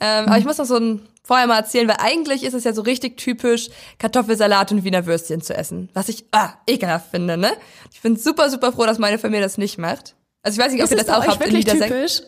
Ähm, 0.01 0.25
Aber 0.27 0.37
ich 0.37 0.45
muss 0.45 0.57
noch 0.57 0.65
so 0.65 0.77
ein 0.77 1.07
vorher 1.29 1.45
mal 1.45 1.57
erzählen, 1.57 1.87
weil 1.87 1.97
eigentlich 1.99 2.43
ist 2.43 2.55
es 2.55 2.63
ja 2.63 2.73
so 2.73 2.81
richtig 2.81 3.17
typisch, 3.17 3.69
Kartoffelsalat 3.99 4.71
und 4.71 4.83
Wiener 4.83 5.05
Würstchen 5.05 5.41
zu 5.41 5.55
essen. 5.55 5.89
Was 5.93 6.09
ich 6.09 6.25
ah, 6.31 6.53
ekelhaft 6.65 7.11
finde, 7.11 7.37
ne? 7.37 7.51
Ich 7.93 8.01
bin 8.01 8.17
super, 8.17 8.49
super 8.49 8.71
froh, 8.71 8.87
dass 8.87 8.97
meine 8.97 9.19
Familie 9.19 9.43
das 9.43 9.59
nicht 9.59 9.77
macht. 9.77 10.15
Also 10.41 10.59
ich 10.59 10.65
weiß 10.65 10.73
nicht, 10.73 10.81
ob 10.81 10.85
Ist 10.85 10.97
ihr 10.97 11.05
das 11.05 11.09
auch 11.09 11.27
habt 11.27 11.35
in 11.35 11.39
wirklich 11.51 11.65
Niedersachsen. 11.65 11.95
typisch? 11.95 12.21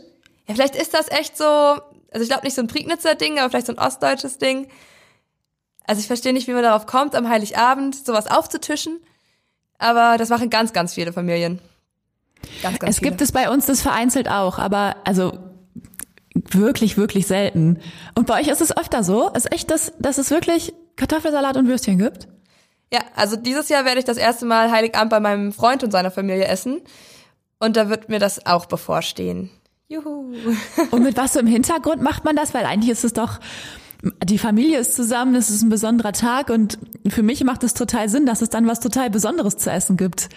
Ja, 0.48 0.54
vielleicht 0.54 0.76
ist 0.76 0.94
das 0.94 1.10
echt 1.10 1.36
so, 1.36 1.46
also 1.46 2.22
ich 2.22 2.28
glaube 2.28 2.44
nicht 2.44 2.56
so 2.56 2.62
ein 2.62 2.68
Prignitzer 2.68 3.16
Ding, 3.16 3.40
aber 3.40 3.50
vielleicht 3.50 3.66
so 3.66 3.74
ein 3.74 3.80
ostdeutsches 3.80 4.38
Ding. 4.38 4.68
Also 5.88 6.00
ich 6.00 6.08
verstehe 6.08 6.32
nicht, 6.34 6.48
wie 6.48 6.54
man 6.54 6.62
darauf 6.62 6.86
kommt, 6.86 7.16
am 7.16 7.28
Heiligabend 7.28 7.96
sowas 7.96 8.28
aufzutischen. 8.28 9.00
Aber 9.82 10.18
das 10.18 10.30
machen 10.30 10.50
ganz, 10.52 10.74
ganz 10.74 10.94
viele 10.94 11.12
Familien. 11.12 11.60
Ganz, 12.62 12.80
ganz 12.80 12.90
Es 12.92 13.00
viele. 13.00 13.10
gibt 13.10 13.22
es 13.22 13.32
bei 13.32 13.50
uns 13.50 13.66
das 13.66 13.82
vereinzelt 13.82 14.30
auch, 14.30 14.60
aber 14.60 14.96
also 15.06 15.34
wirklich, 16.34 16.98
wirklich 16.98 17.26
selten. 17.28 17.80
Und 18.16 18.28
bei 18.28 18.40
euch 18.40 18.48
ist 18.48 18.62
es 18.62 18.76
öfter 18.76 19.04
so? 19.04 19.30
Ist 19.30 19.52
echt, 19.52 19.72
dass, 19.72 19.92
dass 20.00 20.20
es 20.20 20.30
wirklich 20.30 20.74
Kartoffelsalat 20.98 21.58
und 21.58 21.68
Würstchen 21.68 21.98
gibt? 21.98 22.28
Ja, 22.94 23.00
also 23.16 23.38
dieses 23.38 23.70
Jahr 23.70 23.86
werde 23.86 24.00
ich 24.00 24.06
das 24.06 24.18
erste 24.18 24.46
Mal 24.46 24.70
Heiligabend 24.70 25.10
bei 25.10 25.20
meinem 25.20 25.52
Freund 25.52 25.84
und 25.84 25.92
seiner 25.92 26.12
Familie 26.12 26.46
essen. 26.46 26.82
Und 27.60 27.76
da 27.76 27.90
wird 27.90 28.10
mir 28.10 28.20
das 28.20 28.46
auch 28.46 28.66
bevorstehen. 28.68 29.50
Juhu. 29.88 30.34
Und 30.92 31.04
mit 31.04 31.18
was 31.18 31.34
so 31.34 31.40
im 31.40 31.48
Hintergrund 31.48 32.02
macht 32.04 32.24
man 32.24 32.36
das? 32.36 32.54
Weil 32.54 32.66
eigentlich 32.66 32.92
ist 32.92 33.04
es 33.04 33.14
doch 33.14 33.40
die 34.24 34.38
Familie 34.38 34.80
ist 34.80 34.96
zusammen, 34.96 35.36
es 35.36 35.50
ist 35.50 35.62
ein 35.62 35.70
besonderer 35.70 36.14
Tag 36.14 36.50
und 36.50 36.80
für 37.08 37.24
mich 37.24 37.44
macht 37.44 37.64
es 37.64 37.74
total 37.74 38.10
Sinn, 38.10 38.26
dass 38.26 38.42
es 38.42 38.50
dann 38.50 38.68
was 38.68 38.80
total 38.80 39.10
Besonderes 39.10 39.58
zu 39.58 39.70
essen 39.72 39.98
gibt. 39.98 40.30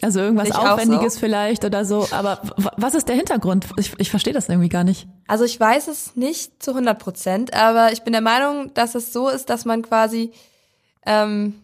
Also 0.00 0.20
irgendwas 0.20 0.48
Ich 0.48 0.54
Aufwendiges 0.54 1.14
so. 1.14 1.20
vielleicht 1.20 1.64
oder 1.64 1.84
so. 1.84 2.06
Aber 2.12 2.40
was 2.76 2.94
ist 2.94 3.08
der 3.08 3.16
Hintergrund? 3.16 3.66
Ich, 3.78 3.98
ich 3.98 4.10
verstehe 4.10 4.32
das 4.32 4.48
irgendwie 4.48 4.68
gar 4.68 4.84
nicht. 4.84 5.08
Also 5.26 5.44
ich 5.44 5.58
weiß 5.58 5.88
es 5.88 6.14
nicht 6.14 6.62
zu 6.62 6.70
100 6.70 6.98
Prozent, 6.98 7.54
aber 7.54 7.92
ich 7.92 8.02
bin 8.02 8.12
der 8.12 8.22
Meinung, 8.22 8.72
dass 8.74 8.94
es 8.94 9.12
so 9.12 9.28
ist, 9.28 9.50
dass 9.50 9.64
man 9.64 9.82
quasi 9.82 10.30
ähm, 11.04 11.54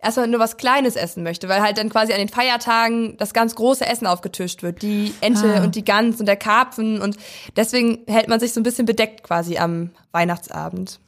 erstmal 0.00 0.28
nur 0.28 0.40
was 0.40 0.56
Kleines 0.56 0.96
essen 0.96 1.22
möchte, 1.22 1.48
weil 1.48 1.60
halt 1.60 1.78
dann 1.78 1.88
quasi 1.90 2.12
an 2.12 2.18
den 2.18 2.28
Feiertagen 2.28 3.16
das 3.18 3.32
ganz 3.34 3.54
große 3.54 3.84
Essen 3.86 4.06
aufgetischt 4.06 4.62
wird. 4.62 4.82
Die 4.82 5.12
Ente 5.20 5.54
Ah. 5.56 5.64
und 5.64 5.74
die 5.74 5.84
Gans 5.84 6.20
und 6.20 6.26
der 6.26 6.36
Karpfen 6.36 7.00
und 7.00 7.16
deswegen 7.56 8.00
hält 8.06 8.28
man 8.28 8.38
sich 8.40 8.52
so 8.52 8.60
ein 8.60 8.64
bisschen 8.64 8.86
bedeckt 8.86 9.22
quasi 9.22 9.58
am 9.58 9.90
Weihnachtsabend. 10.12 11.00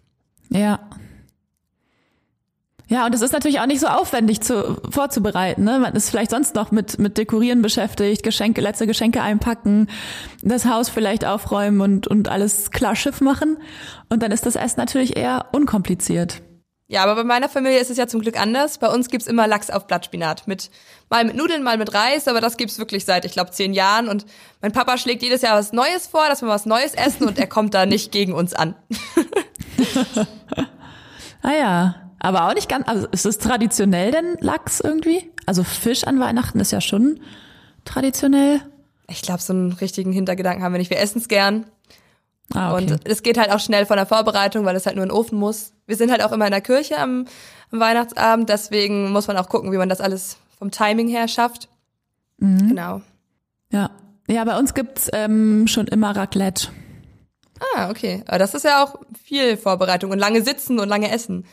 Ja. 0.48 0.80
Ja, 2.88 3.06
und 3.06 3.14
es 3.14 3.22
ist 3.22 3.30
natürlich 3.32 3.60
auch 3.60 3.66
nicht 3.66 3.78
so 3.80 3.86
aufwendig 3.86 4.40
zu, 4.40 4.80
vorzubereiten. 4.90 5.62
Ne? 5.62 5.78
Man 5.78 5.94
ist 5.94 6.10
vielleicht 6.10 6.32
sonst 6.32 6.56
noch 6.56 6.72
mit, 6.72 6.98
mit 6.98 7.18
Dekorieren 7.18 7.62
beschäftigt, 7.62 8.24
Geschenke, 8.24 8.60
letzte 8.60 8.88
Geschenke 8.88 9.22
einpacken, 9.22 9.86
das 10.42 10.64
Haus 10.64 10.88
vielleicht 10.88 11.24
aufräumen 11.24 11.80
und, 11.82 12.08
und 12.08 12.28
alles 12.28 12.72
klar 12.72 12.96
Schiff 12.96 13.20
machen. 13.20 13.58
Und 14.08 14.24
dann 14.24 14.32
ist 14.32 14.44
das 14.44 14.56
Essen 14.56 14.80
natürlich 14.80 15.16
eher 15.16 15.46
unkompliziert. 15.52 16.42
Ja, 16.90 17.04
aber 17.04 17.14
bei 17.14 17.22
meiner 17.22 17.48
Familie 17.48 17.78
ist 17.78 17.88
es 17.88 17.98
ja 17.98 18.08
zum 18.08 18.20
Glück 18.20 18.36
anders. 18.36 18.78
Bei 18.78 18.88
uns 18.88 19.10
gibt's 19.10 19.28
immer 19.28 19.46
Lachs 19.46 19.70
auf 19.70 19.86
Blattspinat. 19.86 20.48
Mit, 20.48 20.72
mal 21.08 21.24
mit 21.24 21.36
Nudeln, 21.36 21.62
mal 21.62 21.78
mit 21.78 21.94
Reis, 21.94 22.26
aber 22.26 22.40
das 22.40 22.56
gibt's 22.56 22.80
wirklich 22.80 23.04
seit, 23.04 23.24
ich 23.24 23.30
glaube, 23.30 23.52
zehn 23.52 23.72
Jahren. 23.72 24.08
Und 24.08 24.26
mein 24.60 24.72
Papa 24.72 24.98
schlägt 24.98 25.22
jedes 25.22 25.42
Jahr 25.42 25.56
was 25.56 25.72
Neues 25.72 26.08
vor, 26.08 26.26
dass 26.28 26.42
wir 26.42 26.48
was 26.48 26.66
Neues 26.66 26.94
essen 26.94 27.28
und 27.28 27.38
er 27.38 27.46
kommt 27.46 27.74
da 27.74 27.86
nicht 27.86 28.10
gegen 28.10 28.34
uns 28.34 28.54
an. 28.54 28.74
Ah 31.42 31.54
ja, 31.58 31.94
aber 32.18 32.46
auch 32.46 32.54
nicht 32.54 32.68
ganz, 32.68 32.86
also 32.86 33.06
ist 33.12 33.24
es 33.24 33.38
traditionell 33.38 34.10
denn 34.10 34.36
Lachs 34.40 34.80
irgendwie? 34.80 35.30
Also 35.46 35.64
Fisch 35.64 36.04
an 36.04 36.20
Weihnachten 36.20 36.60
ist 36.60 36.70
ja 36.70 36.82
schon 36.82 37.18
traditionell. 37.86 38.60
Ich 39.08 39.22
glaube, 39.22 39.40
so 39.40 39.54
einen 39.54 39.72
richtigen 39.72 40.12
Hintergedanken 40.12 40.62
haben 40.62 40.74
wir 40.74 40.78
nicht. 40.78 40.90
Wir 40.90 40.98
essen's 41.00 41.28
gern. 41.28 41.64
Ah, 42.54 42.74
okay. 42.74 42.92
Und 42.92 43.00
es 43.04 43.22
geht 43.22 43.38
halt 43.38 43.50
auch 43.50 43.60
schnell 43.60 43.86
von 43.86 43.96
der 43.96 44.06
Vorbereitung, 44.06 44.64
weil 44.64 44.76
es 44.76 44.86
halt 44.86 44.96
nur 44.96 45.04
in 45.04 45.10
den 45.10 45.16
Ofen 45.16 45.38
muss. 45.38 45.72
Wir 45.86 45.96
sind 45.96 46.10
halt 46.10 46.22
auch 46.22 46.32
immer 46.32 46.46
in 46.46 46.52
der 46.52 46.60
Kirche 46.60 46.98
am, 46.98 47.26
am 47.70 47.80
Weihnachtsabend, 47.80 48.48
deswegen 48.48 49.12
muss 49.12 49.28
man 49.28 49.36
auch 49.36 49.48
gucken, 49.48 49.72
wie 49.72 49.76
man 49.76 49.88
das 49.88 50.00
alles 50.00 50.38
vom 50.58 50.70
Timing 50.70 51.08
her 51.08 51.28
schafft. 51.28 51.68
Genau. 52.38 53.02
ja. 53.70 53.90
Ja, 54.28 54.44
bei 54.44 54.56
uns 54.56 54.74
gibt's 54.74 55.10
ähm, 55.12 55.66
schon 55.66 55.88
immer 55.88 56.14
Raclette. 56.14 56.68
Ah, 57.74 57.90
okay. 57.90 58.22
Aber 58.28 58.38
das 58.38 58.54
ist 58.54 58.64
ja 58.64 58.84
auch 58.84 58.94
viel 59.24 59.56
Vorbereitung 59.56 60.12
und 60.12 60.20
lange 60.20 60.42
sitzen 60.42 60.78
und 60.78 60.88
lange 60.88 61.10
essen. 61.10 61.44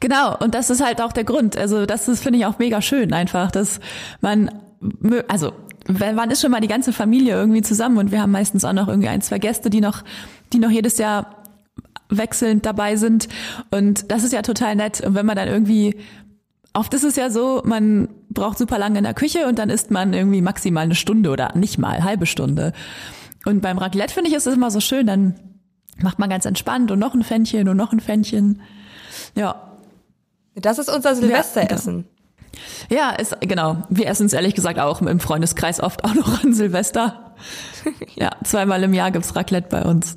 Genau, 0.00 0.36
und 0.36 0.54
das 0.54 0.68
ist 0.68 0.84
halt 0.84 1.00
auch 1.00 1.12
der 1.12 1.24
Grund. 1.24 1.56
Also 1.56 1.86
das 1.86 2.08
ist, 2.08 2.22
finde 2.22 2.40
ich, 2.40 2.46
auch 2.46 2.58
mega 2.58 2.82
schön 2.82 3.12
einfach, 3.12 3.52
dass 3.52 3.80
man, 4.20 4.50
also 5.28 5.52
wenn 5.88 6.14
man 6.14 6.30
ist 6.30 6.40
schon 6.40 6.50
mal 6.50 6.60
die 6.60 6.68
ganze 6.68 6.92
Familie 6.92 7.34
irgendwie 7.34 7.62
zusammen 7.62 7.98
und 7.98 8.10
wir 8.10 8.20
haben 8.20 8.32
meistens 8.32 8.64
auch 8.64 8.72
noch 8.72 8.88
irgendwie 8.88 9.08
ein, 9.08 9.20
zwei 9.22 9.38
Gäste, 9.38 9.70
die 9.70 9.80
noch, 9.80 10.02
die 10.52 10.58
noch 10.58 10.70
jedes 10.70 10.98
Jahr 10.98 11.44
wechselnd 12.08 12.66
dabei 12.66 12.96
sind. 12.96 13.28
Und 13.70 14.10
das 14.10 14.24
ist 14.24 14.32
ja 14.32 14.42
total 14.42 14.76
nett. 14.76 15.00
Und 15.00 15.14
wenn 15.14 15.26
man 15.26 15.36
dann 15.36 15.48
irgendwie, 15.48 15.96
oft 16.72 16.92
ist 16.94 17.04
es 17.04 17.16
ja 17.16 17.30
so, 17.30 17.62
man 17.64 18.08
braucht 18.30 18.58
super 18.58 18.78
lange 18.78 18.98
in 18.98 19.04
der 19.04 19.14
Küche 19.14 19.46
und 19.46 19.58
dann 19.58 19.70
isst 19.70 19.90
man 19.90 20.12
irgendwie 20.12 20.42
maximal 20.42 20.84
eine 20.84 20.94
Stunde 20.94 21.30
oder 21.30 21.56
nicht 21.56 21.78
mal, 21.78 22.04
halbe 22.04 22.26
Stunde. 22.26 22.72
Und 23.44 23.60
beim 23.60 23.78
Raclette 23.78 24.12
finde 24.12 24.30
ich, 24.30 24.36
ist 24.36 24.46
es 24.46 24.54
immer 24.54 24.70
so 24.70 24.80
schön, 24.80 25.06
dann 25.06 25.34
macht 26.02 26.18
man 26.18 26.28
ganz 26.28 26.44
entspannt 26.44 26.90
und 26.90 26.98
noch 26.98 27.14
ein 27.14 27.22
Pfännchen 27.22 27.68
und 27.68 27.76
noch 27.76 27.92
ein 27.92 28.00
Pfännchen. 28.00 28.60
Ja, 29.34 29.54
Das 30.54 30.78
ist 30.78 30.88
unser 30.90 31.14
Silvesteressen. 31.14 31.98
ja, 32.00 32.15
ist, 33.18 33.36
genau. 33.40 33.84
Wir 33.88 34.06
essen 34.06 34.26
es 34.26 34.32
ehrlich 34.32 34.54
gesagt 34.54 34.78
auch 34.78 35.00
im 35.02 35.20
Freundeskreis 35.20 35.80
oft 35.80 36.04
auch 36.04 36.14
noch 36.14 36.42
an 36.42 36.54
Silvester. 36.54 37.22
Ja, 38.16 38.30
zweimal 38.42 38.82
im 38.82 38.94
Jahr 38.94 39.10
gibt's 39.10 39.36
Raclette 39.36 39.68
bei 39.68 39.82
uns. 39.82 40.16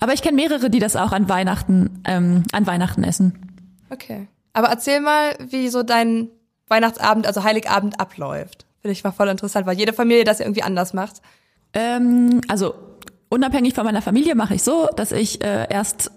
Aber 0.00 0.12
ich 0.12 0.22
kenne 0.22 0.36
mehrere, 0.36 0.70
die 0.70 0.80
das 0.80 0.96
auch 0.96 1.12
an 1.12 1.28
Weihnachten, 1.28 2.02
ähm, 2.04 2.42
an 2.52 2.66
Weihnachten 2.66 3.04
essen. 3.04 3.66
Okay. 3.88 4.26
Aber 4.52 4.68
erzähl 4.68 5.00
mal, 5.00 5.36
wie 5.38 5.68
so 5.68 5.82
dein 5.82 6.28
Weihnachtsabend, 6.68 7.26
also 7.26 7.44
Heiligabend 7.44 8.00
abläuft. 8.00 8.66
Finde 8.82 8.92
ich 8.92 9.04
mal 9.04 9.12
voll 9.12 9.28
interessant, 9.28 9.66
weil 9.66 9.78
jede 9.78 9.92
Familie 9.92 10.24
das 10.24 10.38
ja 10.38 10.44
irgendwie 10.44 10.62
anders 10.62 10.92
macht. 10.92 11.22
Ähm, 11.72 12.40
also 12.48 12.74
unabhängig 13.28 13.74
von 13.74 13.84
meiner 13.84 14.02
Familie 14.02 14.34
mache 14.34 14.54
ich 14.54 14.62
so, 14.62 14.88
dass 14.96 15.12
ich 15.12 15.42
äh, 15.42 15.66
erst 15.68 16.10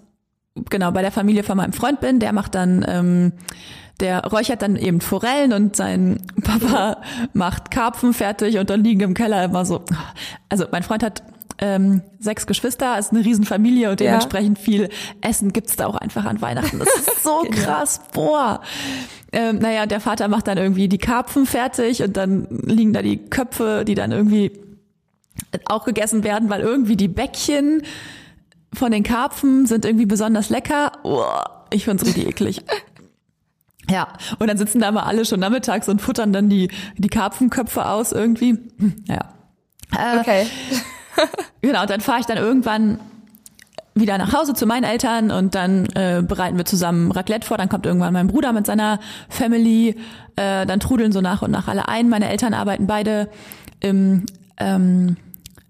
genau 0.69 0.91
bei 0.91 1.01
der 1.01 1.11
Familie 1.11 1.43
von 1.43 1.57
meinem 1.57 1.73
Freund 1.73 2.01
bin. 2.01 2.19
Der 2.19 2.33
macht 2.33 2.55
dann, 2.55 2.85
ähm, 2.87 3.33
der 4.01 4.25
räuchert 4.25 4.61
dann 4.61 4.75
eben 4.75 4.99
Forellen 5.01 5.53
und 5.53 5.75
sein 5.75 6.21
Papa 6.43 6.97
macht 7.33 7.71
Karpfen 7.71 8.13
fertig 8.13 8.57
und 8.57 8.69
dann 8.69 8.83
liegen 8.83 9.01
im 9.01 9.13
Keller 9.13 9.43
immer 9.45 9.63
so. 9.65 9.83
Also 10.49 10.65
mein 10.71 10.83
Freund 10.83 11.03
hat 11.03 11.23
ähm, 11.59 12.01
sechs 12.19 12.47
Geschwister, 12.47 12.97
ist 12.97 13.11
eine 13.11 13.23
Riesenfamilie 13.23 13.91
und 13.91 14.01
Ja. 14.01 14.07
dementsprechend 14.07 14.57
viel 14.57 14.89
Essen 15.21 15.53
gibt's 15.53 15.75
da 15.75 15.85
auch 15.85 15.95
einfach 15.95 16.25
an 16.25 16.41
Weihnachten. 16.41 16.79
Das 16.79 16.89
ist 16.89 17.23
so 17.23 17.43
krass, 17.51 18.01
boah. 18.13 18.61
Ähm, 19.31 19.59
naja, 19.59 19.85
der 19.85 19.99
Vater 20.01 20.27
macht 20.27 20.47
dann 20.47 20.57
irgendwie 20.57 20.89
die 20.89 20.97
Karpfen 20.97 21.45
fertig 21.45 22.01
und 22.03 22.17
dann 22.17 22.47
liegen 22.65 22.93
da 22.93 23.01
die 23.01 23.17
Köpfe, 23.17 23.85
die 23.87 23.93
dann 23.95 24.11
irgendwie 24.11 24.51
auch 25.65 25.85
gegessen 25.85 26.23
werden, 26.23 26.49
weil 26.49 26.61
irgendwie 26.61 26.97
die 26.97 27.07
Bäckchen 27.07 27.83
von 28.73 28.91
den 28.91 29.03
Karpfen 29.03 29.65
sind 29.67 29.85
irgendwie 29.85 30.05
besonders 30.05 30.49
lecker. 30.49 30.93
Oh, 31.03 31.23
ich 31.71 31.85
find's 31.85 32.05
richtig 32.05 32.27
eklig. 32.27 32.61
Ja, 33.89 34.07
und 34.39 34.47
dann 34.47 34.57
sitzen 34.57 34.79
da 34.79 34.91
mal 34.91 35.03
alle 35.03 35.25
schon 35.25 35.39
nachmittags 35.39 35.89
und 35.89 36.01
futtern 36.01 36.31
dann 36.33 36.49
die, 36.49 36.69
die 36.97 37.09
Karpfenköpfe 37.09 37.85
aus 37.87 38.11
irgendwie. 38.11 38.57
Hm, 38.77 38.95
Ja. 39.07 39.33
Äh, 39.97 40.19
Okay. 40.19 40.45
Genau, 41.61 41.85
dann 41.85 41.99
fahre 42.01 42.21
ich 42.21 42.25
dann 42.25 42.37
irgendwann 42.37 42.99
wieder 43.93 44.17
nach 44.17 44.33
Hause 44.33 44.53
zu 44.53 44.65
meinen 44.65 44.85
Eltern 44.85 45.29
und 45.29 45.53
dann 45.53 45.85
äh, 45.87 46.23
bereiten 46.25 46.55
wir 46.57 46.63
zusammen 46.65 47.11
Raclette 47.11 47.45
vor. 47.45 47.57
Dann 47.57 47.67
kommt 47.67 47.85
irgendwann 47.85 48.13
mein 48.13 48.27
Bruder 48.27 48.53
mit 48.53 48.65
seiner 48.65 48.99
Family. 49.29 49.97
Äh, 50.37 50.65
dann 50.65 50.79
trudeln 50.79 51.11
so 51.11 51.19
nach 51.19 51.41
und 51.41 51.51
nach 51.51 51.67
alle 51.67 51.89
ein. 51.89 52.07
Meine 52.09 52.29
Eltern 52.29 52.53
arbeiten 52.53 52.87
beide 52.87 53.29
im, 53.81 54.25
ähm, 54.57 55.17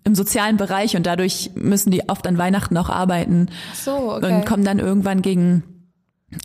im 0.03 0.13
sozialen 0.15 0.57
Bereich 0.57 0.95
und 0.95 1.05
dadurch 1.07 1.49
müssen 1.55 1.89
die 1.89 2.07
oft 2.07 2.27
an 2.27 2.37
Weihnachten 2.37 2.77
auch 2.77 2.89
arbeiten 2.89 3.47
Ach 3.71 3.75
so, 3.75 4.13
okay. 4.13 4.31
und 4.31 4.45
kommen 4.45 4.63
dann 4.63 4.77
irgendwann 4.77 5.23
gegen 5.23 5.63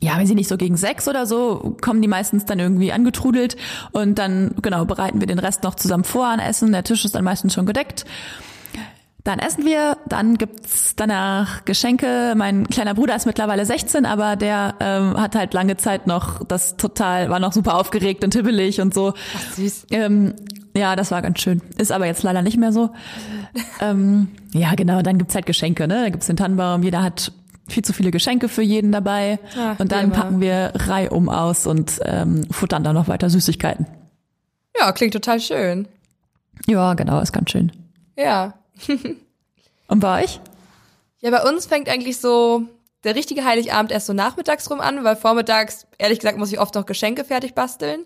ja, 0.00 0.18
wenn 0.18 0.26
sie 0.26 0.34
nicht 0.34 0.48
so 0.48 0.56
gegen 0.56 0.76
sechs 0.76 1.06
oder 1.08 1.26
so, 1.26 1.76
kommen 1.80 2.02
die 2.02 2.08
meistens 2.08 2.44
dann 2.44 2.58
irgendwie 2.58 2.92
angetrudelt 2.92 3.56
und 3.92 4.18
dann, 4.18 4.54
genau, 4.60 4.84
bereiten 4.84 5.20
wir 5.20 5.26
den 5.26 5.38
Rest 5.38 5.62
noch 5.62 5.76
zusammen 5.76 6.04
vor 6.04 6.26
an 6.26 6.40
Essen. 6.40 6.72
Der 6.72 6.84
Tisch 6.84 7.04
ist 7.04 7.14
dann 7.14 7.24
meistens 7.24 7.54
schon 7.54 7.66
gedeckt. 7.66 8.04
Dann 9.26 9.40
essen 9.40 9.64
wir, 9.64 9.96
dann 10.08 10.38
gibt's 10.38 10.94
danach 10.94 11.64
Geschenke. 11.64 12.34
Mein 12.36 12.68
kleiner 12.68 12.94
Bruder 12.94 13.16
ist 13.16 13.26
mittlerweile 13.26 13.66
16, 13.66 14.06
aber 14.06 14.36
der 14.36 14.76
ähm, 14.78 15.20
hat 15.20 15.34
halt 15.34 15.52
lange 15.52 15.76
Zeit 15.76 16.06
noch 16.06 16.44
das 16.44 16.76
total, 16.76 17.28
war 17.28 17.40
noch 17.40 17.52
super 17.52 17.76
aufgeregt 17.76 18.22
und 18.22 18.34
hibbelig 18.34 18.80
und 18.80 18.94
so. 18.94 19.14
Ach, 19.16 19.52
süß. 19.54 19.86
Ähm, 19.90 20.34
ja, 20.76 20.94
das 20.94 21.10
war 21.10 21.22
ganz 21.22 21.40
schön. 21.40 21.60
Ist 21.76 21.90
aber 21.90 22.06
jetzt 22.06 22.22
leider 22.22 22.42
nicht 22.42 22.56
mehr 22.56 22.72
so. 22.72 22.90
ähm, 23.80 24.28
ja, 24.52 24.74
genau, 24.76 25.02
dann 25.02 25.18
gibt's 25.18 25.34
halt 25.34 25.46
Geschenke, 25.46 25.88
ne? 25.88 26.02
Da 26.04 26.10
gibt's 26.10 26.28
den 26.28 26.36
Tannenbaum, 26.36 26.84
jeder 26.84 27.02
hat 27.02 27.32
viel 27.68 27.84
zu 27.84 27.92
viele 27.92 28.10
Geschenke 28.10 28.48
für 28.48 28.62
jeden 28.62 28.92
dabei. 28.92 29.38
Ach, 29.58 29.78
und 29.80 29.92
dann 29.92 30.12
packen 30.12 30.40
wir 30.40 30.72
reihum 30.74 31.28
aus 31.28 31.66
und 31.66 32.00
ähm, 32.04 32.46
futtern 32.50 32.84
dann 32.84 32.94
noch 32.94 33.08
weiter 33.08 33.30
Süßigkeiten. 33.30 33.86
Ja, 34.78 34.92
klingt 34.92 35.14
total 35.14 35.40
schön. 35.40 35.88
Ja, 36.66 36.94
genau, 36.94 37.20
ist 37.20 37.32
ganz 37.32 37.50
schön. 37.50 37.72
Ja. 38.16 38.54
Und 39.88 40.00
bei 40.00 40.24
euch? 40.24 40.40
Ja, 41.20 41.30
bei 41.30 41.48
uns 41.48 41.66
fängt 41.66 41.88
eigentlich 41.88 42.18
so 42.18 42.62
der 43.04 43.14
richtige 43.14 43.44
Heiligabend 43.44 43.92
erst 43.92 44.06
so 44.06 44.12
nachmittags 44.12 44.68
rum 44.70 44.80
an, 44.80 45.04
weil 45.04 45.16
vormittags, 45.16 45.86
ehrlich 45.98 46.18
gesagt, 46.18 46.38
muss 46.38 46.52
ich 46.52 46.58
oft 46.58 46.74
noch 46.74 46.86
Geschenke 46.86 47.24
fertig 47.24 47.54
basteln. 47.54 48.04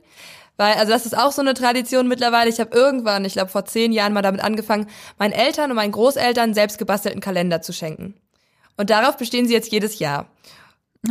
Weil, 0.57 0.75
also 0.75 0.93
das 0.93 1.07
ist 1.07 1.17
auch 1.17 1.33
so 1.33 1.41
eine 1.41 1.55
Tradition 1.55 2.07
mittlerweile. 2.07 2.51
Ich 2.51 2.61
habe 2.61 2.77
irgendwann, 2.77 3.25
ich 3.25 3.33
glaube 3.33 3.51
vor 3.51 3.65
zehn 3.65 3.93
Jahren 3.93 4.13
mal 4.13 4.21
damit 4.21 4.45
angefangen, 4.45 4.89
meinen 5.19 5.33
Eltern 5.33 5.71
und 5.71 5.77
meinen 5.77 5.93
Großeltern 5.93 6.53
selbst 6.53 6.77
gebastelten 6.77 7.23
Kalender 7.23 7.63
zu 7.63 7.73
schenken. 7.73 8.15
Und 8.81 8.89
darauf 8.89 9.18
bestehen 9.18 9.47
sie 9.47 9.53
jetzt 9.53 9.70
jedes 9.70 9.99
Jahr. 9.99 10.24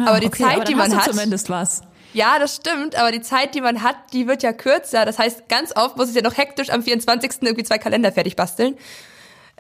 Aber 0.04 0.20
die 0.20 0.32
Zeit, 0.32 0.56
aber 0.56 0.64
die 0.66 0.74
man 0.74 0.96
hat- 0.96 1.06
zumindest 1.06 1.52
was. 1.52 1.82
Ja, 2.14 2.40
das 2.40 2.56
stimmt, 2.56 2.96
aber 2.96 3.12
die 3.12 3.22
Zeit, 3.22 3.54
die 3.54 3.62
man 3.62 3.84
hat, 3.84 3.96
die 4.14 4.26
wird 4.26 4.42
ja 4.42 4.52
kürzer. 4.54 5.06
Das 5.06 5.20
heißt, 5.20 5.48
ganz 5.48 5.76
oft 5.76 5.96
muss 5.96 6.10
ich 6.10 6.16
ja 6.16 6.24
noch 6.24 6.36
hektisch 6.36 6.72
am 6.72 6.82
24. 6.82 7.44
irgendwie 7.44 7.64
zwei 7.64 7.78
Kalender 7.78 8.12
fertig 8.12 8.36
basteln. 8.36 8.76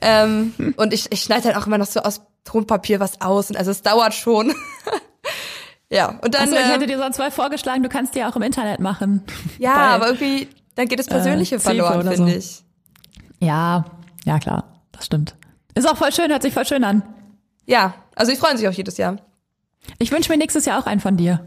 Ähm, 0.01 0.55
und 0.77 0.91
ich, 0.91 1.11
ich 1.11 1.21
schneide 1.21 1.43
halt 1.49 1.55
auch 1.55 1.67
immer 1.67 1.77
noch 1.77 1.85
so 1.85 1.99
aus 1.99 2.21
Tonpapier 2.45 2.99
was 2.99 3.21
aus. 3.21 3.51
Und 3.51 3.57
also 3.57 3.69
es 3.69 3.83
dauert 3.83 4.15
schon. 4.15 4.55
ja, 5.91 6.17
und 6.23 6.33
dann. 6.33 6.45
Achso, 6.45 6.55
ich 6.55 6.61
ähm, 6.61 6.71
hätte 6.71 6.87
dir 6.87 6.97
sonst 6.97 7.19
mal 7.19 7.29
vorgeschlagen, 7.29 7.83
du 7.83 7.89
kannst 7.89 8.15
die 8.15 8.23
auch 8.23 8.35
im 8.35 8.41
Internet 8.41 8.79
machen. 8.79 9.23
ja, 9.59 9.75
Bei- 9.75 9.81
aber 9.81 10.07
irgendwie, 10.07 10.47
dann 10.73 10.87
geht 10.87 10.97
das 10.97 11.05
Persönliche 11.05 11.57
äh, 11.57 11.59
verloren, 11.59 12.01
finde 12.11 12.31
so. 12.31 12.37
ich. 12.39 12.63
Ja, 13.39 13.85
ja 14.25 14.39
klar, 14.39 14.63
das 14.93 15.05
stimmt. 15.05 15.35
Ist 15.75 15.87
auch 15.87 15.97
voll 15.97 16.11
schön, 16.11 16.31
hört 16.31 16.41
sich 16.41 16.55
voll 16.55 16.65
schön 16.65 16.83
an. 16.83 17.03
Ja, 17.69 17.93
also 18.15 18.31
ich 18.31 18.39
freue 18.39 18.57
sich 18.57 18.67
auch 18.67 18.73
jedes 18.73 18.97
Jahr. 18.97 19.17
Ich 19.99 20.11
wünsche 20.11 20.31
mir 20.31 20.37
nächstes 20.37 20.65
Jahr 20.65 20.79
auch 20.79 20.87
einen 20.87 20.99
von 20.99 21.17
dir. 21.17 21.45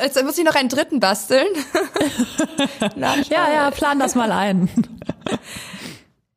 Jetzt 0.00 0.22
muss 0.22 0.36
ich 0.36 0.44
noch 0.44 0.54
einen 0.54 0.68
dritten 0.68 1.00
basteln. 1.00 1.46
Na, 2.96 3.16
ja, 3.16 3.50
ja, 3.50 3.70
plan 3.70 3.98
das 3.98 4.14
mal 4.14 4.30
ein. 4.30 4.68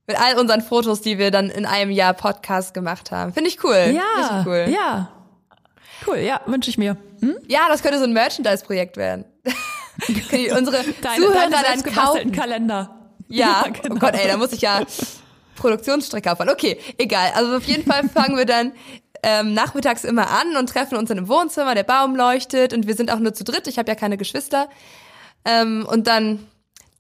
Mit 0.08 0.20
all 0.20 0.40
unseren 0.40 0.62
Fotos, 0.62 1.02
die 1.02 1.18
wir 1.18 1.30
dann 1.30 1.50
in 1.50 1.66
einem 1.66 1.92
Jahr 1.92 2.14
Podcast 2.14 2.74
gemacht 2.74 3.12
haben. 3.12 3.34
Finde 3.34 3.50
ich 3.50 3.64
cool. 3.64 3.94
Ja, 3.94 4.44
cool. 4.46 4.68
ja. 4.70 5.10
Cool, 6.08 6.18
ja, 6.18 6.40
wünsche 6.46 6.70
ich 6.70 6.78
mir. 6.78 6.96
Hm? 7.20 7.36
Ja, 7.48 7.68
das 7.68 7.82
könnte 7.82 8.00
so 8.00 8.06
ein 8.06 8.14
Merchandise-Projekt 8.14 8.96
werden. 8.96 9.26
unsere 10.58 10.84
deine, 11.02 11.16
Zuhörer 11.16 11.50
deine 11.50 11.82
dann 11.82 11.94
kaufen. 11.94 12.32
Kalender. 12.32 12.96
Ja, 13.28 13.46
ja 13.66 13.72
genau. 13.72 13.96
oh 13.96 14.00
Gott, 14.00 14.14
ey, 14.14 14.28
da 14.28 14.38
muss 14.38 14.54
ich 14.54 14.62
ja 14.62 14.82
Produktionsstrecke 15.66 16.32
aufbauen. 16.32 16.50
Okay, 16.50 16.78
egal. 17.00 17.32
Also 17.34 17.58
auf 17.58 17.64
jeden 17.64 17.84
Fall 17.84 18.08
fangen 18.08 18.38
wir 18.38 18.46
dann 18.46 18.72
ähm, 19.24 19.56
nachmittags 19.56 20.04
immer 20.04 20.30
an 20.30 20.56
und 20.58 20.70
treffen 20.70 20.96
uns 20.96 21.10
in 21.10 21.18
einem 21.18 21.28
Wohnzimmer, 21.28 21.74
der 21.74 21.84
Baum 21.84 22.16
leuchtet 22.16 22.74
und 22.74 22.86
wir 22.86 22.94
sind 22.94 23.12
auch 23.12 23.18
nur 23.18 23.34
zu 23.34 23.44
dritt, 23.44 23.68
ich 23.68 23.80
habe 23.80 23.90
ja 23.90 23.96
keine 23.96 24.18
Geschwister. 24.18 24.70
Ähm, 25.44 25.88
und 25.90 26.06
dann 26.06 26.46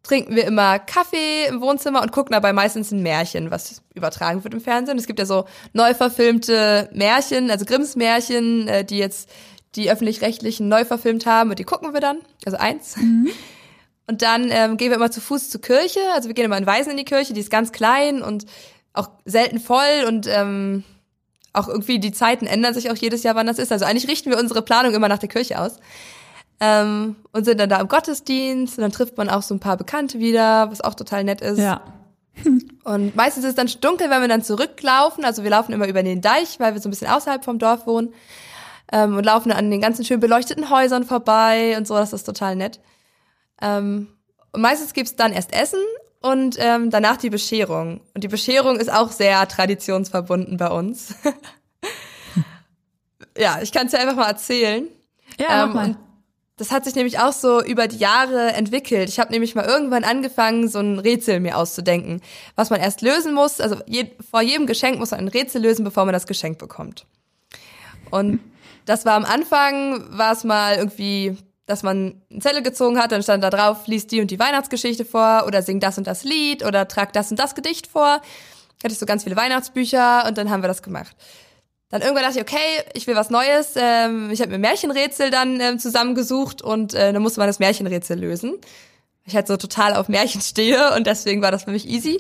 trinken 0.02 0.36
wir 0.36 0.46
immer 0.46 0.80
Kaffee 0.80 1.46
im 1.48 1.62
Wohnzimmer 1.62 2.02
und 2.02 2.12
gucken 2.12 2.34
dabei 2.34 2.54
meistens 2.54 2.92
ein 2.92 3.04
Märchen, 3.04 3.52
was 3.52 3.84
übertragen 3.94 4.44
wird 4.44 4.56
im 4.56 4.62
Fernsehen. 4.62 4.98
Es 4.98 5.06
gibt 5.06 5.20
ja 5.20 5.26
so 5.26 5.46
neu 5.74 5.94
verfilmte 5.94 6.90
Märchen, 6.94 7.52
also 7.52 7.66
Grimms 7.66 7.96
Märchen, 7.96 8.68
äh, 8.68 8.84
die 8.84 8.98
jetzt 8.98 9.30
die 9.76 9.92
öffentlich-rechtlichen 9.92 10.68
neu 10.68 10.86
verfilmt 10.86 11.28
haben 11.28 11.52
und 11.52 11.60
die 11.60 11.64
gucken 11.64 11.94
wir 11.94 12.02
dann, 12.02 12.20
also 12.46 12.58
eins. 12.58 12.98
Mhm. 12.98 13.30
Und 14.08 14.22
dann 14.22 14.50
ähm, 14.52 14.78
gehen 14.78 14.90
wir 14.90 14.98
immer 14.98 15.12
zu 15.12 15.22
Fuß 15.22 15.50
zur 15.50 15.62
Kirche, 15.62 16.00
also 16.14 16.28
wir 16.28 16.36
gehen 16.36 16.46
immer 16.46 16.58
in 16.58 16.68
Weisen 16.68 16.92
in 16.92 16.98
die 16.98 17.06
Kirche, 17.06 17.34
die 17.34 17.40
ist 17.40 17.50
ganz 17.50 17.72
klein 17.72 18.22
und 18.22 18.46
auch 18.94 19.10
selten 19.26 19.60
voll 19.60 20.06
und 20.08 20.28
ähm, 20.28 20.84
auch 21.54 21.68
irgendwie 21.68 22.00
die 22.00 22.12
Zeiten 22.12 22.46
ändern 22.46 22.74
sich 22.74 22.92
auch 22.92 22.96
jedes 22.96 23.24
Jahr, 23.24 23.36
wann 23.36 23.48
das 23.48 23.60
ist. 23.60 23.72
Also 23.72 23.86
eigentlich 23.86 24.08
richten 24.08 24.30
wir 24.30 24.38
unsere 24.38 24.62
Planung 24.62 24.94
immer 24.94 25.08
nach 25.08 25.18
der 25.18 25.30
Kirche 25.30 25.60
aus. 25.60 25.78
Ähm, 26.60 27.18
und 27.34 27.44
sind 27.44 27.60
dann 27.60 27.70
da 27.70 27.82
im 27.82 27.88
Gottesdienst 27.88 28.78
und 28.78 28.82
dann 28.82 28.92
trifft 28.92 29.18
man 29.18 29.30
auch 29.30 29.42
so 29.42 29.54
ein 29.54 29.60
paar 29.60 29.76
Bekannte 29.76 30.20
wieder, 30.20 30.72
was 30.72 30.82
auch 30.82 30.94
total 30.94 31.24
nett 31.24 31.42
ist. 31.42 31.60
Ja. 31.60 31.82
und 32.84 33.16
meistens 33.16 33.44
ist 33.44 33.50
es 33.52 33.56
dann 33.56 33.70
dunkel, 33.82 34.10
wenn 34.10 34.22
wir 34.22 34.28
dann 34.28 34.42
zurücklaufen. 34.44 35.26
Also 35.26 35.44
wir 35.44 35.50
laufen 35.50 35.74
immer 35.74 35.88
über 35.88 36.04
den 36.04 36.22
Deich, 36.22 36.60
weil 36.60 36.74
wir 36.74 36.82
so 36.82 36.88
ein 36.88 36.92
bisschen 36.92 37.10
außerhalb 37.10 37.44
vom 37.44 37.60
Dorf 37.60 37.88
wohnen. 37.88 38.14
Ähm, 38.92 39.18
und 39.18 39.26
laufen 39.26 39.52
an 39.52 39.72
den 39.72 39.82
ganzen 39.82 40.06
schön 40.06 40.20
beleuchteten 40.20 40.70
Häusern 40.70 41.04
vorbei 41.04 41.76
und 41.78 41.88
so, 41.88 41.96
das 41.96 42.14
ist 42.14 42.24
total 42.24 42.56
nett. 42.56 42.80
Ähm, 43.62 44.08
und 44.52 44.62
meistens 44.62 44.94
gibt's 44.94 45.16
dann 45.16 45.34
erst 45.34 45.54
Essen 45.54 45.80
und 46.22 46.58
ähm, 46.60 46.90
danach 46.90 47.18
die 47.18 47.30
Bescherung. 47.30 48.02
Und 48.14 48.24
die 48.24 48.28
Bescherung 48.28 48.78
ist 48.78 48.92
auch 48.92 49.12
sehr 49.12 49.48
traditionsverbunden 49.48 50.58
bei 50.58 50.70
uns. 50.70 51.16
ja, 53.38 53.60
ich 53.62 53.72
kann 53.72 53.88
es 53.88 53.94
ja 53.94 54.00
einfach 54.00 54.16
mal 54.16 54.28
erzählen. 54.28 54.88
Ja, 55.40 55.66
ähm, 55.66 55.74
mal. 55.74 55.98
das 56.58 56.72
hat 56.72 56.86
sich 56.86 56.96
nämlich 56.96 57.20
auch 57.20 57.34
so 57.34 57.62
über 57.62 57.88
die 57.88 57.98
Jahre 57.98 58.54
entwickelt. 58.54 59.10
Ich 59.10 59.20
habe 59.20 59.32
nämlich 59.32 59.56
mal 59.56 59.66
irgendwann 59.66 60.04
angefangen, 60.04 60.68
so 60.68 60.80
ein 60.80 61.00
Rätsel 61.00 61.40
mir 61.40 61.58
auszudenken, 61.58 62.22
was 62.56 62.70
man 62.70 62.80
erst 62.80 63.02
lösen 63.02 63.34
muss. 63.34 63.62
Also 63.62 63.78
je, 63.86 64.12
vor 64.32 64.42
jedem 64.42 64.66
Geschenk 64.66 64.98
muss 64.98 65.12
man 65.12 65.20
ein 65.20 65.28
Rätsel 65.28 65.62
lösen, 65.62 65.84
bevor 65.84 66.06
man 66.06 66.14
das 66.14 66.28
Geschenk 66.28 66.58
bekommt. 66.58 67.06
Und 68.10 68.40
das 68.86 69.06
war 69.06 69.14
am 69.14 69.26
Anfang, 69.26 70.18
war 70.18 70.32
es 70.32 70.44
mal 70.44 70.78
irgendwie 70.78 71.38
dass 71.66 71.84
man 71.84 72.22
einen 72.30 72.42
Zettel 72.42 72.62
gezogen 72.62 73.00
hat, 73.00 73.12
dann 73.12 73.24
stand 73.24 73.44
da 73.44 73.50
drauf, 73.50 73.88
liest 73.88 74.12
die 74.12 74.22
und 74.22 74.32
die 74.32 74.40
Weihnachtsgeschichte 74.40 75.06
vor 75.06 75.46
oder 75.48 75.62
sing 75.62 75.80
das 75.80 75.98
und 75.98 76.06
das 76.06 76.24
Lied 76.24 76.64
oder 76.64 76.88
trag 76.88 77.14
das 77.14 77.32
und 77.32 77.40
das 77.40 77.56
Gedicht 77.56 77.88
vor. 77.88 78.22
Hatte 78.84 78.94
ich 78.94 79.00
so 79.00 79.06
ganz 79.06 79.24
viele 79.24 79.36
Weihnachtsbücher 79.36 80.26
und 80.28 80.38
dann 80.38 80.50
haben 80.50 80.62
wir 80.62 80.68
das 80.68 80.84
gemacht. 80.84 81.16
Dann 81.90 82.02
irgendwann 82.02 82.24
dachte 82.24 82.40
ich, 82.40 82.42
okay, 82.42 82.84
ich 82.94 83.08
will 83.08 83.16
was 83.16 83.30
Neues. 83.30 83.74
Ähm, 83.76 84.30
ich 84.32 84.42
habe 84.42 84.52
mir 84.52 84.60
Märchenrätsel 84.60 85.30
dann 85.32 85.60
ähm, 85.60 85.80
zusammengesucht 85.80 86.62
und 86.62 86.94
äh, 86.94 87.14
dann 87.14 87.22
musste 87.22 87.40
man 87.40 87.48
das 87.48 87.60
Märchenrätsel 87.60 88.20
lösen. 88.20 88.56
Ich 89.26 89.36
halt 89.36 89.48
so 89.48 89.58
total 89.58 89.96
auf 89.96 90.08
Märchen 90.08 90.42
stehe 90.42 90.94
und 90.94 91.08
deswegen 91.08 91.42
war 91.42 91.52
das 91.52 91.64
für 91.64 91.72
mich 91.72 91.88
easy. 91.88 92.20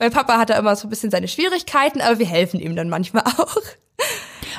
Mein 0.00 0.10
Papa 0.10 0.38
hatte 0.38 0.54
immer 0.54 0.74
so 0.76 0.86
ein 0.86 0.90
bisschen 0.90 1.10
seine 1.10 1.28
Schwierigkeiten, 1.28 2.00
aber 2.00 2.18
wir 2.18 2.26
helfen 2.26 2.58
ihm 2.58 2.74
dann 2.74 2.88
manchmal 2.88 3.22
auch. 3.38 3.56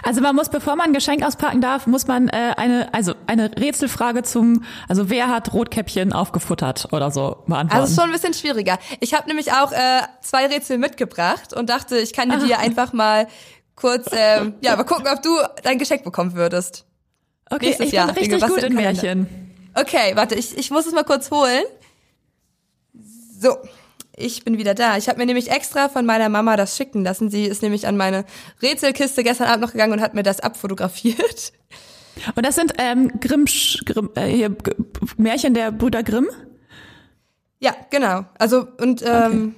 Also 0.03 0.21
man 0.21 0.35
muss, 0.35 0.49
bevor 0.49 0.75
man 0.75 0.87
ein 0.87 0.93
Geschenk 0.93 1.25
auspacken 1.25 1.61
darf, 1.61 1.87
muss 1.87 2.07
man 2.07 2.27
äh, 2.29 2.53
eine, 2.57 2.93
also 2.93 3.13
eine 3.25 3.51
Rätselfrage 3.57 4.21
zum, 4.21 4.63
also 4.87 5.09
wer 5.09 5.29
hat 5.29 5.51
Rotkäppchen 5.51 6.13
aufgefuttert 6.13 6.89
oder 6.91 7.09
so 7.09 7.43
beantworten. 7.47 7.81
Also 7.81 8.01
schon 8.01 8.09
ein 8.09 8.13
bisschen 8.13 8.35
schwieriger. 8.35 8.77
Ich 8.99 9.15
habe 9.15 9.27
nämlich 9.27 9.51
auch 9.51 9.71
äh, 9.71 10.01
zwei 10.21 10.45
Rätsel 10.45 10.77
mitgebracht 10.77 11.53
und 11.53 11.69
dachte, 11.69 11.97
ich 11.97 12.13
kann 12.13 12.29
dir 12.29 12.37
die 12.37 12.53
einfach 12.55 12.93
mal 12.93 13.27
kurz, 13.75 14.11
äh, 14.13 14.51
ja, 14.61 14.75
mal 14.75 14.83
gucken, 14.83 15.07
ob 15.11 15.23
du 15.23 15.37
dein 15.63 15.79
Geschenk 15.79 16.03
bekommen 16.03 16.35
würdest. 16.35 16.85
Okay, 17.49 17.65
Nächstes 17.65 17.87
ich 17.87 17.93
Jahr, 17.93 18.13
bin 18.13 18.23
richtig 18.23 18.47
gut 18.47 18.63
in 18.63 18.75
Märchen. 18.75 19.27
Okay, 19.73 20.11
warte, 20.15 20.35
ich, 20.35 20.55
ich 20.55 20.69
muss 20.69 20.85
es 20.85 20.93
mal 20.93 21.03
kurz 21.03 21.31
holen. 21.31 21.63
So 23.39 23.57
ich 24.15 24.43
bin 24.43 24.57
wieder 24.57 24.73
da. 24.73 24.97
Ich 24.97 25.07
habe 25.07 25.19
mir 25.19 25.25
nämlich 25.25 25.51
extra 25.51 25.89
von 25.89 26.05
meiner 26.05 26.29
Mama 26.29 26.57
das 26.57 26.75
schicken 26.75 27.03
lassen. 27.03 27.29
Sie 27.29 27.45
ist 27.45 27.61
nämlich 27.61 27.87
an 27.87 27.97
meine 27.97 28.25
Rätselkiste 28.61 29.23
gestern 29.23 29.47
Abend 29.47 29.61
noch 29.61 29.71
gegangen 29.71 29.93
und 29.93 30.01
hat 30.01 30.13
mir 30.13 30.23
das 30.23 30.39
abfotografiert. 30.39 31.53
Und 32.35 32.45
das 32.45 32.55
sind 32.55 32.73
ähm, 32.77 33.19
Grimmsch, 33.19 33.83
Grimm, 33.85 34.11
äh, 34.15 34.27
hier, 34.27 34.55
Märchen 35.17 35.53
der 35.53 35.71
Brüder 35.71 36.03
Grimm? 36.03 36.27
Ja, 37.59 37.75
genau. 37.89 38.25
Also 38.37 38.67
und 38.79 39.01
ähm, 39.05 39.07
okay. 39.07 39.51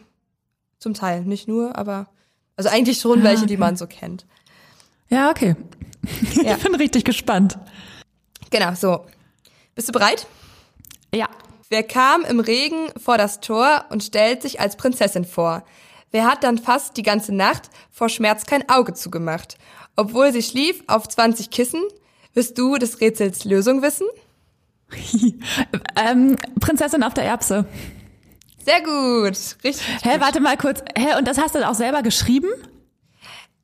zum 0.79 0.93
Teil, 0.93 1.21
nicht 1.21 1.47
nur, 1.47 1.75
aber 1.77 2.07
also 2.55 2.69
eigentlich 2.69 2.99
schon 2.99 3.21
ah, 3.21 3.23
welche, 3.23 3.47
die 3.47 3.57
man 3.57 3.75
so 3.75 3.87
kennt. 3.87 4.25
Ja, 5.09 5.31
okay. 5.31 5.55
Ja. 6.43 6.55
ich 6.57 6.63
bin 6.63 6.75
richtig 6.75 7.05
gespannt. 7.05 7.57
Genau, 8.49 8.75
so. 8.75 9.05
Bist 9.73 9.87
du 9.87 9.91
bereit? 9.91 10.27
Ja. 11.13 11.27
Wer 11.73 11.81
kam 11.81 12.23
im 12.23 12.39
Regen 12.39 12.89
vor 13.03 13.17
das 13.17 13.39
Tor 13.39 13.85
und 13.89 14.03
stellt 14.03 14.43
sich 14.43 14.59
als 14.59 14.75
Prinzessin 14.75 15.25
vor? 15.25 15.63
Wer 16.11 16.27
hat 16.27 16.43
dann 16.43 16.59
fast 16.59 16.97
die 16.97 17.01
ganze 17.01 17.33
Nacht 17.33 17.71
vor 17.89 18.09
Schmerz 18.09 18.45
kein 18.45 18.69
Auge 18.69 18.93
zugemacht? 18.93 19.57
Obwohl 19.95 20.31
sie 20.31 20.43
schlief 20.43 20.83
auf 20.85 21.07
20 21.07 21.49
Kissen, 21.49 21.81
wirst 22.35 22.59
du 22.59 22.77
des 22.77 23.01
Rätsels 23.01 23.43
Lösung 23.43 23.81
wissen? 23.81 24.05
ähm, 25.95 26.35
Prinzessin 26.59 27.01
auf 27.01 27.15
der 27.15 27.23
Erbse. 27.23 27.65
Sehr 28.63 28.81
gut, 28.81 29.35
richtig. 29.63 29.81
Hä, 30.03 30.17
warte 30.19 30.41
mal 30.41 30.57
kurz. 30.57 30.83
Hä, 30.95 31.17
und 31.17 31.27
das 31.27 31.39
hast 31.39 31.55
du 31.55 31.67
auch 31.67 31.73
selber 31.73 32.03
geschrieben? 32.03 32.49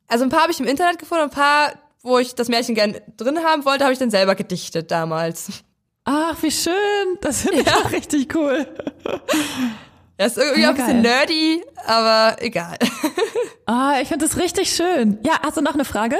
Also 0.07 0.23
ein 0.23 0.31
paar 0.31 0.41
habe 0.41 0.51
ich 0.51 0.59
im 0.59 0.65
Internet 0.65 0.97
gefunden, 0.97 1.25
ein 1.25 1.29
paar, 1.29 1.73
wo 2.01 2.17
ich 2.17 2.33
das 2.33 2.47
Märchen 2.47 2.73
gern 2.73 2.95
drin 3.17 3.37
haben 3.43 3.65
wollte, 3.65 3.83
habe 3.83 3.93
ich 3.93 3.99
dann 3.99 4.09
selber 4.09 4.33
gedichtet 4.33 4.89
damals. 4.89 5.63
Ach, 6.11 6.41
wie 6.41 6.49
schön. 6.49 6.73
Das 7.21 7.41
finde 7.41 7.61
ich 7.61 7.67
ja. 7.67 7.73
auch 7.73 7.91
richtig 7.91 8.33
cool. 8.35 8.65
Das 10.17 10.35
ist 10.35 10.37
irgendwie 10.37 10.61
ja, 10.61 10.69
auch 10.69 10.73
ein 10.73 10.77
bisschen 10.77 11.01
nerdy, 11.01 11.63
aber 11.85 12.41
egal. 12.41 12.77
Ah, 13.71 13.99
ich 14.01 14.07
finde 14.07 14.25
das 14.25 14.37
richtig 14.37 14.71
schön. 14.75 15.19
Ja, 15.23 15.33
hast 15.43 15.57
du 15.57 15.61
noch 15.61 15.75
eine 15.75 15.85
Frage? 15.85 16.17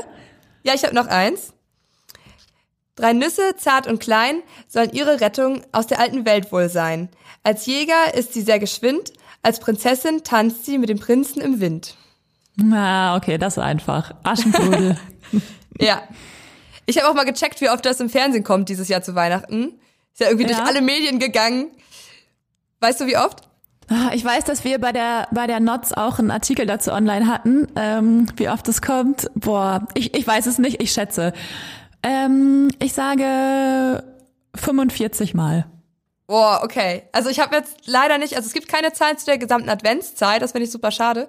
Ja, 0.62 0.76
ich 0.76 0.84
habe 0.84 0.94
noch 0.94 1.08
eins. 1.08 1.54
Drei 2.96 3.14
Nüsse, 3.14 3.56
zart 3.58 3.88
und 3.88 4.00
klein, 4.00 4.44
sollen 4.68 4.92
ihre 4.92 5.20
Rettung 5.20 5.64
aus 5.72 5.88
der 5.88 6.00
alten 6.00 6.28
Welt 6.28 6.52
wohl 6.52 6.70
sein. 6.70 7.10
Als 7.42 7.66
Jäger 7.66 8.14
ist 8.14 8.36
sie 8.36 8.44
sehr 8.44 8.60
geschwind, 8.60 9.14
als 9.42 9.60
Prinzessin 9.60 10.24
tanzt 10.24 10.64
sie 10.68 10.78
mit 10.78 10.90
dem 10.90 11.00
Prinzen 11.00 11.42
im 11.42 11.60
Wind. 11.60 11.98
Na, 12.56 13.16
okay, 13.16 13.40
das 13.40 13.58
ist 13.58 13.64
einfach. 13.64 14.14
Aschenputtel. 14.22 14.96
ja. 15.80 16.04
Ich 16.90 16.98
habe 16.98 17.08
auch 17.08 17.14
mal 17.14 17.24
gecheckt, 17.24 17.62
wie 17.62 17.70
oft 17.70 17.86
das 17.86 18.00
im 18.00 18.10
Fernsehen 18.10 18.44
kommt 18.44 18.68
dieses 18.68 18.88
Jahr 18.88 19.04
zu 19.04 19.14
Weihnachten. 19.14 19.80
Ist 20.12 20.22
ja 20.22 20.28
irgendwie 20.28 20.50
ja. 20.50 20.58
durch 20.58 20.68
alle 20.68 20.82
Medien 20.82 21.20
gegangen. 21.20 21.68
Weißt 22.80 23.00
du, 23.00 23.06
wie 23.06 23.16
oft? 23.16 23.42
Ah, 23.90 24.10
ich 24.14 24.26
weiß, 24.26 24.44
dass 24.46 24.64
wir 24.64 24.80
bei 24.80 24.92
der 24.92 25.28
bei 25.32 25.46
der 25.46 25.60
Notz 25.60 25.92
auch 25.92 26.18
einen 26.18 26.32
Artikel 26.32 26.66
dazu 26.66 26.92
online 26.92 27.28
hatten, 27.28 27.68
ähm, 27.76 28.26
wie 28.38 28.50
oft 28.50 28.68
es 28.68 28.82
kommt. 28.82 29.30
Boah, 29.36 29.88
ich, 29.94 30.16
ich 30.16 30.26
weiß 30.26 30.48
es 30.48 30.58
nicht, 30.58 30.82
ich 30.82 30.92
schätze. 30.92 31.34
Ähm, 32.02 32.70
ich 32.80 32.94
sage 32.94 34.04
45 34.56 35.36
Mal. 35.36 35.68
Boah, 36.26 36.62
okay. 36.64 37.04
Also 37.12 37.30
ich 37.30 37.40
habe 37.40 37.56
jetzt 37.56 37.86
leider 37.86 38.18
nicht, 38.18 38.36
also 38.36 38.48
es 38.48 38.54
gibt 38.54 38.68
keine 38.68 38.94
Zahlen 38.94 39.18
zu 39.18 39.26
der 39.26 39.38
gesamten 39.38 39.70
Adventszeit, 39.70 40.42
das 40.42 40.54
finde 40.54 40.66
ich 40.66 40.72
super 40.72 40.92
schade. 40.92 41.28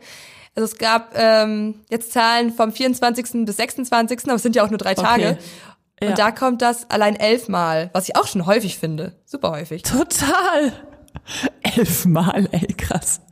Also 0.60 0.74
es 0.74 0.78
gab 0.78 1.12
ähm, 1.14 1.76
jetzt 1.88 2.12
Zahlen 2.12 2.52
vom 2.52 2.70
24. 2.70 3.46
bis 3.46 3.56
26., 3.56 4.24
aber 4.26 4.34
es 4.34 4.42
sind 4.42 4.54
ja 4.54 4.62
auch 4.62 4.68
nur 4.68 4.76
drei 4.76 4.94
Tage. 4.94 5.30
Okay. 5.30 5.38
Ja. 6.02 6.08
Und 6.10 6.18
da 6.18 6.30
kommt 6.32 6.60
das 6.60 6.90
allein 6.90 7.16
elfmal, 7.16 7.88
was 7.94 8.10
ich 8.10 8.16
auch 8.16 8.26
schon 8.26 8.44
häufig 8.44 8.78
finde. 8.78 9.14
Super 9.24 9.52
häufig. 9.52 9.82
Total. 9.84 10.74
Elfmal, 11.62 12.46
ey, 12.52 12.74
krass. 12.74 13.22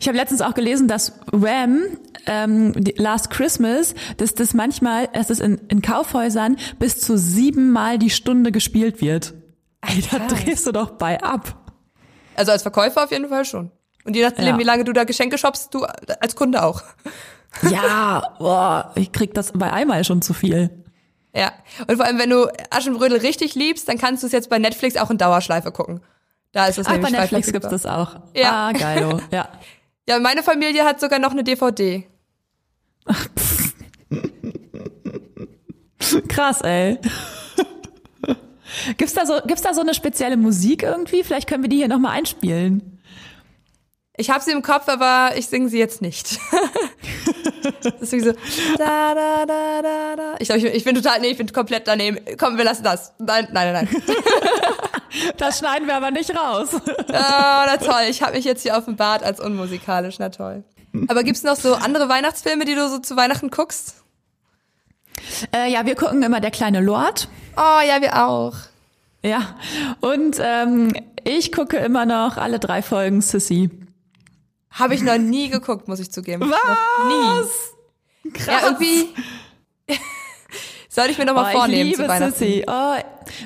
Ich 0.00 0.08
habe 0.08 0.16
letztens 0.16 0.40
auch 0.40 0.54
gelesen, 0.54 0.88
dass 0.88 1.12
Ram, 1.32 1.82
ähm, 2.24 2.72
Last 2.96 3.28
Christmas, 3.28 3.94
dass 4.16 4.34
das 4.34 4.54
manchmal, 4.54 5.08
dass 5.08 5.26
das 5.26 5.40
in, 5.40 5.58
in 5.68 5.82
Kaufhäusern 5.82 6.56
bis 6.78 6.98
zu 6.98 7.18
siebenmal 7.18 7.98
die 7.98 8.10
Stunde 8.10 8.52
gespielt 8.52 9.02
wird. 9.02 9.34
Ey, 9.82 10.02
da 10.10 10.26
drehst 10.26 10.66
du 10.66 10.72
doch 10.72 10.92
bei 10.92 11.22
ab. 11.22 11.74
Also 12.36 12.52
als 12.52 12.62
Verkäufer 12.62 13.04
auf 13.04 13.10
jeden 13.10 13.28
Fall 13.28 13.44
schon. 13.44 13.70
Und 14.06 14.14
je 14.14 14.22
nachdem, 14.22 14.46
ja. 14.46 14.58
wie 14.58 14.62
lange 14.62 14.84
du 14.84 14.92
da 14.92 15.04
Geschenke 15.04 15.36
shoppst, 15.36 15.74
du 15.74 15.84
als 15.84 16.36
Kunde 16.36 16.64
auch. 16.64 16.82
Ja, 17.70 18.34
boah, 18.38 18.92
ich 18.96 19.12
krieg 19.12 19.32
das 19.32 19.52
bei 19.52 19.72
einmal 19.72 20.04
schon 20.04 20.20
zu 20.20 20.34
viel. 20.34 20.68
Ja. 21.34 21.52
Und 21.86 21.96
vor 21.96 22.04
allem, 22.04 22.18
wenn 22.18 22.28
du 22.28 22.52
Aschenbrödel 22.68 23.20
richtig 23.20 23.54
liebst, 23.54 23.88
dann 23.88 23.96
kannst 23.96 24.22
du 24.22 24.26
es 24.26 24.32
jetzt 24.34 24.50
bei 24.50 24.58
Netflix 24.58 24.98
auch 24.98 25.10
in 25.10 25.16
Dauerschleife 25.16 25.72
gucken. 25.72 26.02
Da 26.52 26.66
ist 26.66 26.76
es 26.76 26.86
Ach, 26.86 26.90
bei 26.90 26.96
nämlich 26.96 27.12
frei 27.12 27.22
Netflix 27.22 27.52
gibt's 27.52 27.68
das 27.68 27.86
auch. 27.86 28.16
Ja. 28.34 28.68
Ah, 28.68 28.72
geilo, 28.72 29.22
ja. 29.30 29.48
Ja, 30.06 30.18
meine 30.18 30.42
Familie 30.42 30.84
hat 30.84 31.00
sogar 31.00 31.18
noch 31.18 31.30
eine 31.30 31.44
DVD. 31.44 32.06
Krass, 36.28 36.60
ey. 36.60 36.98
Gibt's 38.98 39.14
da 39.14 39.24
so, 39.24 39.40
gibt's 39.46 39.62
da 39.62 39.72
so 39.72 39.80
eine 39.80 39.94
spezielle 39.94 40.36
Musik 40.36 40.82
irgendwie? 40.82 41.24
Vielleicht 41.24 41.48
können 41.48 41.62
wir 41.62 41.70
die 41.70 41.76
hier 41.76 41.88
nochmal 41.88 42.18
einspielen. 42.18 42.95
Ich 44.18 44.30
habe 44.30 44.42
sie 44.42 44.52
im 44.52 44.62
Kopf, 44.62 44.88
aber 44.88 45.36
ich 45.36 45.46
singe 45.46 45.68
sie 45.68 45.78
jetzt 45.78 46.00
nicht. 46.00 46.38
Deswegen 48.00 48.24
so 48.24 48.32
da 48.78 49.14
da 49.14 49.46
da 49.46 49.82
da 49.82 50.16
da. 50.16 50.34
Ich 50.38 50.48
glaube, 50.48 50.66
ich, 50.66 50.74
ich 50.74 50.84
bin 50.84 50.94
total 50.94 51.20
nee, 51.20 51.28
ich 51.28 51.36
bin 51.36 51.52
komplett 51.52 51.86
daneben. 51.86 52.18
Komm, 52.38 52.56
wir 52.56 52.64
lassen 52.64 52.82
das. 52.82 53.12
Nein, 53.18 53.48
nein, 53.52 53.72
nein. 53.72 53.88
nein. 53.90 54.02
Das 55.38 55.58
schneiden 55.58 55.86
wir 55.88 55.94
aber 55.94 56.10
nicht 56.10 56.30
raus. 56.36 56.68
Ah, 57.10 57.64
na 57.66 57.76
toll. 57.78 58.02
Ich 58.10 58.22
habe 58.22 58.34
mich 58.34 58.44
jetzt 58.44 58.62
hier 58.62 58.74
offenbart 58.74 59.22
als 59.22 59.40
unmusikalisch. 59.40 60.18
Na 60.18 60.28
toll. 60.28 60.62
Aber 61.08 61.22
gibt's 61.22 61.42
noch 61.42 61.56
so 61.56 61.74
andere 61.74 62.08
Weihnachtsfilme, 62.08 62.64
die 62.64 62.74
du 62.74 62.88
so 62.88 62.98
zu 62.98 63.16
Weihnachten 63.16 63.50
guckst? 63.50 64.02
Äh, 65.54 65.70
ja, 65.70 65.86
wir 65.86 65.94
gucken 65.94 66.22
immer 66.22 66.40
Der 66.40 66.50
kleine 66.50 66.80
Lord. 66.80 67.28
Oh, 67.56 67.80
ja, 67.86 68.02
wir 68.02 68.26
auch. 68.26 68.54
Ja. 69.22 69.56
Und 70.00 70.36
ähm, 70.40 70.92
ich 71.24 71.50
gucke 71.50 71.78
immer 71.78 72.04
noch 72.04 72.36
alle 72.36 72.58
drei 72.58 72.82
Folgen 72.82 73.22
Sissy. 73.22 73.70
Habe 74.78 74.94
ich 74.94 75.02
noch 75.02 75.18
nie 75.18 75.48
geguckt, 75.48 75.88
muss 75.88 76.00
ich 76.00 76.10
zugeben. 76.10 76.48
Noch 76.48 77.08
nie. 77.08 78.30
Krass. 78.32 78.46
Ja, 78.46 78.60
irgendwie 78.64 79.08
soll 80.88 81.06
ich 81.10 81.18
mir 81.18 81.24
noch 81.24 81.34
mal 81.34 81.52
Oh, 81.54 81.58
vornehmen 81.58 81.88
ich 81.88 81.96
zu 81.96 82.02
liebe 82.02 82.12
Weihnachten. 82.12 82.32
Sissy. 82.34 82.64
Oh, 82.66 82.94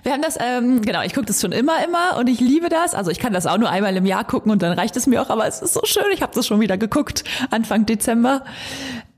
wir 0.02 0.12
haben 0.12 0.22
das, 0.22 0.36
ähm, 0.40 0.82
genau, 0.82 1.02
ich 1.02 1.14
gucke 1.14 1.26
das 1.26 1.40
schon 1.40 1.52
immer, 1.52 1.84
immer 1.84 2.16
und 2.18 2.28
ich 2.28 2.40
liebe 2.40 2.68
das. 2.68 2.94
Also 2.94 3.10
ich 3.10 3.18
kann 3.18 3.32
das 3.32 3.46
auch 3.46 3.58
nur 3.58 3.70
einmal 3.70 3.96
im 3.96 4.06
Jahr 4.06 4.24
gucken 4.24 4.50
und 4.50 4.62
dann 4.62 4.72
reicht 4.72 4.96
es 4.96 5.06
mir 5.06 5.22
auch, 5.22 5.30
aber 5.30 5.46
es 5.46 5.62
ist 5.62 5.74
so 5.74 5.82
schön. 5.84 6.04
Ich 6.12 6.22
habe 6.22 6.34
das 6.34 6.46
schon 6.46 6.60
wieder 6.60 6.78
geguckt, 6.78 7.24
Anfang 7.50 7.86
Dezember. 7.86 8.44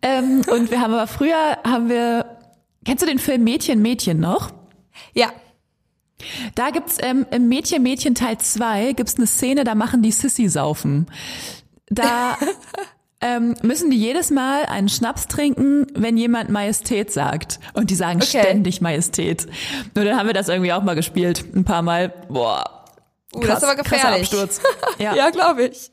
Ähm, 0.02 0.42
und 0.50 0.70
wir 0.70 0.80
haben 0.80 0.92
aber 0.92 1.06
früher, 1.06 1.58
haben 1.64 1.88
wir, 1.88 2.26
kennst 2.84 3.02
du 3.02 3.06
den 3.06 3.18
Film 3.18 3.44
Mädchen, 3.44 3.80
Mädchen 3.80 4.20
noch? 4.20 4.50
Ja. 5.14 5.32
Da 6.54 6.70
gibt's 6.70 6.98
ähm, 7.00 7.26
im 7.30 7.48
Mädchen, 7.48 7.82
Mädchen 7.82 8.14
Teil 8.14 8.38
2 8.38 8.92
gibt's 8.92 9.16
eine 9.16 9.26
Szene, 9.26 9.64
da 9.64 9.74
machen 9.74 10.02
die 10.02 10.12
Sissy 10.12 10.48
saufen. 10.48 11.06
Da 11.94 12.36
ähm, 13.20 13.54
müssen 13.62 13.90
die 13.90 13.96
jedes 13.98 14.30
Mal 14.30 14.64
einen 14.66 14.88
Schnaps 14.88 15.28
trinken, 15.28 15.86
wenn 15.94 16.16
jemand 16.16 16.50
Majestät 16.50 17.12
sagt. 17.12 17.60
Und 17.74 17.90
die 17.90 17.94
sagen 17.94 18.20
Okay. 18.20 18.40
ständig 18.40 18.80
Majestät. 18.80 19.46
Nur 19.94 20.04
dann 20.04 20.18
haben 20.18 20.26
wir 20.26 20.34
das 20.34 20.48
irgendwie 20.48 20.72
auch 20.72 20.82
mal 20.82 20.94
gespielt. 20.94 21.44
Ein 21.54 21.64
paar 21.64 21.82
Mal. 21.82 22.12
Boah. 22.28 22.84
Uh, 23.34 23.40
das 23.40 23.58
ist 23.58 23.64
aber 23.64 23.76
krasser 23.76 23.96
gefährlich. 23.96 24.22
Absturz. 24.22 24.60
Ja. 24.98 25.14
Ja, 25.14 25.30
glaube 25.30 25.64
ich. 25.66 25.91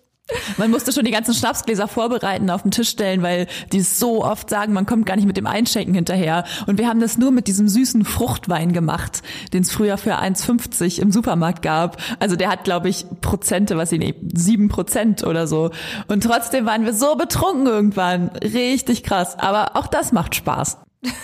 Man 0.58 0.72
musste 0.72 0.92
schon 0.92 1.06
die 1.06 1.12
ganzen 1.12 1.34
Schnapsgläser 1.34 1.88
vorbereiten, 1.88 2.50
auf 2.50 2.62
den 2.62 2.72
Tisch 2.72 2.90
stellen, 2.90 3.22
weil 3.22 3.48
die 3.72 3.82
so 3.82 4.24
oft 4.24 4.50
sagen, 4.50 4.74
man 4.74 4.86
kommt 4.86 5.06
gar 5.06 5.16
nicht 5.16 5.26
mit 5.26 5.38
dem 5.38 5.48
Einschenken 5.48 5.94
hinterher. 5.94 6.44
Und 6.68 6.78
wir 6.78 6.88
haben 6.88 7.00
das 7.00 7.18
nur 7.18 7.32
mit 7.32 7.48
diesem 7.48 7.68
süßen 7.68 8.06
Fruchtwein 8.06 8.74
gemacht, 8.74 9.22
den 9.54 9.64
es 9.64 9.72
früher 9.72 9.98
für 9.98 10.20
1,50 10.20 11.00
im 11.00 11.12
Supermarkt 11.12 11.62
gab. 11.62 11.98
Also 12.20 12.36
der 12.36 12.50
hat, 12.50 12.64
glaube 12.64 12.90
ich, 12.90 13.06
Prozente, 13.22 13.78
was 13.78 13.92
ich 13.92 14.16
sieben 14.34 14.70
Prozent 14.70 15.24
oder 15.24 15.48
so. 15.48 15.72
Und 16.08 16.24
trotzdem 16.24 16.66
waren 16.66 16.86
wir 16.86 16.94
so 16.94 17.16
betrunken 17.16 17.68
irgendwann. 17.68 18.30
Richtig 18.44 19.04
krass. 19.04 19.38
Aber 19.40 19.76
auch 19.76 19.88
das 19.88 20.12
macht 20.12 20.36
Spaß. 20.36 20.78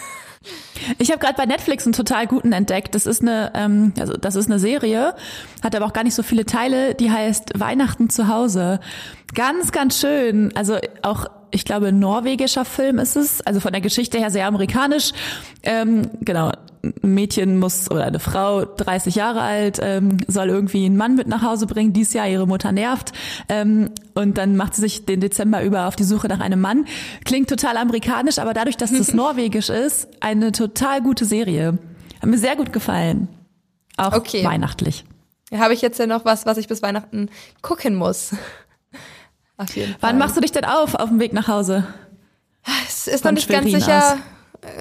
Ich 0.98 1.10
habe 1.12 1.20
gerade 1.20 1.36
bei 1.36 1.46
Netflix 1.46 1.86
einen 1.86 1.94
total 1.94 2.28
guten 2.28 2.52
entdeckt. 2.52 2.96
Das 2.96 3.06
ist 3.06 3.22
eine, 3.22 3.52
ähm, 3.56 3.94
also 4.00 4.14
das 4.14 4.36
ist 4.36 4.48
eine 4.48 4.60
Serie, 4.60 5.16
hat 5.64 5.76
aber 5.76 5.86
auch 5.86 5.94
gar 5.94 6.04
nicht 6.04 6.16
so 6.16 6.24
viele 6.24 6.46
Teile. 6.46 6.96
Die 6.96 7.12
heißt 7.12 7.60
Weihnachten 7.60 8.10
zu 8.10 8.28
Hause. 8.28 8.80
Ganz, 9.34 9.72
ganz 9.72 10.00
schön. 10.00 10.56
Also 10.56 10.78
auch, 11.02 11.26
ich 11.56 11.64
glaube, 11.66 11.88
ein 11.88 12.00
norwegischer 12.00 12.66
Film 12.66 13.00
ist 13.00 13.16
es. 13.16 13.42
Also 13.42 13.60
von 13.62 13.72
der 13.72 13.82
Geschichte 13.82 14.18
her 14.18 14.30
sehr 14.30 14.46
amerikanisch. 14.46 15.12
Ähm, 15.64 16.10
genau. 16.22 16.52
Ein 16.84 17.14
Mädchen 17.16 17.58
muss 17.58 17.90
oder 17.90 18.04
eine 18.06 18.20
Frau, 18.20 18.64
30 18.66 19.16
Jahre 19.16 19.42
alt, 19.42 19.80
ähm, 19.82 20.18
soll 20.28 20.50
irgendwie 20.50 20.86
einen 20.86 20.98
Mann 20.98 21.16
mit 21.16 21.28
nach 21.28 21.42
Hause 21.42 21.66
bringen. 21.66 21.94
Dies 21.94 22.14
Jahr 22.14 22.28
ihre 22.28 22.46
Mutter 22.46 22.72
nervt 22.72 23.12
ähm, 23.50 23.90
und 24.14 24.38
dann 24.38 24.56
macht 24.56 24.76
sie 24.76 24.82
sich 24.82 25.06
den 25.06 25.20
Dezember 25.20 25.64
über 25.64 25.88
auf 25.88 25.96
die 25.96 26.04
Suche 26.04 26.28
nach 26.28 26.42
einem 26.42 26.62
Mann. 26.62 26.86
Klingt 27.24 27.50
total 27.50 27.78
amerikanisch, 27.78 28.38
aber 28.38 28.54
dadurch, 28.54 28.78
dass 28.78 28.92
das 28.92 29.14
norwegisch 29.16 29.70
ist, 29.70 30.10
eine 30.20 30.52
total 30.52 31.02
gute 31.02 31.26
Serie. 31.26 31.80
Hat 32.22 32.30
mir 32.30 32.38
sehr 32.38 32.56
gut 32.56 32.72
gefallen. 32.72 33.30
Auch 33.98 34.14
Okay. 34.14 34.44
weihnachtlich. 34.44 35.06
Habe 35.52 35.74
ich 35.74 35.82
jetzt 35.82 35.98
ja 36.00 36.06
noch 36.06 36.26
was, 36.26 36.46
was 36.46 36.58
ich 36.58 36.68
bis 36.68 36.82
Weihnachten 36.84 37.30
gucken 37.64 37.96
muss. 37.96 38.36
Auf 39.58 39.76
jeden 39.76 39.92
Fall. 39.92 40.00
Wann 40.02 40.18
machst 40.18 40.36
du 40.36 40.42
dich 40.42 40.52
denn 40.52 40.66
auf 40.66 40.96
auf 40.96 41.10
dem 41.10 41.20
Weg 41.20 41.34
nach 41.34 41.48
Hause? 41.48 41.86
Es 42.88 43.08
ist 43.08 43.24
noch 43.24 43.30
von 43.30 43.36
nicht 43.36 43.48
ganz 43.50 43.70
Schwerin 43.70 43.82
sicher. 43.82 44.18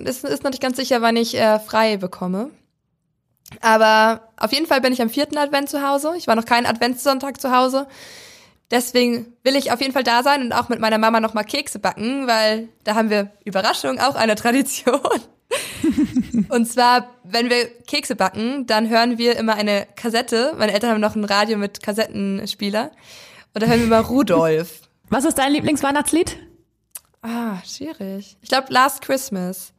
Es 0.04 0.24
ist 0.24 0.42
noch 0.42 0.50
nicht 0.50 0.62
ganz 0.62 0.76
sicher, 0.76 1.02
wann 1.02 1.16
ich 1.16 1.36
äh, 1.36 1.58
frei 1.60 1.98
bekomme. 1.98 2.50
Aber 3.60 4.28
auf 4.38 4.52
jeden 4.52 4.66
Fall 4.66 4.80
bin 4.80 4.92
ich 4.92 5.02
am 5.02 5.10
vierten 5.10 5.36
Advent 5.36 5.68
zu 5.68 5.86
Hause. 5.86 6.14
Ich 6.16 6.26
war 6.26 6.34
noch 6.34 6.46
keinen 6.46 6.66
Adventssonntag 6.66 7.40
zu 7.40 7.54
Hause. 7.54 7.86
Deswegen 8.70 9.34
will 9.42 9.56
ich 9.56 9.72
auf 9.72 9.80
jeden 9.80 9.92
Fall 9.92 10.02
da 10.02 10.22
sein 10.22 10.42
und 10.42 10.52
auch 10.52 10.68
mit 10.68 10.80
meiner 10.80 10.98
Mama 10.98 11.20
noch 11.20 11.34
mal 11.34 11.44
Kekse 11.44 11.78
backen, 11.78 12.26
weil 12.26 12.68
da 12.82 12.94
haben 12.94 13.10
wir 13.10 13.30
Überraschung 13.44 14.00
auch 14.00 14.14
eine 14.14 14.34
Tradition. 14.36 15.00
und 16.48 16.66
zwar, 16.66 17.10
wenn 17.22 17.50
wir 17.50 17.68
Kekse 17.86 18.16
backen, 18.16 18.66
dann 18.66 18.88
hören 18.88 19.18
wir 19.18 19.36
immer 19.36 19.54
eine 19.54 19.86
Kassette. 19.94 20.54
Meine 20.58 20.72
Eltern 20.72 20.90
haben 20.90 21.00
noch 21.00 21.14
ein 21.14 21.24
Radio 21.24 21.58
mit 21.58 21.82
Kassettenspieler. 21.82 22.90
Da 23.54 23.66
hören 23.66 23.78
wir 23.78 23.86
immer 23.86 24.00
Rudolf. 24.00 24.82
Was 25.10 25.24
ist 25.24 25.38
dein 25.38 25.52
Lieblingsweihnachtslied? 25.52 26.36
Ah, 27.22 27.56
schwierig. 27.64 28.36
Ich 28.42 28.48
glaube 28.48 28.72
Last 28.72 29.00
Christmas. 29.00 29.72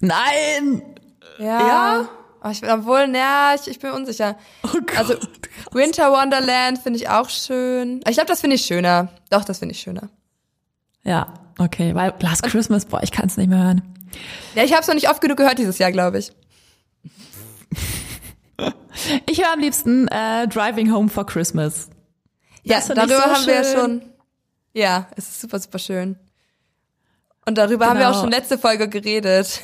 Nein! 0.00 0.82
Ja. 1.38 1.60
Ja? 1.60 2.08
Aber 2.40 2.50
ich 2.50 2.68
obwohl, 2.68 3.06
naja, 3.06 3.54
ich, 3.54 3.70
ich 3.70 3.78
bin 3.78 3.92
unsicher. 3.92 4.36
Oh 4.64 4.80
Gott. 4.84 4.96
Also 4.96 5.14
Winter 5.70 6.10
Wonderland 6.10 6.80
finde 6.80 6.98
ich 6.98 7.08
auch 7.08 7.30
schön. 7.30 8.00
Ich 8.08 8.14
glaube, 8.14 8.26
das 8.26 8.40
finde 8.40 8.56
ich 8.56 8.62
schöner. 8.66 9.08
Doch, 9.30 9.44
das 9.44 9.60
finde 9.60 9.74
ich 9.74 9.80
schöner. 9.80 10.08
Ja, 11.04 11.32
okay, 11.58 11.94
weil 11.94 12.12
Last 12.18 12.42
Christmas, 12.42 12.84
boah, 12.86 13.02
ich 13.02 13.12
kann 13.12 13.26
es 13.26 13.36
nicht 13.36 13.48
mehr 13.48 13.62
hören. 13.62 13.82
Ja, 14.56 14.64
ich 14.64 14.72
habe 14.72 14.82
es 14.82 14.88
noch 14.88 14.94
nicht 14.94 15.08
oft 15.08 15.20
genug 15.20 15.36
gehört 15.36 15.58
dieses 15.58 15.78
Jahr, 15.78 15.92
glaube 15.92 16.18
ich. 16.18 16.32
Ich 19.26 19.38
höre 19.38 19.52
am 19.52 19.58
liebsten 19.58 20.06
äh, 20.08 20.46
Driving 20.46 20.92
Home 20.92 21.08
for 21.08 21.26
Christmas. 21.26 21.88
Ja, 22.62 22.80
darüber 22.80 23.16
so 23.16 23.22
haben 23.22 23.46
wir 23.46 23.54
ja 23.54 23.64
schön. 23.64 23.74
schon. 23.80 24.02
Ja, 24.74 25.06
es 25.16 25.28
ist 25.28 25.40
super, 25.40 25.58
super 25.58 25.78
schön. 25.78 26.16
Und 27.44 27.58
darüber 27.58 27.86
haben 27.88 27.98
wir 27.98 28.06
auch 28.08 28.12
Genau. 28.12 28.22
schon 28.22 28.30
letzte 28.30 28.56
Folge 28.58 28.88
geredet. 28.88 29.60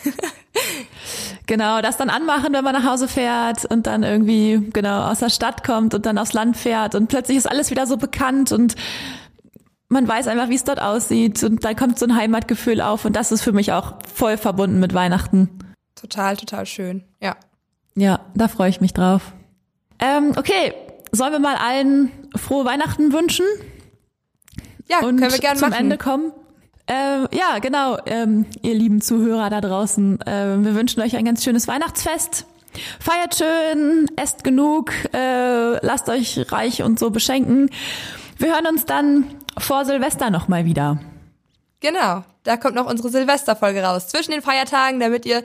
Genau, 1.46 1.80
das 1.80 1.96
dann 1.96 2.10
anmachen, 2.10 2.52
wenn 2.52 2.64
man 2.64 2.74
nach 2.74 2.84
Hause 2.84 3.08
fährt 3.08 3.64
und 3.64 3.86
dann 3.86 4.02
irgendwie 4.02 4.68
genau 4.72 5.08
aus 5.10 5.20
der 5.20 5.30
Stadt 5.30 5.64
kommt 5.64 5.94
und 5.94 6.04
dann 6.04 6.18
aufs 6.18 6.34
Land 6.34 6.56
fährt 6.58 6.94
und 6.94 7.06
plötzlich 7.08 7.38
ist 7.38 7.46
alles 7.48 7.70
wieder 7.70 7.86
so 7.86 7.96
bekannt 7.96 8.52
und 8.52 8.74
man 9.88 10.06
weiß 10.06 10.26
einfach, 10.26 10.50
wie 10.50 10.56
es 10.56 10.64
dort 10.64 10.82
aussieht 10.82 11.42
und 11.44 11.64
dann 11.64 11.74
kommt 11.74 11.98
so 11.98 12.04
ein 12.04 12.14
Heimatgefühl 12.16 12.82
auf 12.82 13.06
und 13.06 13.14
das 13.16 13.32
ist 13.32 13.42
für 13.42 13.52
mich 13.52 13.72
auch 13.72 13.94
voll 14.12 14.36
verbunden 14.36 14.78
mit 14.80 14.92
Weihnachten. 14.92 15.48
total, 15.94 16.36
total 16.36 16.66
schön. 16.66 17.04
Ja. 17.22 17.36
Ja, 17.94 18.20
da 18.34 18.48
freue 18.48 18.68
ich 18.68 18.82
mich 18.82 18.92
drauf. 18.92 19.32
Ähm, 20.00 20.32
okay, 20.36 20.74
sollen 21.12 21.32
wir 21.32 21.38
mal 21.38 21.56
allen 21.56 22.10
frohe 22.36 22.64
Weihnachten 22.64 23.12
wünschen? 23.12 23.44
Ja, 24.88 25.00
und 25.00 25.18
können 25.18 25.32
wir 25.32 25.38
gerne 25.38 25.58
zum 25.58 25.70
machen. 25.70 25.80
Ende 25.80 25.98
kommen. 25.98 26.32
Ähm, 26.86 27.28
ja, 27.32 27.58
genau, 27.58 27.98
ähm, 28.06 28.46
ihr 28.62 28.74
lieben 28.74 29.00
Zuhörer 29.02 29.50
da 29.50 29.60
draußen. 29.60 30.20
Ähm, 30.26 30.64
wir 30.64 30.74
wünschen 30.74 31.02
euch 31.02 31.16
ein 31.16 31.24
ganz 31.24 31.44
schönes 31.44 31.68
Weihnachtsfest. 31.68 32.46
Feiert 33.00 33.34
schön, 33.34 34.10
esst 34.16 34.44
genug, 34.44 34.92
äh, 35.12 35.84
lasst 35.84 36.08
euch 36.08 36.50
reich 36.50 36.82
und 36.82 36.98
so 36.98 37.10
beschenken. 37.10 37.70
Wir 38.38 38.54
hören 38.54 38.66
uns 38.66 38.86
dann 38.86 39.24
vor 39.58 39.84
Silvester 39.84 40.30
nochmal 40.30 40.64
wieder. 40.64 40.98
Genau, 41.80 42.24
da 42.44 42.56
kommt 42.56 42.74
noch 42.74 42.86
unsere 42.86 43.10
Silvesterfolge 43.10 43.82
raus. 43.82 44.08
Zwischen 44.08 44.32
den 44.32 44.42
Feiertagen, 44.42 45.00
damit 45.00 45.26
ihr 45.26 45.42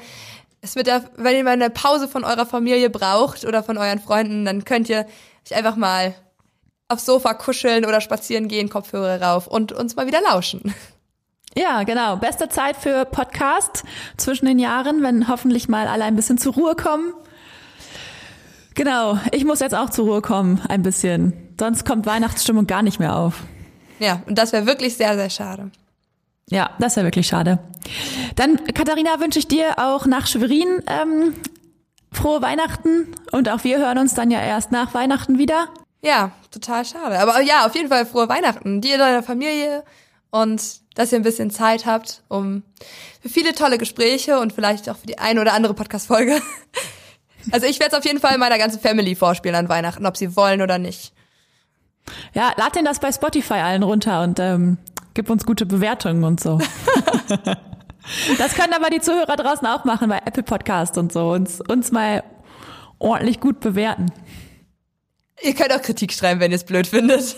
es 0.61 0.75
mit 0.75 0.87
der, 0.87 1.03
wenn 1.17 1.35
ihr 1.35 1.43
mal 1.43 1.51
eine 1.51 1.69
Pause 1.69 2.07
von 2.07 2.23
eurer 2.23 2.45
Familie 2.45 2.89
braucht 2.89 3.45
oder 3.45 3.63
von 3.63 3.77
euren 3.77 3.99
Freunden, 3.99 4.45
dann 4.45 4.63
könnt 4.63 4.89
ihr 4.89 5.05
euch 5.45 5.57
einfach 5.57 5.75
mal 5.75 6.13
aufs 6.87 7.05
Sofa 7.05 7.33
kuscheln 7.33 7.85
oder 7.85 8.01
spazieren 8.01 8.47
gehen, 8.47 8.69
Kopfhörer 8.69 9.21
rauf 9.21 9.47
und 9.47 9.71
uns 9.71 9.95
mal 9.95 10.07
wieder 10.07 10.21
lauschen. 10.21 10.73
Ja, 11.55 11.83
genau. 11.83 12.17
Beste 12.17 12.49
Zeit 12.49 12.77
für 12.77 13.05
Podcast 13.05 13.83
zwischen 14.17 14.47
den 14.47 14.57
Jahren, 14.57 15.03
wenn 15.03 15.27
hoffentlich 15.27 15.69
mal 15.69 15.87
alle 15.87 16.03
ein 16.03 16.15
bisschen 16.15 16.39
zur 16.39 16.53
Ruhe 16.53 16.75
kommen. 16.75 17.13
Genau, 18.73 19.19
ich 19.31 19.45
muss 19.45 19.59
jetzt 19.59 19.75
auch 19.75 19.91
zur 19.91 20.05
Ruhe 20.05 20.21
kommen, 20.21 20.61
ein 20.67 20.81
bisschen. 20.81 21.33
Sonst 21.59 21.85
kommt 21.85 22.07
Weihnachtsstimmung 22.07 22.65
gar 22.65 22.81
nicht 22.81 22.99
mehr 22.99 23.15
auf. 23.15 23.43
Ja, 23.99 24.23
und 24.25 24.37
das 24.37 24.51
wäre 24.51 24.65
wirklich 24.65 24.97
sehr, 24.97 25.15
sehr 25.15 25.29
schade. 25.29 25.69
Ja, 26.49 26.71
das 26.79 26.95
wäre 26.95 27.05
wirklich 27.05 27.27
schade. 27.27 27.59
Dann, 28.35 28.63
Katharina, 28.73 29.19
wünsche 29.19 29.39
ich 29.39 29.47
dir 29.47 29.77
auch 29.77 30.07
nach 30.07 30.25
Schwerin 30.25 30.81
ähm, 30.87 31.35
frohe 32.13 32.41
Weihnachten 32.41 33.13
und 33.31 33.49
auch 33.49 33.63
wir 33.63 33.77
hören 33.79 33.97
uns 33.97 34.13
dann 34.13 34.31
ja 34.31 34.41
erst 34.41 34.71
nach 34.71 34.93
Weihnachten 34.93 35.37
wieder. 35.37 35.67
Ja, 36.01 36.31
total 36.51 36.85
schade. 36.85 37.19
Aber 37.19 37.41
ja, 37.41 37.65
auf 37.65 37.75
jeden 37.75 37.89
Fall 37.89 38.05
frohe 38.05 38.29
Weihnachten. 38.29 38.81
Dir, 38.81 38.97
deiner 38.97 39.23
Familie 39.23 39.83
und 40.31 40.61
dass 40.95 41.11
ihr 41.11 41.19
ein 41.19 41.23
bisschen 41.23 41.49
Zeit 41.49 41.85
habt, 41.85 42.23
um 42.27 42.63
für 43.21 43.29
viele 43.29 43.53
tolle 43.53 43.77
Gespräche 43.77 44.39
und 44.39 44.53
vielleicht 44.53 44.89
auch 44.89 44.97
für 44.97 45.07
die 45.07 45.17
eine 45.17 45.41
oder 45.41 45.53
andere 45.53 45.73
Podcast-Folge. 45.73 46.41
Also 47.51 47.67
ich 47.67 47.81
werde 47.81 47.93
es 47.93 47.99
auf 47.99 48.05
jeden 48.05 48.21
Fall 48.21 48.37
meiner 48.37 48.57
ganzen 48.57 48.79
Family 48.79 49.15
vorspielen 49.15 49.57
an 49.57 49.67
Weihnachten, 49.67 50.05
ob 50.05 50.15
sie 50.15 50.37
wollen 50.37 50.61
oder 50.61 50.77
nicht. 50.77 51.11
Ja, 52.33 52.53
lad 52.55 52.77
den 52.77 52.85
das 52.85 52.99
bei 52.99 53.11
Spotify 53.11 53.55
allen 53.55 53.83
runter 53.83 54.21
und 54.21 54.39
ähm, 54.39 54.77
gib 55.13 55.29
uns 55.29 55.45
gute 55.45 55.65
Bewertungen 55.65 56.23
und 56.23 56.39
so. 56.39 56.59
das 58.37 58.53
können 58.53 58.73
aber 58.73 58.89
die 58.89 59.01
Zuhörer 59.01 59.35
draußen 59.35 59.65
auch 59.67 59.85
machen 59.85 60.09
bei 60.09 60.19
Apple 60.25 60.43
Podcast 60.43 60.97
und 60.97 61.11
so. 61.11 61.31
Uns, 61.31 61.61
uns 61.61 61.91
mal 61.91 62.23
ordentlich 62.99 63.39
gut 63.39 63.59
bewerten. 63.59 64.11
Ihr 65.41 65.53
könnt 65.55 65.73
auch 65.73 65.81
Kritik 65.81 66.13
schreiben, 66.13 66.39
wenn 66.39 66.51
ihr 66.51 66.57
es 66.57 66.63
blöd 66.63 66.87
findet. 66.87 67.35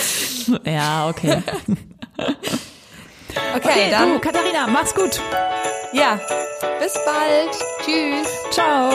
ja, 0.64 1.08
okay. 1.08 1.42
Okay, 3.56 3.68
okay 3.68 3.90
dann. 3.90 4.12
Du, 4.12 4.20
Katharina, 4.20 4.68
mach's 4.68 4.94
gut. 4.94 5.20
Ja, 5.92 6.20
bis 6.78 6.94
bald. 7.04 7.50
Tschüss. 7.84 8.28
Ciao. 8.52 8.92